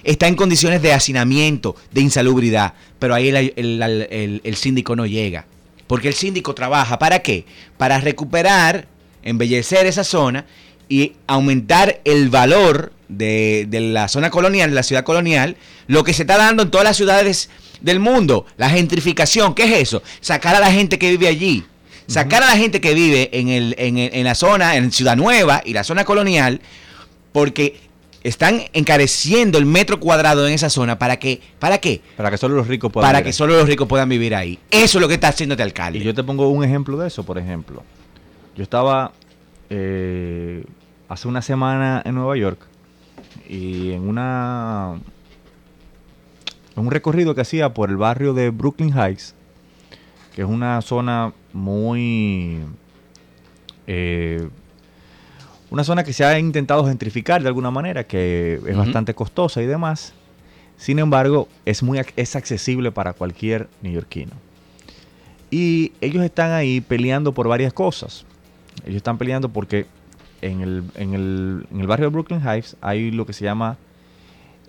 está 0.04 0.28
en 0.28 0.36
condiciones 0.36 0.82
de 0.82 0.92
hacinamiento, 0.94 1.76
de 1.92 2.02
insalubridad, 2.02 2.74
pero 3.00 3.16
ahí 3.16 3.30
el- 3.30 3.54
el- 3.56 4.42
el 4.44 4.56
síndico 4.58 4.96
no 4.98 5.06
llega. 5.06 5.46
Porque 5.88 6.10
el 6.10 6.14
síndico 6.14 6.54
trabaja, 6.54 7.00
¿para 7.00 7.20
qué? 7.20 7.46
Para 7.78 8.00
recuperar, 8.00 8.88
embellecer 9.24 9.86
esa 9.86 10.04
zona 10.04 10.46
y 10.90 11.14
aumentar 11.28 12.02
el 12.06 12.30
valor 12.30 12.92
de, 13.08 13.66
de 13.70 13.80
la 13.80 14.08
zona 14.08 14.30
colonial, 14.30 14.70
de 14.70 14.76
la 14.76 14.84
ciudad 14.84 15.04
colonial, 15.04 15.56
lo 15.88 16.04
que 16.04 16.14
se 16.14 16.24
está 16.24 16.38
dando 16.38 16.64
en 16.64 16.72
todas 16.72 16.86
las 16.86 16.98
ciudades 16.98 17.50
del 17.82 18.00
mundo, 18.00 18.46
la 18.58 18.70
gentrificación, 18.70 19.54
¿qué 19.56 19.64
es 19.66 19.82
eso? 19.90 20.04
Sacar 20.22 20.56
a 20.56 20.60
la 20.60 20.72
gente 20.72 20.98
que 20.98 21.10
vive 21.12 21.28
allí, 21.28 21.64
sacar 22.08 22.44
a 22.44 22.48
la 22.48 22.58
gente 22.58 22.80
que 22.82 22.94
vive 22.94 23.30
en, 23.34 23.50
el, 23.50 23.76
en, 23.78 23.98
el- 23.98 24.14
en 24.14 24.24
la 24.24 24.36
zona, 24.36 24.76
en 24.78 24.92
Ciudad 24.92 25.16
Nueva 25.18 25.62
y 25.66 25.74
la 25.74 25.84
zona 25.84 26.06
colonial, 26.06 26.62
porque 27.32 27.80
están 28.24 28.64
encareciendo 28.72 29.58
el 29.58 29.66
metro 29.66 30.00
cuadrado 30.00 30.48
en 30.48 30.54
esa 30.54 30.70
zona 30.70 30.98
para 30.98 31.18
que, 31.20 31.42
¿para 31.60 31.80
qué? 31.80 32.02
Para 32.16 32.32
que 32.32 32.38
solo 32.38 32.56
los 32.56 32.68
ricos 32.68 32.92
puedan 32.92 33.08
Para 33.10 33.20
vivir 33.20 33.24
que 33.26 33.30
ahí. 33.30 33.34
solo 33.34 33.58
los 33.58 33.68
ricos 33.68 33.88
puedan 33.88 34.08
vivir 34.08 34.34
ahí. 34.34 34.60
Eso 34.72 34.98
es 34.98 35.02
lo 35.02 35.08
que 35.10 35.16
está 35.16 35.28
haciendo 35.30 35.54
este 35.54 35.64
alcalde. 35.64 36.00
Y 36.00 36.04
yo 36.04 36.14
te 36.14 36.24
pongo 36.24 36.48
un 36.48 36.64
ejemplo 36.64 36.98
de 36.98 37.08
eso, 37.10 37.24
por 37.24 37.38
ejemplo. 37.38 37.84
Yo 38.56 38.62
estaba 38.62 39.12
eh, 39.70 40.64
hace 41.10 41.28
una 41.28 41.42
semana 41.42 42.02
en 42.06 42.14
Nueva 42.16 42.38
York 42.38 42.60
y 43.50 43.92
en 43.92 44.08
una 44.08 45.00
en 46.76 46.84
un 46.84 46.92
recorrido 46.92 47.34
que 47.34 47.42
hacía 47.42 47.74
por 47.74 47.90
el 47.90 47.98
barrio 47.98 48.34
de 48.34 48.52
Brooklyn 48.52 48.94
Heights, 48.96 49.34
que 50.36 50.44
es 50.44 50.48
una 50.48 50.82
zona 50.82 51.34
muy 51.52 52.60
eh, 53.88 54.48
una 55.72 55.84
zona 55.84 56.04
que 56.04 56.14
se 56.14 56.24
ha 56.24 56.38
intentado 56.38 56.86
gentrificar 56.86 57.42
de 57.42 57.48
alguna 57.48 57.72
manera, 57.72 58.04
que 58.04 58.62
es 58.66 58.78
bastante 58.78 59.16
costosa 59.16 59.64
y 59.64 59.66
demás. 59.66 60.14
Sin 60.78 61.00
embargo, 61.00 61.48
es 61.66 61.82
muy 61.82 62.00
es 62.16 62.36
accesible 62.36 62.92
para 62.92 63.14
cualquier 63.14 63.68
neoyorquino. 63.82 64.34
Y 65.50 65.94
ellos 66.02 66.24
están 66.24 66.52
ahí 66.52 66.82
peleando 66.82 67.32
por 67.32 67.48
varias 67.48 67.74
cosas. 67.74 68.26
Ellos 68.84 68.98
están 68.98 69.18
peleando 69.18 69.50
porque 69.50 69.86
en 70.42 70.62
el, 70.62 70.84
en 70.96 71.14
el, 71.14 71.68
en 71.72 71.80
el 71.80 71.88
barrio 71.88 72.08
de 72.08 72.14
Brooklyn 72.14 72.42
Heights 72.46 72.76
hay 72.82 73.12
lo 73.12 73.26
que 73.26 73.34
se 73.34 73.46
llama 73.46 73.78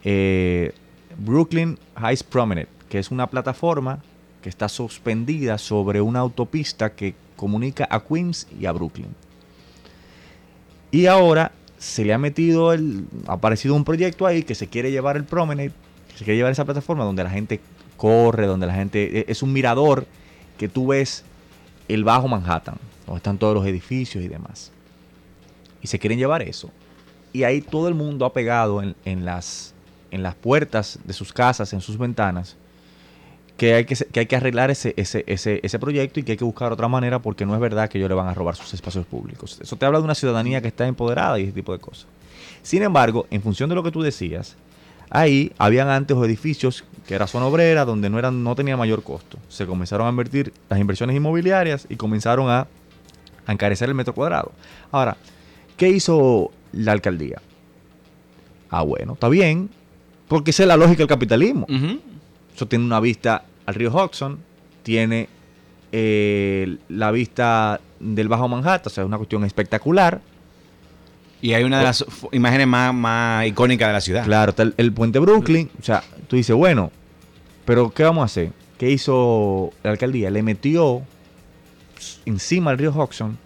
eh, 0.05 0.73
Brooklyn 1.19 1.79
Heights 1.97 2.23
Promenade, 2.23 2.69
que 2.89 2.99
es 2.99 3.11
una 3.11 3.27
plataforma 3.29 4.01
que 4.43 4.49
está 4.49 4.69
suspendida 4.69 5.59
sobre 5.59 6.01
una 6.01 6.21
autopista 6.21 6.93
que 6.93 7.15
comunica 7.37 7.87
a 7.91 8.01
Queens 8.05 8.47
y 8.61 8.67
a 8.67 8.73
Brooklyn. 8.73 9.09
Y 10.91 11.07
ahora 11.07 11.53
se 11.79 12.05
le 12.05 12.13
ha 12.15 12.19
metido 12.19 12.73
el. 12.73 13.07
Ha 13.27 13.33
aparecido 13.35 13.75
un 13.75 13.85
proyecto 13.85 14.27
ahí 14.27 14.43
que 14.43 14.55
se 14.55 14.69
quiere 14.69 14.91
llevar 14.93 15.17
el 15.17 15.25
Promenade, 15.25 15.73
se 16.15 16.25
quiere 16.25 16.37
llevar 16.37 16.53
esa 16.53 16.65
plataforma 16.65 17.05
donde 17.05 17.25
la 17.25 17.31
gente 17.31 17.61
corre, 17.97 18.47
donde 18.47 18.67
la 18.67 18.75
gente. 18.75 19.21
e- 19.21 19.25
Es 19.29 19.43
un 19.43 19.53
mirador 19.53 20.07
que 20.59 20.69
tú 20.69 20.89
ves 20.89 21.25
el 21.89 22.05
bajo 22.05 22.29
Manhattan, 22.29 22.77
donde 23.07 23.19
están 23.19 23.39
todos 23.39 23.55
los 23.55 23.67
edificios 23.67 24.25
y 24.25 24.29
demás. 24.29 24.73
Y 25.83 25.87
se 25.87 25.99
quieren 25.99 26.19
llevar 26.19 26.43
eso. 26.43 26.71
Y 27.33 27.45
ahí 27.45 27.61
todo 27.61 27.89
el 27.89 27.95
mundo 27.95 28.25
ha 28.25 28.33
pegado 28.33 28.83
en, 28.83 28.95
en 29.05 29.25
las, 29.25 29.75
en 30.11 30.23
las 30.23 30.35
puertas 30.35 30.99
de 31.05 31.13
sus 31.13 31.33
casas, 31.33 31.73
en 31.73 31.81
sus 31.81 31.99
ventanas, 31.99 32.57
que 33.57 33.75
hay 33.75 33.85
que, 33.85 33.95
que, 33.95 34.21
hay 34.21 34.27
que 34.27 34.37
arreglar 34.37 34.71
ese, 34.71 34.95
ese, 34.97 35.25
ese, 35.27 35.61
ese 35.63 35.79
proyecto 35.79 36.21
y 36.21 36.23
que 36.23 36.33
hay 36.33 36.39
que 36.39 36.45
buscar 36.45 36.73
otra 36.73 36.89
manera 36.89 37.21
porque 37.21 37.47
no 37.47 37.55
es 37.55 37.61
verdad 37.61 37.89
que 37.89 37.99
ellos 37.99 38.09
le 38.09 38.15
van 38.15 38.29
a 38.29 38.35
robar 38.35 38.57
sus 38.57 38.75
espacios 38.75 39.07
públicos. 39.07 39.59
Eso 39.61 39.77
te 39.77 39.87
habla 39.87 39.99
de 39.99 40.05
una 40.05 40.15
ciudadanía 40.15 40.61
que 40.61 40.69
está 40.69 40.87
empoderada 40.87 41.39
y 41.39 41.45
ese 41.45 41.53
tipo 41.53 41.73
de 41.73 41.79
cosas. 41.79 42.07
Sin 42.63 42.83
embargo, 42.83 43.27
en 43.31 43.43
función 43.43 43.69
de 43.69 43.75
lo 43.75 43.83
que 43.83 43.93
tú 43.93 44.03
decías, 44.03 44.57
ahí 45.11 45.53
habían 45.59 45.89
antes 45.89 46.17
edificios 46.17 46.85
que 47.07 47.15
era 47.15 47.27
zona 47.27 47.47
obrera 47.47 47.85
donde 47.85 48.11
no, 48.11 48.19
eran, 48.19 48.43
no 48.43 48.55
tenía 48.55 48.77
mayor 48.77 49.03
costo. 49.03 49.39
Se 49.49 49.67
comenzaron 49.67 50.07
a 50.07 50.11
invertir 50.11 50.53
las 50.69 50.81
inversiones 50.81 51.15
inmobiliarias 51.15 51.87
y 51.89 51.97
comenzaron 51.97 52.51
a, 52.51 52.67
a 53.47 53.53
encarecer 53.53 53.89
el 53.89 53.95
metro 53.95 54.15
cuadrado. 54.15 54.53
Ahora, 54.91 55.17
¿qué 55.77 55.89
hizo 55.89 56.51
la 56.73 56.93
alcaldía? 56.93 57.41
Ah, 58.71 58.83
bueno, 58.83 59.15
está 59.15 59.29
bien, 59.29 59.71
porque 60.29 60.51
esa 60.51 60.65
es 60.65 60.69
la 60.69 60.77
lógica 60.77 60.99
del 60.99 61.09
capitalismo. 61.09 61.67
Eso 62.55 62.67
tiene 62.67 62.85
una 62.85 63.01
vista 63.01 63.45
al 63.67 63.75
río 63.75 63.93
Hudson, 63.93 64.39
tiene 64.83 65.29
eh, 65.93 66.77
la 66.89 67.11
vista 67.11 67.81
del 68.01 68.29
Bajo 68.29 68.49
Manhattan, 68.49 68.87
o 68.87 68.91
sea, 68.91 69.05
es 69.05 69.07
una 69.07 69.17
cuestión 69.17 69.45
espectacular. 69.45 70.21
Y 71.41 71.53
hay 71.53 71.63
una 71.63 71.79
de 71.79 71.85
las 71.85 72.05
imágenes 72.33 72.67
más, 72.67 72.95
más 72.95 73.47
icónicas 73.47 73.89
de 73.89 73.93
la 73.93 74.01
ciudad. 74.01 74.25
Claro, 74.25 74.51
está 74.51 74.63
el, 74.63 74.75
el 74.79 74.93
puente 74.93 75.19
Brooklyn, 75.19 75.71
o 75.79 75.85
sea, 75.85 76.03
tú 76.27 76.37
dices, 76.37 76.57
bueno, 76.57 76.91
pero 77.65 77.91
¿qué 77.91 78.03
vamos 78.03 78.23
a 78.23 78.25
hacer? 78.25 78.51
¿Qué 78.79 78.91
hizo 78.91 79.73
la 79.83 79.91
alcaldía? 79.91 80.31
Le 80.31 80.43
metió 80.43 81.03
encima 82.27 82.71
del 82.71 82.79
río 82.79 82.93
Hudson, 82.93 83.37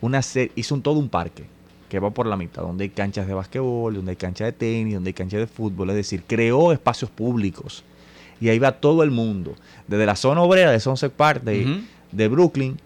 una 0.00 0.22
se- 0.22 0.52
hizo 0.54 0.74
un, 0.74 0.82
todo 0.82 0.98
un 0.98 1.08
parque. 1.08 1.44
que 1.88 1.98
va 2.00 2.10
por 2.10 2.26
la 2.26 2.36
mitad, 2.36 2.60
donde 2.62 2.84
hay 2.84 2.90
canchas 2.90 3.26
de 3.26 3.32
basquetbol, 3.32 3.94
donde 3.94 4.10
hay 4.10 4.16
canchas 4.16 4.48
de 4.48 4.52
tenis, 4.52 4.92
donde 4.94 5.08
hay 5.08 5.14
canchas 5.14 5.40
de 5.40 5.46
fútbol, 5.46 5.88
es 5.88 5.96
decir, 5.96 6.22
creó 6.26 6.70
espacios 6.70 7.10
públicos. 7.10 7.82
Y 8.42 8.50
ahí 8.50 8.58
va 8.58 8.72
todo 8.72 9.02
el 9.02 9.10
mundo, 9.10 9.54
desde 9.86 10.04
la 10.04 10.14
zona 10.14 10.42
obrera 10.42 10.70
de 10.70 10.80
Sunset 10.80 11.10
Park 11.12 11.42
de, 11.44 11.64
de 12.12 12.28
Brooklyn, 12.28 12.76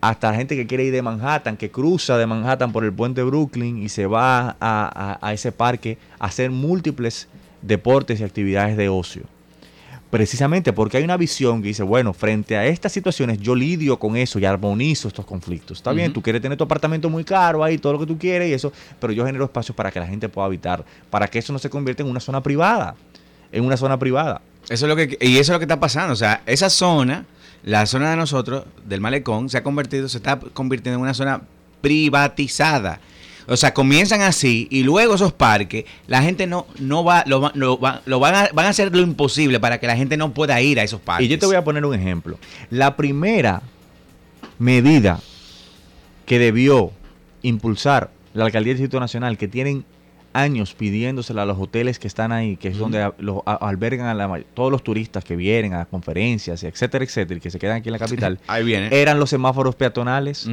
hasta 0.00 0.30
la 0.30 0.36
gente 0.38 0.56
que 0.56 0.66
quiere 0.66 0.84
ir 0.84 0.92
de 0.94 1.02
Manhattan, 1.02 1.58
que 1.58 1.70
cruza 1.70 2.16
de 2.16 2.26
Manhattan 2.26 2.72
por 2.72 2.84
el 2.84 2.92
puente 2.94 3.20
de 3.20 3.26
Brooklyn 3.26 3.82
y 3.82 3.88
se 3.90 4.06
va 4.06 4.48
a, 4.48 4.56
a- 4.60 5.18
a 5.20 5.32
ese 5.34 5.52
parque 5.52 5.98
a 6.18 6.24
hacer 6.26 6.50
múltiples 6.50 7.28
deportes 7.60 8.18
y 8.20 8.24
actividades 8.24 8.78
de 8.78 8.88
ocio. 8.88 9.24
Precisamente 10.12 10.74
porque 10.74 10.98
hay 10.98 11.04
una 11.04 11.16
visión 11.16 11.62
que 11.62 11.68
dice, 11.68 11.82
bueno, 11.82 12.12
frente 12.12 12.54
a 12.58 12.66
estas 12.66 12.92
situaciones 12.92 13.38
yo 13.38 13.54
lidio 13.54 13.98
con 13.98 14.14
eso 14.14 14.38
y 14.38 14.44
armonizo 14.44 15.08
estos 15.08 15.24
conflictos. 15.24 15.78
Está 15.78 15.92
bien, 15.92 16.12
tú 16.12 16.20
quieres 16.20 16.42
tener 16.42 16.58
tu 16.58 16.64
apartamento 16.64 17.08
muy 17.08 17.24
caro 17.24 17.64
ahí, 17.64 17.78
todo 17.78 17.94
lo 17.94 17.98
que 17.98 18.04
tú 18.04 18.18
quieres 18.18 18.50
y 18.50 18.52
eso, 18.52 18.70
pero 19.00 19.14
yo 19.14 19.24
genero 19.24 19.46
espacios 19.46 19.74
para 19.74 19.90
que 19.90 19.98
la 19.98 20.06
gente 20.06 20.28
pueda 20.28 20.44
habitar, 20.44 20.84
para 21.08 21.28
que 21.28 21.38
eso 21.38 21.54
no 21.54 21.58
se 21.58 21.70
convierta 21.70 22.02
en 22.02 22.10
una 22.10 22.20
zona 22.20 22.42
privada, 22.42 22.94
en 23.52 23.64
una 23.64 23.78
zona 23.78 23.98
privada. 23.98 24.42
Eso 24.68 24.84
es 24.84 24.90
lo 24.90 24.96
que 24.96 25.16
y 25.18 25.38
eso 25.38 25.40
es 25.40 25.48
lo 25.48 25.58
que 25.58 25.64
está 25.64 25.80
pasando, 25.80 26.12
o 26.12 26.16
sea, 26.16 26.42
esa 26.44 26.68
zona, 26.68 27.24
la 27.64 27.86
zona 27.86 28.10
de 28.10 28.18
nosotros 28.18 28.66
del 28.84 29.00
malecón 29.00 29.48
se 29.48 29.56
ha 29.56 29.62
convertido, 29.62 30.10
se 30.10 30.18
está 30.18 30.38
convirtiendo 30.38 30.98
en 30.98 31.04
una 31.04 31.14
zona 31.14 31.40
privatizada. 31.80 33.00
O 33.48 33.56
sea, 33.56 33.74
comienzan 33.74 34.22
así 34.22 34.68
y 34.70 34.82
luego 34.84 35.14
esos 35.14 35.32
parques, 35.32 35.84
la 36.06 36.22
gente 36.22 36.46
no, 36.46 36.66
no 36.78 37.02
va, 37.04 37.24
lo, 37.26 37.50
lo 37.54 37.78
lo 38.06 38.20
van, 38.20 38.34
a, 38.34 38.48
van 38.54 38.66
a 38.66 38.68
hacer 38.68 38.94
lo 38.94 39.02
imposible 39.02 39.58
para 39.60 39.78
que 39.80 39.86
la 39.86 39.96
gente 39.96 40.16
no 40.16 40.32
pueda 40.32 40.60
ir 40.60 40.78
a 40.78 40.82
esos 40.84 41.00
parques. 41.00 41.26
Y 41.26 41.28
yo 41.28 41.38
te 41.38 41.46
voy 41.46 41.56
a 41.56 41.64
poner 41.64 41.84
un 41.84 41.94
ejemplo. 41.94 42.38
La 42.70 42.96
primera 42.96 43.62
medida 44.58 45.20
que 46.26 46.38
debió 46.38 46.92
impulsar 47.42 48.10
la 48.34 48.44
Alcaldía 48.44 48.72
del 48.72 48.78
Distrito 48.78 49.00
Nacional, 49.00 49.36
que 49.36 49.48
tienen 49.48 49.84
años 50.34 50.72
pidiéndosela 50.74 51.42
a 51.42 51.46
los 51.46 51.58
hoteles 51.58 51.98
que 51.98 52.06
están 52.08 52.32
ahí, 52.32 52.56
que 52.56 52.68
es 52.68 52.78
donde 52.78 53.02
a- 53.02 53.12
los 53.18 53.40
a- 53.44 53.54
albergan 53.68 54.06
a 54.06 54.14
la 54.14 54.40
todos 54.54 54.70
los 54.72 54.82
turistas 54.82 55.24
que 55.24 55.36
vienen 55.36 55.74
a 55.74 55.78
las 55.78 55.88
conferencias, 55.88 56.62
etcétera, 56.62 57.04
etcétera, 57.04 57.36
y 57.36 57.40
que 57.40 57.50
se 57.50 57.58
quedan 57.58 57.76
aquí 57.78 57.88
en 57.88 57.92
la 57.92 57.98
capital, 57.98 58.38
Ahí 58.46 58.64
viene. 58.64 58.88
eran 58.98 59.18
los 59.18 59.28
semáforos 59.28 59.74
peatonales. 59.74 60.48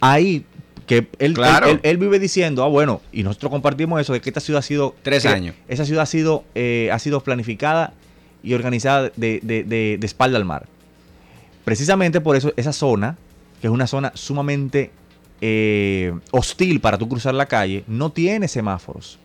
Ahí 0.00 0.46
que 0.86 1.08
él, 1.18 1.34
Claro. 1.34 1.66
él- 1.66 1.80
él- 1.82 1.90
él 1.90 1.98
vive 1.98 2.18
diciendo, 2.18 2.64
ah, 2.64 2.68
bueno, 2.68 3.00
y 3.12 3.22
nosotros 3.22 3.50
compartimos 3.50 4.00
eso, 4.00 4.12
de 4.12 4.20
que 4.20 4.30
esta 4.30 4.40
ciudad 4.40 4.58
ha 4.60 4.62
sido... 4.62 4.94
Tres 5.02 5.24
años. 5.26 5.54
Esa 5.68 5.84
ciudad 5.84 6.02
ha 6.02 6.06
sido, 6.06 6.44
eh, 6.54 6.90
ha 6.92 6.98
sido 6.98 7.20
planificada 7.22 7.92
y 8.42 8.54
organizada 8.54 9.10
de, 9.16 9.40
de- 9.42 9.62
de- 9.64 9.96
de 9.98 10.06
espalda 10.06 10.36
al 10.38 10.44
mar. 10.44 10.66
Precisamente 11.64 12.20
por 12.20 12.34
eso 12.36 12.52
esa 12.56 12.72
zona, 12.72 13.16
que 13.60 13.68
es 13.68 13.72
una 13.72 13.86
zona 13.86 14.10
sumamente 14.14 14.90
eh, 15.40 16.12
hostil 16.32 16.80
para 16.80 16.98
tú 16.98 17.08
cruzar 17.08 17.34
la 17.34 17.46
calle, 17.46 17.84
no 17.86 18.10
tiene 18.10 18.48
semáforos 18.48 19.18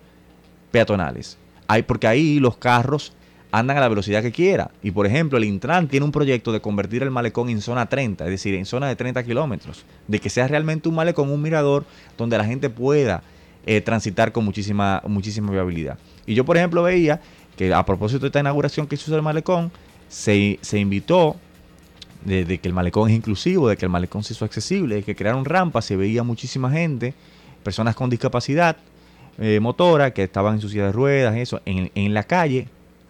peatonales. 0.72 1.38
Hay, 1.68 1.84
porque 1.84 2.08
ahí 2.08 2.40
los 2.40 2.58
carros 2.58 3.14
andan 3.52 3.78
a 3.78 3.80
la 3.80 3.90
velocidad 3.90 4.22
que 4.22 4.32
quiera. 4.32 4.72
Y 4.84 4.92
por 4.92 5.06
ejemplo, 5.06 5.38
el 5.38 5.46
Intran 5.46 5.88
tiene 5.88 6.06
un 6.06 6.12
proyecto 6.12 6.52
de 6.52 6.62
convertir 6.62 7.04
el 7.04 7.12
malecón 7.12 7.50
en 7.50 7.62
zona 7.62 7.88
30, 7.88 8.26
es 8.26 8.32
decir, 8.32 8.56
en 8.56 8.66
zona 8.66 8.88
de 8.88 8.96
30 8.96 9.24
kilómetros. 9.24 9.86
De 10.08 10.20
que 10.20 10.30
sea 10.30 10.48
realmente 10.48 10.90
un 10.90 10.96
malecón, 10.96 11.30
un 11.30 11.42
mirador, 11.42 11.86
donde 12.18 12.38
la 12.38 12.46
gente 12.46 12.70
pueda 12.70 13.24
eh, 13.66 13.82
transitar 13.82 14.32
con 14.32 14.46
muchísima, 14.46 15.02
muchísima 15.08 15.52
viabilidad. 15.52 15.98
Y 16.26 16.36
yo, 16.36 16.46
por 16.46 16.58
ejemplo, 16.58 16.84
veía 16.84 17.22
que 17.56 17.74
a 17.74 17.84
propósito 17.86 18.22
de 18.22 18.28
esta 18.28 18.40
inauguración 18.40 18.88
que 18.88 18.96
hizo 18.96 19.16
el 19.16 19.22
malecón, 19.22 19.72
se, 20.08 20.60
se 20.62 20.80
invitó 20.80 21.36
de, 22.24 22.58
que 22.60 22.68
el 22.68 22.74
malecón 22.74 23.10
es 23.10 23.16
inclusivo, 23.16 23.70
de 23.70 23.78
que 23.78 23.86
el 23.86 23.92
malecón 23.92 24.24
se 24.24 24.34
hizo 24.34 24.46
accesible, 24.46 24.96
de 24.96 25.04
que 25.04 25.16
crearon 25.16 25.46
rampas, 25.46 25.86
se 25.86 25.96
veía 25.96 26.24
muchísima 26.24 26.72
gente, 26.72 27.14
personas 27.64 27.96
con 27.96 28.10
discapacidad 28.10 28.78
eh, 29.40 29.60
motora 29.60 30.12
que 30.12 30.24
estaban 30.24 30.56
en 30.56 30.62
su 30.62 30.70
silla 30.70 30.86
de 30.86 30.92
ruedas, 30.92 31.36
eso, 31.36 31.62
en, 31.66 31.92
en 31.96 32.14
la 32.14 32.24
calle, 32.24 32.68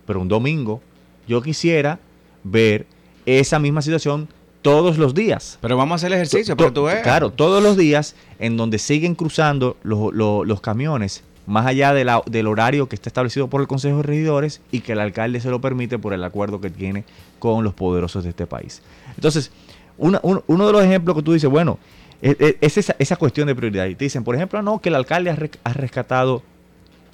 pero 0.07 0.19
un 0.21 0.27
domingo, 0.27 0.81
yo 1.27 1.41
quisiera 1.43 1.99
ver 2.43 2.87
esa 3.27 3.59
misma 3.59 3.81
situación 3.83 4.27
todos 4.63 4.97
los 4.97 5.13
días. 5.13 5.59
Pero 5.61 5.77
vamos 5.77 5.91
a 5.93 5.95
hacer 5.97 6.07
el 6.13 6.15
ejercicio 6.15 6.55
To- 6.55 6.65
que 6.65 6.71
tú. 6.71 6.87
Claro, 7.03 7.29
todos 7.31 7.61
los 7.61 7.77
días 7.77 8.15
en 8.39 8.57
donde 8.57 8.79
siguen 8.79 9.13
cruzando 9.15 9.77
los, 9.83 10.13
los- 10.13 10.47
los 10.47 10.61
camiones, 10.61 11.23
más 11.45 11.65
allá 11.65 11.93
de 11.93 12.03
la- 12.03 12.21
del 12.25 12.47
horario 12.47 12.89
que 12.89 12.95
está 12.95 13.09
establecido 13.09 13.49
por 13.49 13.61
el 13.61 13.67
Consejo 13.67 13.97
de 13.97 14.03
Regidores 14.03 14.61
y 14.71 14.79
que 14.81 14.93
el 14.93 14.99
alcalde 14.99 15.39
se 15.39 15.49
lo 15.49 15.61
permite 15.61 15.99
por 15.99 16.13
el 16.13 16.23
acuerdo 16.23 16.59
que 16.59 16.69
tiene 16.69 17.03
con 17.39 17.63
los 17.63 17.73
poderosos 17.73 18.23
de 18.23 18.31
este 18.31 18.47
país. 18.47 18.81
Entonces, 19.15 19.51
una- 19.97 20.19
un- 20.23 20.41
uno 20.47 20.65
de 20.67 20.73
los 20.73 20.83
ejemplos 20.83 21.15
que 21.15 21.23
tú 21.23 21.33
dices, 21.33 21.49
bueno, 21.49 21.77
es, 22.21 22.35
es- 22.39 22.55
es 22.61 22.77
esa, 22.77 22.95
esa 22.99 23.15
cuestión 23.15 23.47
de 23.47 23.55
prioridad. 23.55 23.85
Y 23.85 23.95
te 23.95 24.05
dicen, 24.05 24.23
por 24.23 24.35
ejemplo, 24.35 24.61
no, 24.61 24.79
que 24.81 24.89
el 24.89 24.95
alcalde 24.95 25.29
ha, 25.29 25.37
ha 25.69 25.73
rescatado 25.73 26.41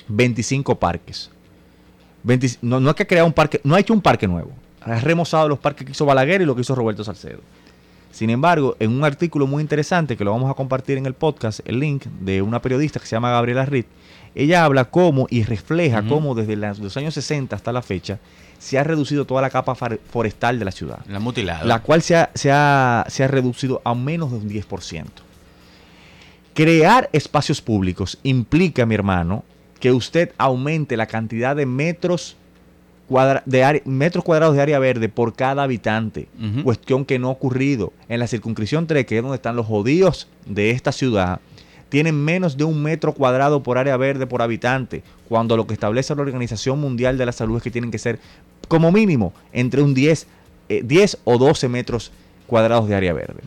25 0.08 0.80
parques. 0.80 1.30
20 2.24 2.48
no, 2.62 2.80
no 2.80 2.90
es 2.90 2.96
que 2.96 3.04
ha 3.04 3.08
creado 3.08 3.28
un 3.28 3.34
parque, 3.34 3.60
no 3.64 3.76
ha 3.76 3.80
hecho 3.80 3.94
un 3.94 4.02
parque 4.02 4.28
nuevo. 4.28 4.52
Ha 4.82 5.00
remozado 5.00 5.48
los 5.48 5.60
parques 5.60 5.86
que 5.86 5.92
hizo 5.92 6.06
Balaguer 6.06 6.42
y 6.42 6.46
lo 6.46 6.56
que 6.56 6.62
hizo 6.62 6.76
Roberto 6.76 7.04
Salcedo. 7.04 7.40
Sin 8.12 8.30
embargo, 8.30 8.76
en 8.80 8.92
un 8.92 9.04
artículo 9.04 9.48
muy 9.48 9.62
interesante 9.62 10.16
que 10.16 10.24
lo 10.24 10.32
vamos 10.32 10.52
a 10.52 10.54
compartir 10.54 10.98
en 10.98 11.06
el 11.06 11.14
podcast, 11.16 11.62
el 11.66 11.80
link 11.80 12.06
de 12.22 12.42
una 12.42 12.62
periodista 12.62 13.00
que 13.00 13.06
se 13.08 13.16
llama 13.16 13.32
Gabriela 13.32 13.66
Ritt, 13.66 13.88
ella 14.36 14.66
habla 14.66 14.86
cómo 14.86 15.26
y 15.30 15.44
refleja 15.44 16.04
cómo 16.04 16.36
desde 16.36 16.56
la- 16.56 16.74
los 16.74 16.96
años 16.98 17.14
60 17.16 17.56
hasta 17.56 17.72
la 17.72 17.82
fecha 17.82 18.20
se 18.60 18.78
ha 18.80 18.84
reducido 18.84 19.26
toda 19.26 19.42
la 19.42 19.50
capa 19.50 19.76
forestal 19.76 20.60
de 20.60 20.66
la 20.66 20.72
ciudad, 20.72 21.00
La 21.08 21.20
mutilada. 21.20 21.64
la 21.66 21.80
cual 21.82 22.02
se 22.02 22.16
ha, 22.16 22.30
se 22.36 22.52
ha- 22.52 23.06
se 23.10 23.24
ha 23.24 23.28
reducido 23.28 23.82
a 23.84 23.94
menos 23.96 24.32
de 24.32 24.38
un 24.38 24.48
10%. 24.50 25.06
Crear 26.54 27.10
espacios 27.14 27.62
públicos 27.62 28.20
implica, 28.24 28.86
mi 28.86 28.94
hermano, 28.96 29.44
que 29.84 29.92
usted 29.92 30.32
aumente 30.38 30.96
la 30.96 31.08
cantidad 31.08 31.58
de 31.58 31.66
metros, 31.66 32.38
cuadra- 33.10 33.44
de 33.46 33.66
área- 33.66 33.82
metros 33.84 34.24
cuadrados 34.24 34.56
de 34.56 34.62
área 34.62 34.80
verde 34.80 35.10
por 35.10 35.34
cada 35.36 35.62
habitante. 35.64 36.30
Cuestión 36.64 37.04
que 37.04 37.20
no 37.20 37.28
ha 37.28 37.32
ocurrido. 37.32 37.92
En 38.08 38.20
la 38.22 38.28
circunscripción 38.28 38.88
3, 38.88 39.06
que 39.06 39.18
es 39.18 39.22
donde 39.22 39.36
están 39.36 39.58
los 39.58 39.66
judíos 39.66 40.30
de 40.46 40.70
esta 40.72 40.94
ciudad, 40.94 41.42
tienen 41.90 42.16
menos 42.16 42.56
de 42.56 42.64
un 42.64 42.82
metro 42.82 43.12
cuadrado 43.14 43.62
por 43.62 43.78
área 43.78 43.98
verde 43.98 44.26
por 44.26 44.42
habitante, 44.42 45.04
cuando 45.28 45.58
lo 45.58 45.68
que 45.68 45.74
establece 45.74 46.16
la 46.16 46.22
Organización 46.22 46.80
Mundial 46.80 47.18
de 47.18 47.26
la 47.26 47.34
Salud 47.34 47.58
es 47.58 47.64
que 47.64 47.70
tienen 47.70 47.92
que 47.92 48.00
ser 48.00 48.20
como 48.70 48.90
mínimo 48.90 49.34
entre 49.52 49.82
un 49.82 49.94
10, 49.94 50.28
eh, 50.70 50.82
10 50.86 51.18
o 51.26 51.38
12 51.38 51.68
metros 51.68 52.14
cuadrados 52.48 52.88
de 52.88 52.96
área 52.96 53.12
verde. 53.12 53.42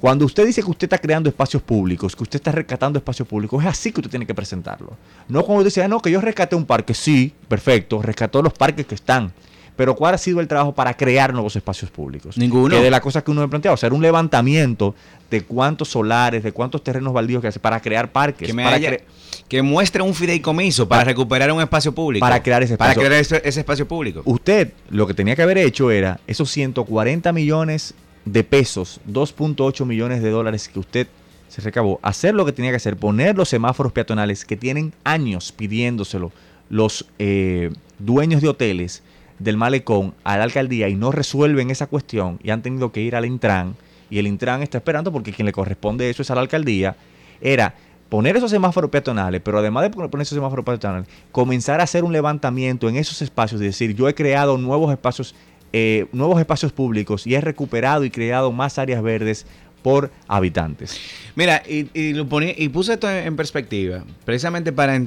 Cuando 0.00 0.24
usted 0.26 0.46
dice 0.46 0.62
que 0.62 0.70
usted 0.70 0.84
está 0.86 0.98
creando 0.98 1.28
espacios 1.28 1.60
públicos, 1.62 2.14
que 2.14 2.22
usted 2.22 2.36
está 2.36 2.52
rescatando 2.52 2.98
espacios 2.98 3.26
públicos, 3.26 3.60
es 3.62 3.68
así 3.68 3.90
que 3.90 4.00
usted 4.00 4.10
tiene 4.10 4.26
que 4.26 4.34
presentarlo. 4.34 4.96
No 5.28 5.42
cuando 5.42 5.58
usted 5.62 5.70
dice, 5.70 5.82
ah, 5.82 5.88
no, 5.88 6.00
que 6.00 6.10
yo 6.10 6.20
rescaté 6.20 6.54
un 6.54 6.64
parque. 6.66 6.94
Sí, 6.94 7.32
perfecto, 7.48 8.00
rescató 8.00 8.40
los 8.40 8.52
parques 8.52 8.86
que 8.86 8.94
están. 8.94 9.32
Pero 9.74 9.94
¿cuál 9.94 10.14
ha 10.14 10.18
sido 10.18 10.40
el 10.40 10.48
trabajo 10.48 10.74
para 10.74 10.92
crear 10.96 11.32
nuevos 11.32 11.54
espacios 11.54 11.90
públicos? 11.90 12.36
Ninguno. 12.36 12.76
Que 12.76 12.82
de 12.82 12.90
las 12.90 13.00
cosas 13.00 13.22
que 13.22 13.30
uno 13.30 13.42
ha 13.42 13.48
planteado, 13.48 13.74
hacer 13.74 13.92
un 13.92 14.02
levantamiento 14.02 14.94
de 15.30 15.42
cuántos 15.42 15.88
solares, 15.88 16.42
de 16.42 16.50
cuántos 16.52 16.82
terrenos 16.82 17.12
baldíos 17.12 17.40
que 17.42 17.48
hace 17.48 17.60
para 17.60 17.80
crear 17.80 18.10
parques. 18.10 18.46
que, 18.48 18.52
me 18.52 18.64
para 18.64 18.76
haya- 18.76 18.90
cre- 18.90 19.02
que 19.48 19.62
muestre 19.62 20.02
un 20.02 20.14
fideicomiso 20.14 20.88
para, 20.88 21.00
Para- 21.02 21.10
recuperar 21.10 21.52
un 21.52 21.60
espacio 21.60 21.92
público. 21.92 22.24
para 22.24 22.42
crear 22.42 22.62
ese 22.64 22.76
Para 22.76 22.90
espacio. 22.92 23.08
crear 23.08 23.20
ese, 23.20 23.40
ese 23.44 23.60
espacio 23.60 23.86
público. 23.86 24.22
Usted 24.24 24.72
lo 24.90 25.06
que 25.06 25.14
tenía 25.14 25.36
que 25.36 25.42
haber 25.42 25.58
hecho 25.58 25.90
era 25.92 26.18
esos 26.26 26.50
140 26.50 27.32
millones 27.32 27.94
de 28.32 28.44
pesos, 28.44 29.00
2.8 29.10 29.84
millones 29.84 30.22
de 30.22 30.30
dólares 30.30 30.68
que 30.68 30.78
usted 30.78 31.06
se 31.48 31.62
recabó, 31.62 31.98
hacer 32.02 32.34
lo 32.34 32.44
que 32.44 32.52
tenía 32.52 32.70
que 32.70 32.76
hacer, 32.76 32.96
poner 32.96 33.36
los 33.36 33.48
semáforos 33.48 33.92
peatonales 33.92 34.44
que 34.44 34.56
tienen 34.56 34.92
años 35.04 35.52
pidiéndoselo 35.52 36.30
los 36.68 37.06
eh, 37.18 37.70
dueños 37.98 38.42
de 38.42 38.48
hoteles 38.48 39.02
del 39.38 39.56
malecón 39.56 40.14
a 40.24 40.36
la 40.36 40.44
alcaldía 40.44 40.88
y 40.88 40.94
no 40.94 41.12
resuelven 41.12 41.70
esa 41.70 41.86
cuestión 41.86 42.38
y 42.42 42.50
han 42.50 42.62
tenido 42.62 42.92
que 42.92 43.00
ir 43.00 43.16
al 43.16 43.24
Intran 43.24 43.76
y 44.10 44.18
el 44.18 44.26
Intran 44.26 44.62
está 44.62 44.78
esperando 44.78 45.12
porque 45.12 45.32
quien 45.32 45.46
le 45.46 45.52
corresponde 45.52 46.10
eso 46.10 46.22
es 46.22 46.30
a 46.30 46.34
la 46.34 46.40
alcaldía, 46.42 46.96
era 47.40 47.74
poner 48.08 48.36
esos 48.36 48.50
semáforos 48.50 48.90
peatonales, 48.90 49.40
pero 49.42 49.58
además 49.58 49.84
de 49.84 49.90
poner 49.90 50.22
esos 50.22 50.36
semáforos 50.36 50.64
peatonales, 50.64 51.08
comenzar 51.30 51.80
a 51.80 51.84
hacer 51.84 52.04
un 52.04 52.12
levantamiento 52.12 52.88
en 52.88 52.96
esos 52.96 53.22
espacios, 53.22 53.60
es 53.60 53.66
decir, 53.68 53.94
yo 53.94 54.08
he 54.08 54.14
creado 54.14 54.56
nuevos 54.58 54.90
espacios, 54.90 55.34
eh, 55.72 56.06
nuevos 56.12 56.38
espacios 56.40 56.72
públicos 56.72 57.26
y 57.26 57.34
he 57.34 57.40
recuperado 57.40 58.04
y 58.04 58.10
creado 58.10 58.52
más 58.52 58.78
áreas 58.78 59.02
verdes 59.02 59.46
por 59.82 60.10
habitantes. 60.26 60.98
Mira, 61.36 61.62
y, 61.68 62.12
lo 62.12 62.28
ponía- 62.28 62.54
y 62.56 62.68
puse 62.68 62.94
esto 62.94 63.08
en, 63.10 63.36
perspectiva, 63.36 64.02
precisamente 64.24 64.72
para, 64.72 65.00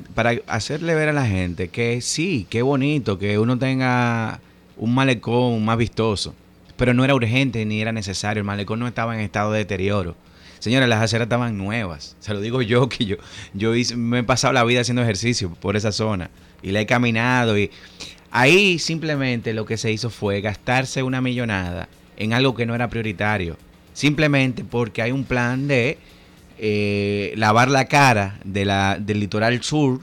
hacerle 0.47 0.95
ver 0.95 1.09
a 1.09 1.14
la 1.14 1.26
gente 1.26 1.68
que 1.68 1.99
sí, 2.01 2.47
qué 2.49 2.62
bonito 2.62 3.20
que 3.20 3.38
uno 3.38 3.57
tenga 3.59 4.39
un 4.78 4.93
malecón 4.95 5.64
más 5.66 5.78
vistoso, 5.78 6.34
pero 6.78 6.93
no 6.93 7.03
era 7.03 7.14
urgente 7.16 7.66
ni 7.66 7.82
era 7.82 7.91
necesario, 7.91 8.39
el 8.39 8.45
malecón 8.45 8.80
no 8.80 8.88
estaba 8.88 9.14
en 9.14 9.22
estado 9.22 9.51
de 9.51 9.59
deterioro. 9.59 10.16
Señores, 10.59 10.88
las 10.88 11.01
aceras 11.01 11.26
estaban 11.26 11.57
nuevas. 11.57 12.16
Se 12.20 12.34
lo 12.34 12.39
digo 12.39 12.62
yo 12.62 12.88
que 12.88 13.03
yo, 13.05 13.16
yo 13.53 13.76
hice- 13.76 13.95
me 13.97 14.20
he 14.20 14.24
pasado 14.24 14.53
la 14.53 14.64
vida 14.64 14.82
haciendo 14.82 15.01
ejercicio 15.01 15.49
por 15.59 15.76
esa 15.76 15.91
zona 15.91 16.30
y 16.64 16.70
la 16.72 16.80
he 16.82 16.86
caminado 16.86 17.57
y 17.57 17.72
ahí 18.32 18.80
simplemente 18.80 19.54
lo 19.54 19.66
que 19.66 19.78
se 19.78 19.92
hizo 19.92 20.10
fue 20.10 20.42
gastarse 20.42 21.04
una 21.04 21.22
millonada 21.22 21.88
en 22.18 22.34
algo 22.34 22.56
que 22.56 22.66
no 22.66 22.74
era 22.76 22.90
prioritario. 22.90 23.58
Simplemente 23.94 24.64
porque 24.64 25.02
hay 25.02 25.12
un 25.12 25.26
plan 25.26 25.68
de 25.68 25.98
eh, 26.58 27.34
lavar 27.36 27.70
la 27.70 27.86
cara 27.86 28.40
de 28.44 28.66
la, 28.66 28.98
del 29.00 29.20
litoral 29.20 29.62
sur 29.64 30.02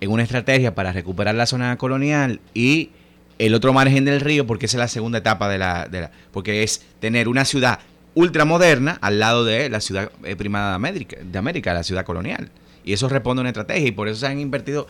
en 0.00 0.10
una 0.10 0.22
estrategia 0.22 0.74
para 0.74 0.92
recuperar 0.92 1.34
la 1.34 1.46
zona 1.46 1.76
colonial 1.78 2.40
y 2.54 2.90
el 3.38 3.54
otro 3.54 3.72
margen 3.72 4.04
del 4.04 4.20
río, 4.20 4.46
porque 4.46 4.66
esa 4.66 4.78
es 4.78 4.80
la 4.80 4.88
segunda 4.88 5.18
etapa 5.18 5.48
de 5.48 5.58
la, 5.58 6.10
porque 6.32 6.62
es 6.62 6.82
tener 7.00 7.28
una 7.28 7.44
ciudad 7.44 7.80
ultramoderna 8.14 8.98
al 9.02 9.18
lado 9.18 9.44
de 9.44 9.68
la 9.68 9.80
ciudad 9.80 10.10
eh, 10.24 10.36
primada 10.36 10.70
de 10.70 10.76
América, 10.76 11.16
de 11.22 11.38
América, 11.38 11.74
la 11.74 11.82
ciudad 11.82 12.04
colonial. 12.04 12.50
Y 12.84 12.92
eso 12.92 13.08
responde 13.08 13.40
a 13.40 13.42
una 13.42 13.50
estrategia 13.50 13.88
y 13.88 13.92
por 13.92 14.08
eso 14.08 14.20
se 14.20 14.26
han 14.26 14.38
invertido 14.38 14.86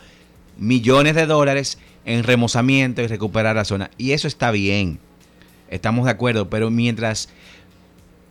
millones 0.57 1.15
de 1.15 1.25
dólares 1.25 1.77
en 2.05 2.23
remozamiento 2.23 3.01
y 3.01 3.07
recuperar 3.07 3.55
la 3.55 3.65
zona. 3.65 3.91
Y 3.97 4.11
eso 4.11 4.27
está 4.27 4.51
bien. 4.51 4.99
Estamos 5.69 6.05
de 6.05 6.11
acuerdo, 6.11 6.49
pero 6.49 6.69
mientras 6.71 7.29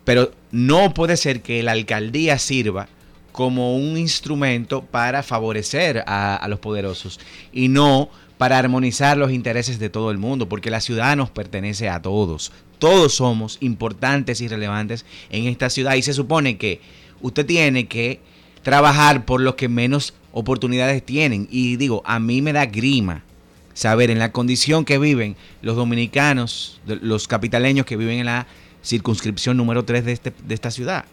pero 0.06 0.30
no 0.52 0.94
puede 0.94 1.16
ser 1.16 1.42
que 1.42 1.64
la 1.64 1.72
alcaldía 1.72 2.38
sirva 2.38 2.88
como 3.32 3.76
un 3.76 3.98
instrumento 3.98 4.82
para 4.82 5.24
favorecer 5.24 6.04
a, 6.06 6.46
los 6.48 6.60
poderosos 6.60 7.18
y 7.52 7.66
no 7.66 8.08
para 8.38 8.56
armonizar 8.56 9.18
los 9.18 9.32
intereses 9.32 9.80
de 9.80 9.90
todo 9.90 10.12
el 10.12 10.16
mundo, 10.16 10.48
porque 10.48 10.70
la 10.70 10.80
ciudad 10.80 11.16
nos 11.16 11.30
pertenece 11.30 11.88
a 11.88 12.00
todos. 12.00 12.52
Todos 12.78 13.14
somos 13.14 13.58
importantes 13.60 14.40
y 14.40 14.46
relevantes 14.46 15.04
en 15.28 15.46
esta 15.46 15.70
ciudad 15.70 15.96
y 15.96 16.02
se 16.02 16.14
supone 16.14 16.56
que 16.56 16.80
usted 17.20 17.44
tiene 17.44 17.88
que 17.88 18.20
trabajar 18.62 19.24
por 19.24 19.40
los 19.40 19.56
que 19.56 19.68
menos 19.68 20.14
oportunidades 20.36 21.02
tienen. 21.02 21.48
Y 21.50 21.76
digo, 21.76 22.02
a 22.04 22.20
mí 22.20 22.42
me 22.42 22.52
da 22.52 22.66
grima 22.66 23.24
saber 23.72 24.10
en 24.10 24.18
la 24.18 24.32
condición 24.32 24.84
que 24.84 24.98
viven 24.98 25.34
los 25.62 25.76
dominicanos, 25.76 26.78
los 26.86 27.26
capitaleños 27.26 27.86
que 27.86 27.96
viven 27.96 28.18
en 28.18 28.26
la 28.26 28.46
circunscripción 28.84 29.56
número 29.56 29.86
3 29.86 30.04
de, 30.04 30.12
este, 30.12 30.34
de 30.46 30.54
esta 30.54 30.70
ciudad. 30.70 31.06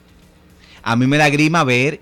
A 0.82 0.94
mí 0.96 1.06
me 1.06 1.16
da 1.16 1.30
grima 1.30 1.64
ver 1.64 2.00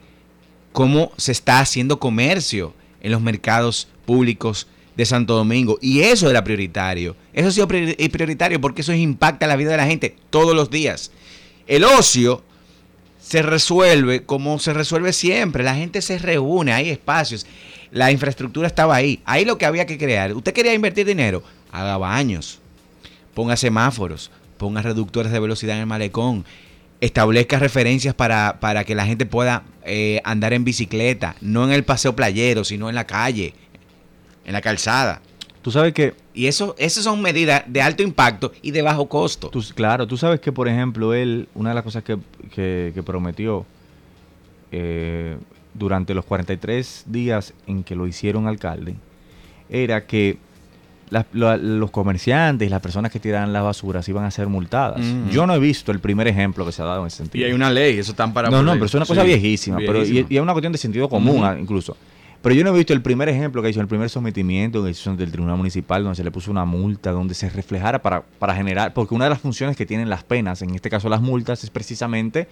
cómo 0.73 1.13
se 1.17 1.31
está 1.31 1.61
haciendo 1.61 2.01
comercio 2.01 2.75
en 3.01 3.13
los 3.13 3.23
mercados 3.23 3.87
públicos 4.05 4.67
de 4.97 5.07
Santo 5.07 5.37
Domingo. 5.37 5.79
Y 5.81 6.01
eso 6.01 6.29
era 6.29 6.43
prioritario. 6.43 7.15
Eso 7.33 7.49
ha 7.49 7.53
sido 7.53 7.69
prioritario 7.69 8.61
porque 8.61 8.81
eso 8.81 8.93
impacta 8.93 9.47
la 9.47 9.55
vida 9.55 9.71
de 9.71 9.77
la 9.77 9.87
gente 9.87 10.17
todos 10.31 10.57
los 10.57 10.71
días. 10.71 11.13
El 11.69 11.85
ocio 11.85 12.43
se 13.33 13.41
resuelve 13.41 14.25
como 14.25 14.59
se 14.59 14.75
resuelve 14.75 15.15
siempre. 15.15 15.65
La 15.65 15.75
gente 15.75 16.03
se 16.03 16.19
reúne, 16.19 16.75
hay 16.75 16.91
espacios. 16.91 17.47
La 17.91 18.13
infraestructura 18.13 18.67
estaba 18.67 18.95
ahí. 18.95 19.23
Ahí 19.25 19.47
lo 19.47 19.57
que 19.57 19.65
había 19.65 19.87
que 19.87 19.97
crear. 19.97 20.35
Usted 20.35 20.53
quería 20.53 20.75
invertir 20.75 21.07
dinero. 21.07 21.43
Haga 21.71 21.97
baños. 21.97 22.61
Ponga 23.33 23.57
semáforos. 23.57 24.31
Ponga 24.59 24.83
reductores 24.83 25.33
de 25.33 25.41
velocidad 25.41 25.77
en 25.77 25.81
el 25.81 25.87
malecón. 25.87 26.45
Establezca 27.01 27.59
referencias 27.59 28.15
para, 28.15 28.61
para 28.61 28.85
que 28.85 28.95
la 28.95 29.07
gente 29.07 29.25
pueda 29.25 29.63
eh, 29.87 30.21
andar 30.25 30.53
en 30.53 30.65
bicicleta. 30.65 31.35
No 31.41 31.65
en 31.65 31.73
el 31.73 31.85
paseo 31.85 32.15
playero, 32.15 32.65
sino 32.65 32.91
en 32.91 32.95
la 32.95 33.07
calle 33.07 33.55
en 34.45 34.53
la 34.53 34.61
calzada. 34.61 35.23
Tú 35.63 35.71
sabes 35.71 35.95
que... 35.95 36.15
Y 36.35 36.47
eso, 36.47 36.75
esas 36.77 37.05
son 37.05 37.23
medidas 37.23 37.63
de 37.67 37.81
alto 37.81 38.03
impacto 38.03 38.53
y 38.63 38.73
de 38.73 38.83
bajo 38.83 39.09
costo. 39.09 39.51
claro, 39.75 40.07
tú 40.07 40.17
sabes 40.17 40.41
que, 40.41 40.51
por 40.51 40.69
ejemplo, 40.69 41.15
él, 41.15 41.49
una 41.55 41.71
de 41.71 41.75
las 41.77 41.85
cosas 41.85 42.03
que, 42.03 42.19
que, 42.53 43.03
prometió 43.07 43.65
eh, 44.73 45.37
durante 45.73 46.15
los 46.15 46.25
43 46.25 47.05
días 47.07 47.55
en 47.69 47.85
que 47.85 47.95
lo 47.95 48.09
hicieron 48.09 48.49
alcalde, 48.49 48.97
era 49.71 50.05
que 50.05 50.39
los 51.33 51.91
comerciantes 51.91 52.67
y 52.67 52.71
las 52.71 52.81
personas 52.81 53.13
que 53.13 53.21
tiraran 53.21 53.53
las 53.53 53.63
basuras 53.63 54.09
iban 54.09 54.25
a 54.25 54.31
ser 54.31 54.49
multadas. 54.49 55.01
Yo 55.31 55.47
no 55.47 55.55
he 55.55 55.59
visto 55.61 55.93
el 55.93 56.01
primer 56.01 56.27
ejemplo 56.27 56.67
que 56.67 56.73
se 56.73 56.83
ha 56.83 56.87
dado 56.87 57.03
en 57.03 57.07
ese 57.07 57.19
sentido. 57.19 57.45
Y 57.45 57.49
hay 57.49 57.55
una 57.55 57.71
ley, 57.71 57.99
eso 57.99 58.13
están 58.13 58.33
para... 58.33 58.51
No, 58.51 58.63
no, 58.63 58.73
pero 58.73 58.87
es 58.87 58.95
una 58.95 59.07
cosa 59.07 59.23
viejísima, 59.23 59.77
Pero, 59.77 60.05
y, 60.05 60.27
es 60.29 60.41
una 60.41 60.53
cuestión 60.53 60.73
de 60.73 60.79
sentido 60.79 61.09
común 61.09 61.45
incluso. 61.61 61.97
Pero 62.43 62.57
yo 62.57 62.65
no 62.65 62.71
he 62.71 62.77
visto 62.77 62.93
el 62.93 63.03
primer 63.03 63.29
ejemplo 63.29 63.63
que 63.63 63.71
hizo, 63.71 63.81
el 63.81 63.87
primer 63.87 64.11
sometimiento 64.11 64.83
que 64.83 64.91
hizo 64.91 65.15
del 65.15 65.31
Tribunal 65.31 65.57
Municipal, 65.57 66.03
donde 66.03 66.17
se 66.17 66.25
le 66.25 66.33
puso 66.33 66.51
una 66.51 66.65
multa, 66.65 67.13
donde 67.13 67.35
se 67.35 67.49
reflejara 67.49 68.03
para, 68.03 68.23
para 68.23 68.55
generar, 68.55 68.93
porque 68.93 69.15
una 69.15 69.25
de 69.25 69.31
las 69.31 69.41
funciones 69.41 69.77
que 69.77 69.87
tienen 69.87 70.11
las 70.11 70.25
penas, 70.25 70.61
en 70.63 70.75
este 70.75 70.91
caso 70.91 71.09
las 71.09 71.23
multas, 71.23 71.63
es 71.63 71.71
precisamente 71.71 72.49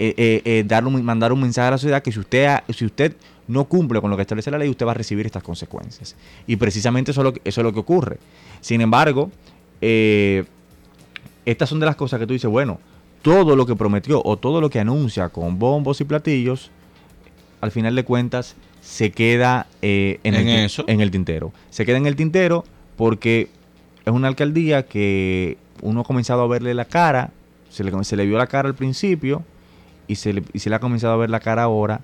eh, 0.00 0.14
eh, 0.16 0.42
eh 0.44 0.64
dar 0.66 0.82
mandar 0.82 1.32
un 1.32 1.40
mensaje 1.40 1.68
a 1.68 1.70
la 1.72 1.78
sociedad 1.78 2.02
que 2.02 2.10
si 2.10 2.18
usted, 2.18 2.58
si 2.70 2.84
usted 2.84 3.16
no 3.46 3.64
cumple 3.64 4.00
con 4.00 4.10
lo 4.10 4.16
que 4.16 4.22
establece 4.22 4.50
la 4.50 4.58
ley, 4.58 4.68
usted 4.68 4.84
va 4.84 4.90
a 4.90 4.94
recibir 4.94 5.24
estas 5.24 5.44
consecuencias. 5.44 6.16
Y 6.48 6.56
precisamente 6.56 7.12
eso 7.12 7.20
es 7.20 7.24
lo 7.24 7.32
que, 7.32 7.40
eso 7.44 7.60
es 7.60 7.64
lo 7.64 7.72
que 7.72 7.78
ocurre. 7.78 8.18
Sin 8.60 8.80
embargo, 8.80 9.30
estas 9.80 11.68
son 11.68 11.78
de 11.78 11.86
las 11.86 11.94
cosas 11.94 12.18
que 12.18 12.26
tú 12.26 12.32
dices, 12.32 12.50
bueno, 12.50 12.80
todo 13.22 13.54
lo 13.54 13.66
que 13.66 13.76
prometió 13.76 14.20
o 14.24 14.36
todo 14.36 14.60
lo 14.60 14.68
que 14.68 14.80
anuncia 14.80 15.28
con 15.28 15.60
bombos 15.60 16.00
y 16.00 16.04
platillos, 16.04 16.72
al 17.60 17.70
final 17.70 17.94
de 17.94 18.04
cuentas 18.04 18.56
se 18.80 19.10
queda 19.10 19.66
eh, 19.82 20.20
en, 20.24 20.34
el, 20.34 20.70
en 20.86 21.00
el 21.00 21.10
tintero. 21.10 21.52
Se 21.70 21.84
queda 21.84 21.96
en 21.96 22.06
el 22.06 22.16
tintero 22.16 22.64
porque 22.96 23.48
es 24.04 24.12
una 24.12 24.28
alcaldía 24.28 24.84
que 24.86 25.56
uno 25.82 26.00
ha 26.00 26.04
comenzado 26.04 26.42
a 26.42 26.48
verle 26.48 26.74
la 26.74 26.84
cara, 26.84 27.30
se 27.70 27.84
le, 27.84 28.04
se 28.04 28.16
le 28.16 28.26
vio 28.26 28.38
la 28.38 28.46
cara 28.46 28.68
al 28.68 28.74
principio 28.74 29.44
y 30.06 30.16
se 30.16 30.32
le, 30.32 30.42
y 30.52 30.58
se 30.58 30.70
le 30.70 30.76
ha 30.76 30.80
comenzado 30.80 31.12
a 31.14 31.16
ver 31.16 31.30
la 31.30 31.40
cara 31.40 31.62
ahora, 31.62 32.00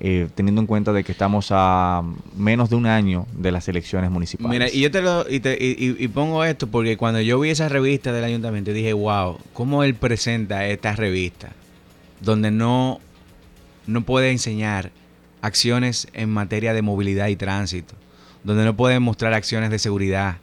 eh, 0.00 0.28
teniendo 0.34 0.60
en 0.60 0.66
cuenta 0.66 0.92
de 0.92 1.04
que 1.04 1.12
estamos 1.12 1.48
a 1.50 2.02
menos 2.36 2.70
de 2.70 2.76
un 2.76 2.86
año 2.86 3.26
de 3.32 3.52
las 3.52 3.68
elecciones 3.68 4.10
municipales. 4.10 4.50
Mira, 4.50 4.68
y 4.70 4.80
yo 4.80 4.90
te 4.90 5.02
lo 5.02 5.28
y, 5.28 5.40
te, 5.40 5.56
y, 5.60 6.08
pongo 6.08 6.44
esto 6.44 6.66
porque 6.66 6.96
cuando 6.96 7.20
yo 7.20 7.40
vi 7.40 7.50
esa 7.50 7.68
revista 7.68 8.12
del 8.12 8.24
ayuntamiento 8.24 8.72
dije, 8.72 8.92
wow, 8.92 9.38
¿cómo 9.52 9.82
él 9.82 9.94
presenta 9.94 10.66
esta 10.66 10.94
revista? 10.94 11.52
Donde 12.20 12.50
no, 12.50 13.00
no 13.86 14.02
puede 14.02 14.30
enseñar 14.30 14.90
acciones 15.42 16.08
en 16.12 16.30
materia 16.30 16.72
de 16.72 16.82
movilidad 16.82 17.28
y 17.28 17.36
tránsito, 17.36 17.94
donde 18.44 18.64
no 18.64 18.76
puede 18.76 18.98
mostrar 19.00 19.34
acciones 19.34 19.70
de 19.70 19.78
seguridad, 19.78 20.38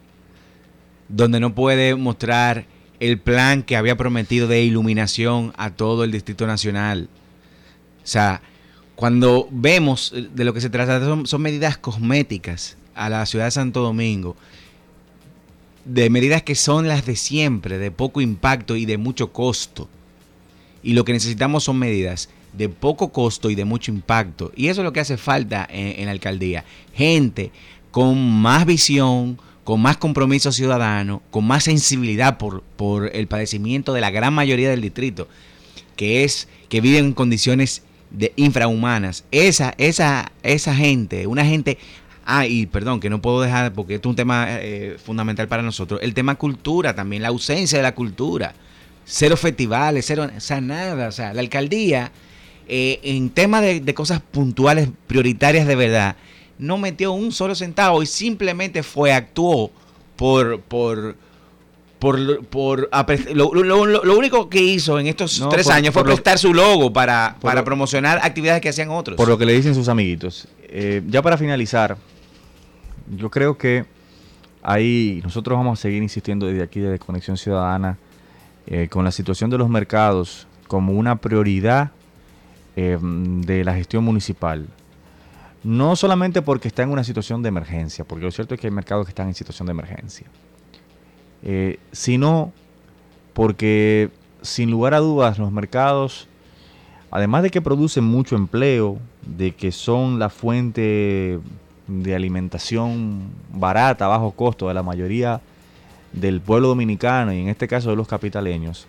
donde 1.09 1.39
no 1.39 1.53
puede 1.53 1.95
mostrar 1.95 2.65
el 2.99 3.19
plan 3.19 3.63
que 3.63 3.75
había 3.75 3.97
prometido 3.97 4.47
de 4.47 4.63
iluminación 4.63 5.53
a 5.57 5.71
todo 5.71 6.03
el 6.03 6.11
Distrito 6.11 6.47
Nacional. 6.47 7.09
O 8.03 8.07
sea, 8.07 8.41
cuando 8.95 9.47
vemos 9.51 10.13
de 10.33 10.43
lo 10.45 10.53
que 10.53 10.61
se 10.61 10.69
trata, 10.69 11.01
son 11.25 11.41
medidas 11.41 11.77
cosméticas 11.77 12.77
a 12.93 13.09
la 13.09 13.25
ciudad 13.25 13.45
de 13.45 13.51
Santo 13.51 13.81
Domingo, 13.81 14.37
de 15.83 16.09
medidas 16.09 16.43
que 16.43 16.55
son 16.55 16.87
las 16.87 17.05
de 17.05 17.15
siempre, 17.15 17.77
de 17.77 17.91
poco 17.91 18.21
impacto 18.21 18.75
y 18.75 18.85
de 18.85 18.97
mucho 18.97 19.31
costo. 19.33 19.89
Y 20.81 20.93
lo 20.93 21.03
que 21.03 21.13
necesitamos 21.13 21.65
son 21.65 21.77
medidas 21.77 22.29
de 22.57 22.69
poco 22.69 23.11
costo 23.11 23.49
y 23.49 23.55
de 23.55 23.65
mucho 23.65 23.91
impacto. 23.91 24.51
Y 24.55 24.67
eso 24.67 24.81
es 24.81 24.85
lo 24.85 24.93
que 24.93 24.99
hace 24.99 25.17
falta 25.17 25.67
en, 25.69 26.05
la 26.05 26.11
alcaldía. 26.11 26.63
Gente 26.93 27.51
con 27.91 28.17
más 28.41 28.65
visión, 28.65 29.39
con 29.63 29.81
más 29.81 29.97
compromiso 29.97 30.51
ciudadano, 30.51 31.21
con 31.31 31.45
más 31.45 31.63
sensibilidad 31.63 32.37
por, 32.37 32.61
por 32.61 33.15
el 33.15 33.27
padecimiento 33.27 33.93
de 33.93 34.01
la 34.01 34.11
gran 34.11 34.33
mayoría 34.33 34.69
del 34.69 34.81
distrito, 34.81 35.27
que 35.95 36.23
es 36.23 36.47
que 36.69 36.81
viven 36.81 37.05
en 37.05 37.13
condiciones 37.13 37.83
de 38.11 38.33
infrahumanas. 38.35 39.23
Esa, 39.31 39.73
esa, 39.77 40.31
esa 40.43 40.75
gente, 40.75 41.27
una 41.27 41.45
gente 41.45 41.77
Ah, 42.25 42.47
y 42.47 42.65
perdón, 42.65 42.99
que 42.99 43.09
no 43.09 43.21
puedo 43.21 43.41
dejar, 43.41 43.71
porque 43.73 43.95
esto 43.95 44.09
es 44.09 44.11
un 44.11 44.15
tema 44.15 44.47
eh, 44.49 44.97
fundamental 45.03 45.47
para 45.47 45.61
nosotros, 45.61 45.99
el 46.01 46.15
tema 46.15 46.33
cultura 46.35 46.95
también, 46.95 47.21
la 47.21 47.27
ausencia 47.27 47.77
de 47.77 47.83
la 47.83 47.93
cultura. 47.93 48.55
Cero 49.05 49.37
festivales, 49.37 50.05
cero, 50.07 50.27
o 50.35 50.39
sea, 50.39 50.59
nada. 50.59 51.07
O 51.07 51.11
sea, 51.11 51.31
la 51.33 51.41
alcaldía 51.41 52.11
eh, 52.67 52.99
en 53.03 53.29
temas 53.29 53.61
de, 53.61 53.93
cosas 53.93 54.21
puntuales, 54.21 54.89
prioritarias 55.07 55.67
de 55.67 55.75
verdad, 55.75 56.15
no 56.57 56.77
metió 56.77 57.11
un 57.11 57.31
solo 57.31 57.53
centavo 57.53 58.01
y 58.01 58.05
simplemente 58.05 58.81
fue, 58.81 59.13
actuó 59.13 59.71
por, 60.15 60.61
por, 60.61 61.15
por, 61.99 62.45
por 62.45 62.89
lo, 63.33 63.53
lo, 63.53 64.17
único 64.17 64.49
que 64.49 64.61
hizo 64.61 64.99
en 64.99 65.07
estos 65.07 65.45
tres 65.49 65.69
años 65.69 65.93
fue 65.93 66.03
prestar 66.03 66.39
su 66.39 66.53
logo 66.53 66.91
para, 66.91 67.35
para 67.41 67.63
promocionar 67.63 68.19
actividades 68.23 68.61
que 68.61 68.69
hacían 68.69 68.89
otros. 68.89 69.17
Por 69.17 69.27
lo 69.27 69.37
que 69.37 69.45
le 69.45 69.53
dicen 69.53 69.75
sus 69.75 69.89
amiguitos. 69.89 70.47
Eh, 70.63 71.03
ya 71.07 71.21
para 71.21 71.37
finalizar, 71.37 71.97
yo 73.15 73.29
creo 73.29 73.57
que 73.57 73.85
ahí 74.63 75.21
nosotros 75.23 75.57
vamos 75.57 75.79
a 75.79 75.81
seguir 75.81 76.01
insistiendo 76.01 76.47
desde 76.47 76.63
aquí, 76.63 76.79
desde 76.79 76.97
Conexión 76.97 77.37
Ciudadana, 77.37 77.97
eh, 78.65 78.87
con 78.89 79.05
la 79.05 79.11
situación 79.11 79.51
de 79.51 79.59
los 79.59 79.69
mercados 79.69 80.47
como 80.67 80.93
una 80.93 81.17
prioridad 81.17 81.91
eh, 82.75 82.97
de 83.01 83.63
la 83.63 83.73
gestión 83.73 84.03
municipal. 84.03 84.67
No 85.63 85.95
solamente 85.95 86.41
porque 86.41 86.67
está 86.67 86.83
en 86.83 86.91
una 86.91 87.03
situación 87.03 87.41
de 87.41 87.49
emergencia, 87.49 88.05
porque 88.05 88.25
lo 88.25 88.31
cierto 88.31 88.53
es 88.53 88.61
que 88.61 88.67
hay 88.67 88.71
mercados 88.71 89.05
que 89.05 89.11
están 89.11 89.27
en 89.27 89.33
situación 89.33 89.65
de 89.65 89.71
emergencia, 89.71 90.27
eh, 91.41 91.79
sino 91.91 92.51
porque 93.33 94.11
sin 94.41 94.69
lugar 94.71 94.93
a 94.93 94.99
dudas 94.99 95.39
los 95.39 95.51
mercados, 95.51 96.27
además 97.11 97.43
de 97.43 97.49
que 97.49 97.61
producen 97.61 98.03
mucho 98.03 98.35
empleo, 98.35 98.99
de 99.25 99.55
que 99.55 99.71
son 99.71 100.19
la 100.19 100.29
fuente 100.29 101.39
de 101.87 102.15
alimentación 102.15 103.29
barata, 103.53 104.07
bajo 104.07 104.31
costo 104.31 104.67
de 104.67 104.73
la 104.73 104.83
mayoría 104.83 105.41
del 106.13 106.41
pueblo 106.41 106.69
dominicano 106.69 107.33
y 107.33 107.39
en 107.39 107.49
este 107.49 107.67
caso 107.67 107.89
de 107.89 107.95
los 107.95 108.07
capitaleños, 108.07 108.87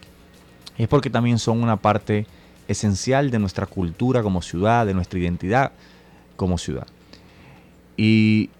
es 0.78 0.88
porque 0.88 1.10
también 1.10 1.38
son 1.38 1.62
una 1.62 1.76
parte 1.76 2.26
esencial 2.68 3.30
de 3.30 3.38
nuestra 3.38 3.66
cultura 3.66 4.22
como 4.22 4.42
ciudad, 4.42 4.86
de 4.86 4.94
nuestra 4.94 5.18
identidad 5.18 5.72
como 6.36 6.58
ciudad. 6.58 6.86
Y 7.96 8.50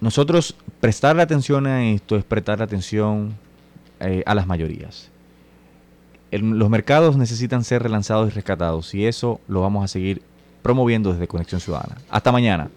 nosotros 0.00 0.54
prestar 0.80 1.18
atención 1.18 1.66
a 1.66 1.84
esto 1.84 2.16
es 2.16 2.24
prestar 2.24 2.62
atención 2.62 3.34
eh, 4.00 4.22
a 4.26 4.34
las 4.34 4.46
mayorías. 4.46 5.10
Los 6.30 6.68
mercados 6.68 7.16
necesitan 7.16 7.64
ser 7.64 7.82
relanzados 7.82 8.28
y 8.28 8.30
rescatados 8.34 8.94
y 8.94 9.06
eso 9.06 9.40
lo 9.46 9.60
vamos 9.60 9.84
a 9.84 9.88
seguir 9.88 10.22
promoviendo 10.62 11.12
desde 11.12 11.28
Conexión 11.28 11.60
Ciudadana. 11.60 11.96
Hasta 12.10 12.32
mañana. 12.32 12.70